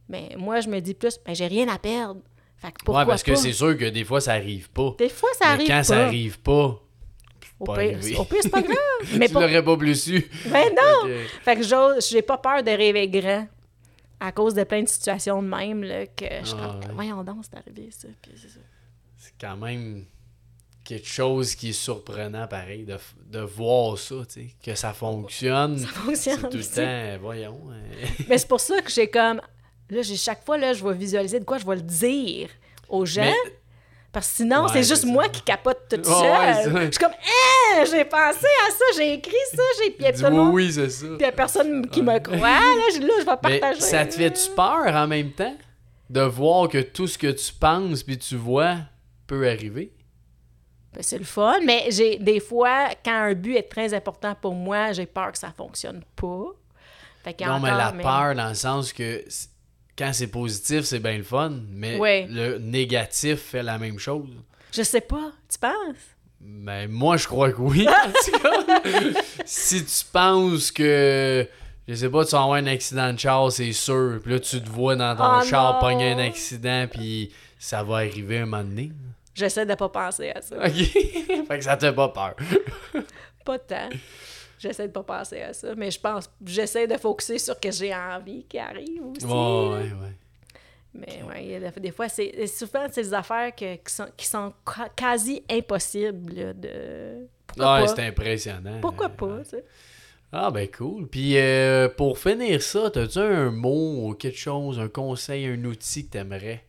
[0.09, 2.21] Mais moi, je me dis plus, ben j'ai rien à perdre.
[2.57, 4.95] Fait que pourquoi Ouais, parce que c'est sûr que des fois, ça arrive pas.
[4.97, 5.83] Des fois, ça Mais arrive quand pas.
[5.83, 6.79] ça arrive pas,
[7.59, 7.97] Au pire,
[8.41, 8.77] c'est pas grave.
[9.17, 10.25] Mais tu pour- l'aurais pas plus su.
[10.49, 11.07] Ben non!
[11.07, 13.47] Fait Fait que j'ose- j'ai pas peur de rêver grand
[14.19, 17.23] à cause de plein de situations de même là, que je suis Ah, comme, voyons
[17.23, 18.07] donc, c'est arrivé ça.
[19.17, 20.05] C'est quand même
[20.83, 22.97] quelque chose qui est surprenant, pareil, de,
[23.27, 25.77] de voir ça, tu sais, que ça fonctionne.
[25.79, 26.49] Ça fonctionne.
[26.49, 26.63] tout le
[27.15, 27.59] temps, voyons.
[27.71, 29.41] euh, Mais c'est pour ça que j'ai comme.
[29.93, 32.49] Là, j'ai chaque fois, là, je vais visualiser de quoi je vais le dire
[32.89, 33.21] aux gens.
[33.23, 33.53] Mais-
[34.11, 36.21] Parce que sinon, Ouais, c'est juste moi qui capote toute Ouais, seule.
[36.31, 36.79] ouais, c'est ça.
[36.85, 39.89] je suis comme, Hein, j'ai pensé à ça, j'ai écrit ça, j'ai.
[39.91, 41.05] Puis tout oui, c'est ça.
[41.07, 42.37] Puis il y a personne qui me croit.
[42.37, 43.81] Là, je, là, je vais Mais partager.
[43.81, 45.55] ça te fait-tu peur en même temps
[46.09, 48.75] de voir que tout ce que tu penses puis tu vois
[49.25, 49.91] peut arriver?
[50.93, 54.53] Ben, c'est le fun, mais j'ai des fois, quand un but est très important pour
[54.53, 56.45] moi, j'ai peur que ça fonctionne pas.
[57.23, 59.23] Fait Non, mais la peur dans le sens que
[59.97, 62.27] quand c'est positif, c'est bien le fun, mais Ouais.
[62.29, 64.29] le négatif fait la même chose.
[64.71, 65.97] Je sais pas, tu penses?
[66.41, 67.87] Ben, moi, je crois que oui.
[68.05, 69.21] en tout cas.
[69.45, 71.47] si tu penses que,
[71.87, 74.19] je sais pas, tu vas avoir un accident de char, c'est sûr.
[74.21, 77.97] Puis là, tu te vois dans ton Oh char pogner un accident, puis ça va
[77.97, 78.91] arriver un moment donné.
[79.35, 80.55] J'essaie de pas penser à ça.
[80.57, 80.73] OK?
[81.47, 82.35] fait que ça te fait pas peur.
[83.45, 83.89] Pas tant.
[84.63, 87.69] J'essaie de pas penser à ça, mais je pense, j'essaie de focuser sur ce que
[87.71, 89.25] j'ai envie qui arrive aussi.
[89.25, 89.69] Ouais, là.
[89.77, 90.15] ouais, ouais.
[90.93, 94.07] Mais ouais, il y a des- fois, c'est souvent c'est des affaires que- qui, sont,
[94.15, 94.53] qui sont
[94.95, 97.27] quasi impossibles là, de.
[97.47, 97.95] Pourquoi Ouais, pas?
[97.95, 98.79] c'est impressionnant.
[98.79, 99.65] Pourquoi Euh, pas, tu sais?
[100.31, 101.07] Ah, ben cool.
[101.07, 106.05] Puis euh, pour finir ça, t'as-tu un mot ou quelque chose, un conseil, un outil
[106.05, 106.63] que t'aimerais?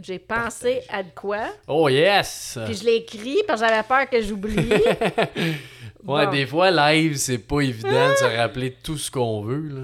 [0.00, 2.58] J'ai pensé à de quoi, Oh yes!
[2.64, 4.56] puis je l'ai écrit parce que j'avais peur que j'oublie.
[6.04, 6.32] Ouais, Bon.
[6.32, 9.68] des fois, live, c'est pas évident de se rappeler tout ce qu'on veut.
[9.68, 9.82] Là.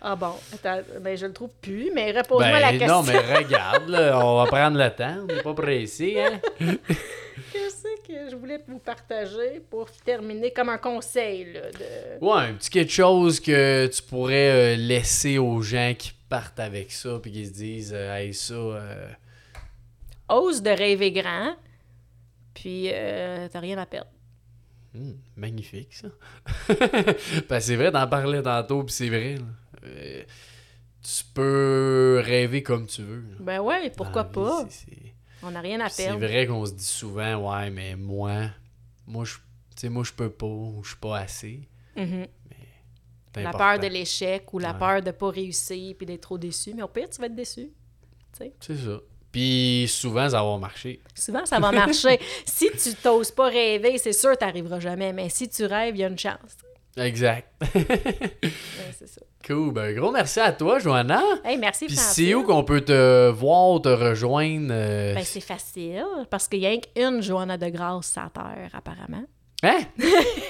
[0.00, 2.88] Ah bon, attends, ben je le trouve plus, mais repose-moi Ben la question.
[2.88, 6.40] non, mais regarde, là, on va prendre le temps, on n'est pas pressé, hein?
[7.52, 12.24] Qu'est-ce que je voulais vous partager pour terminer comme un conseil, là, de...
[12.24, 16.92] Ouais, un petit quelque chose que tu pourrais euh, laisser aux gens qui partent avec
[16.92, 19.08] ça, puis qui se disent, euh, hey, ça, euh,
[20.28, 21.54] Ose de rêver grand,
[22.54, 22.90] puis
[23.50, 24.10] t'as rien à perdre.
[24.98, 26.08] Hmm, magnifique, ça.
[27.48, 29.38] ben, c'est vrai, t'en parlais tantôt, puis c'est vrai.
[29.84, 30.22] Euh,
[31.02, 33.20] tu peux rêver comme tu veux.
[33.30, 33.36] là.
[33.40, 34.66] Ben ouais, pourquoi vie, pas?
[34.68, 36.26] c'est- c'est- On n'a rien à C'est perdre.
[36.26, 38.46] vrai qu'on se dit souvent, ouais, mais moi,
[39.06, 39.36] moi, je,
[39.88, 41.68] moi, peux pas, ou je suis pas assez.
[41.96, 42.26] Mhm.
[43.34, 44.78] C'est La peur de l'échec ou la Ouais.
[44.78, 46.74] peur de pas réussir puis d'être trop déçu.
[46.74, 47.70] Mais au pire, tu vas être déçu.
[48.60, 48.98] C'est ça.
[49.32, 51.00] Puis souvent, ça va marcher.
[51.14, 52.18] Souvent, ça va marcher.
[52.46, 55.12] si tu t'oses pas rêver, c'est sûr que t'arriveras jamais.
[55.12, 56.56] Mais si tu rêves, il y a une chance.
[56.96, 57.48] Exact.
[58.42, 59.20] Ouais, c'est ça.
[59.46, 59.72] cool.
[59.72, 61.22] Ben, gros merci à toi, Joanna.
[61.44, 64.68] Hey, merci, Puis c'est où qu'on peut te voir, te rejoindre?
[64.70, 68.70] euh, Ben, c'est facile, parce qu'il y a qu'une Joanna de Grâce sur la Terre,
[68.72, 69.24] apparemment.
[69.62, 69.78] Hein?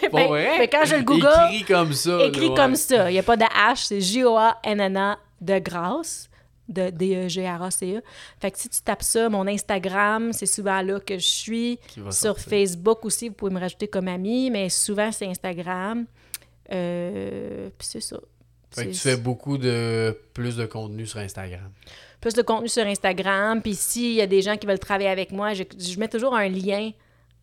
[0.03, 0.59] Pas Ben, vrai?
[0.59, 2.25] ben, quand je le google, Écrit comme ça.
[2.27, 2.55] Écrit là, ouais.
[2.57, 3.11] comme ça.
[3.11, 6.29] Il n'y a pas de H, c'est J-O-A-N-N-A de Grâce,
[6.69, 8.03] de D-E-G-R-A-C-E.
[8.41, 11.79] Fait que si tu tapes ça, mon Instagram, c'est souvent là que je suis.
[11.95, 12.45] Sur sortir.
[12.49, 16.07] Facebook aussi, vous pouvez me rajouter comme ami, mais souvent c'est Instagram.
[16.73, 18.19] Euh, Puis c'est ça.
[18.71, 21.71] Fait que tu fais beaucoup de plus de contenu sur Instagram.
[22.21, 23.63] plus de contenu sur Instagram.
[23.63, 26.35] Puis s'il y a des gens qui veulent travailler avec moi, je, je mets toujours
[26.37, 26.91] un lien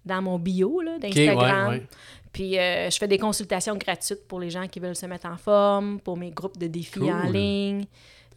[0.06, 1.70] dans mon bio d'Instagram.
[1.70, 1.88] ouais, ouais.
[2.32, 5.38] Puis euh, je fais des consultations gratuites pour les gens qui veulent se mettre en
[5.38, 7.10] forme, pour mes groupes de défis Cool.
[7.12, 7.86] en ligne.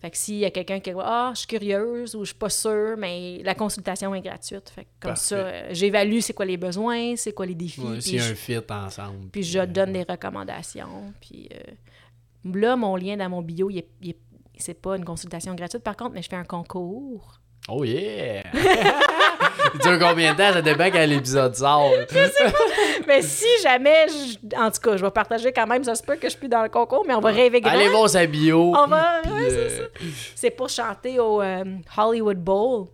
[0.01, 2.49] Fait que s'il y a quelqu'un qui Ah, je suis curieuse ou je suis pas
[2.51, 4.71] sûre, mais la consultation est gratuite.
[4.71, 5.25] Fait que comme Parfait.
[5.25, 7.81] ça, euh, j'évalue c'est quoi les besoins, c'est quoi les défis.
[7.81, 9.29] Ouais, puis S'il y a je- un fit ensemble.
[9.33, 11.13] puis je euh, donne des recommandations.
[11.21, 11.73] Puis euh,
[12.59, 14.19] là, mon lien dans mon bio, il est- il est-
[14.57, 17.41] c'est pas une consultation gratuite par contre, mais je fais un concours.
[17.71, 18.43] Oh yeah!
[19.75, 20.53] Il dure combien de temps?
[20.55, 21.91] Ça dépend quand l'épisode sort.
[23.07, 26.17] mais si jamais, je- en tout cas, je vais partager quand même, ça se peut
[26.17, 27.73] que je suis plus dans le concours, mais on va rêver grand.
[27.73, 28.73] Allez voir sa bio.
[28.75, 30.05] On va, puis, ouais, c'est euh, ça.
[30.35, 31.65] C'est pour chanter au euh,
[31.97, 32.87] Hollywood Bowl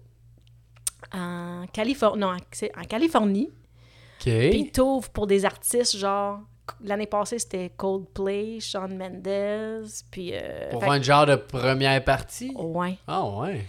[1.12, 2.20] en Californie.
[2.20, 3.50] Non, c'est en Californie.
[4.20, 4.32] OK.
[4.50, 6.40] Puis t'ouvres pour des artistes genre
[6.82, 12.02] l'année passée c'était Coldplay, Shawn Mendes, puis euh, Pour fait- faire une genre de première
[12.02, 12.52] partie?
[12.56, 12.96] ouais.
[13.06, 13.64] Ah ouais.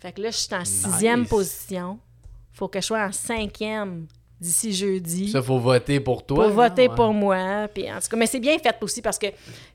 [0.00, 1.28] Fait que là je suis en sixième Nice.
[1.28, 1.98] position.
[2.52, 4.06] Faut que je sois en cinquième
[4.40, 5.30] d'ici jeudi.
[5.30, 6.46] Ça, faut voter pour toi.
[6.46, 6.94] là, voter ouais.
[6.94, 7.68] pour moi.
[7.74, 9.26] Puis en tout cas, mais c'est bien fait aussi parce que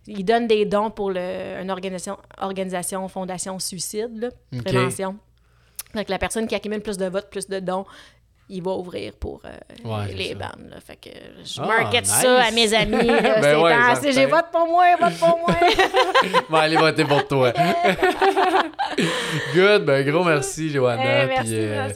[0.07, 4.29] ils donnent des dons pour le, une organisation, organisation Fondation Suicide, là,
[4.63, 5.17] prévention.
[5.93, 7.85] Fait que la personne qui accumule plus de votes, plus de dons,
[8.49, 9.49] il va ouvrir pour euh,
[9.83, 10.69] Ouais, les bandes.
[10.69, 10.77] Là.
[10.85, 11.09] Fait que
[11.43, 12.11] je Ah, market nice.
[12.13, 12.91] ça à mes amis.
[13.07, 13.55] Ben c'est
[14.07, 15.55] ouais, j'ai vote pour moi, vote pour moi.
[16.49, 17.51] Bon, allez voter pour toi.
[19.53, 19.85] Good.
[19.85, 21.23] Ben, gros merci, Joanna.
[21.23, 21.89] Eh, merci, puis, euh.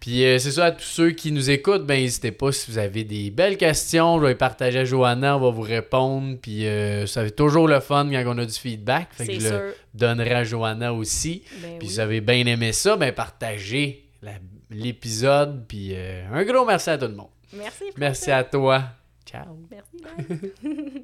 [0.00, 2.78] Puis euh, c'est ça, à tous ceux qui nous écoutent, ben n'hésitez pas si vous
[2.78, 6.36] avez des belles questions, je vais les partager à Joanna, on va vous répondre.
[6.42, 6.66] Puis
[7.06, 9.08] ça fait toujours le fun quand on a du feedback.
[9.12, 9.52] Fait que je sûr.
[9.52, 11.42] le donnerai à Joanna aussi.
[11.60, 11.86] Ben Puis oui.
[11.88, 14.32] si vous avez bien aimé ça, ben partagez la-
[14.72, 15.66] l'épisode.
[15.66, 17.30] Puis euh, un gros merci à tout le monde.
[17.54, 17.84] Merci.
[17.96, 18.82] Merci à toi.
[19.26, 19.56] Ciao.
[19.70, 21.02] Merci.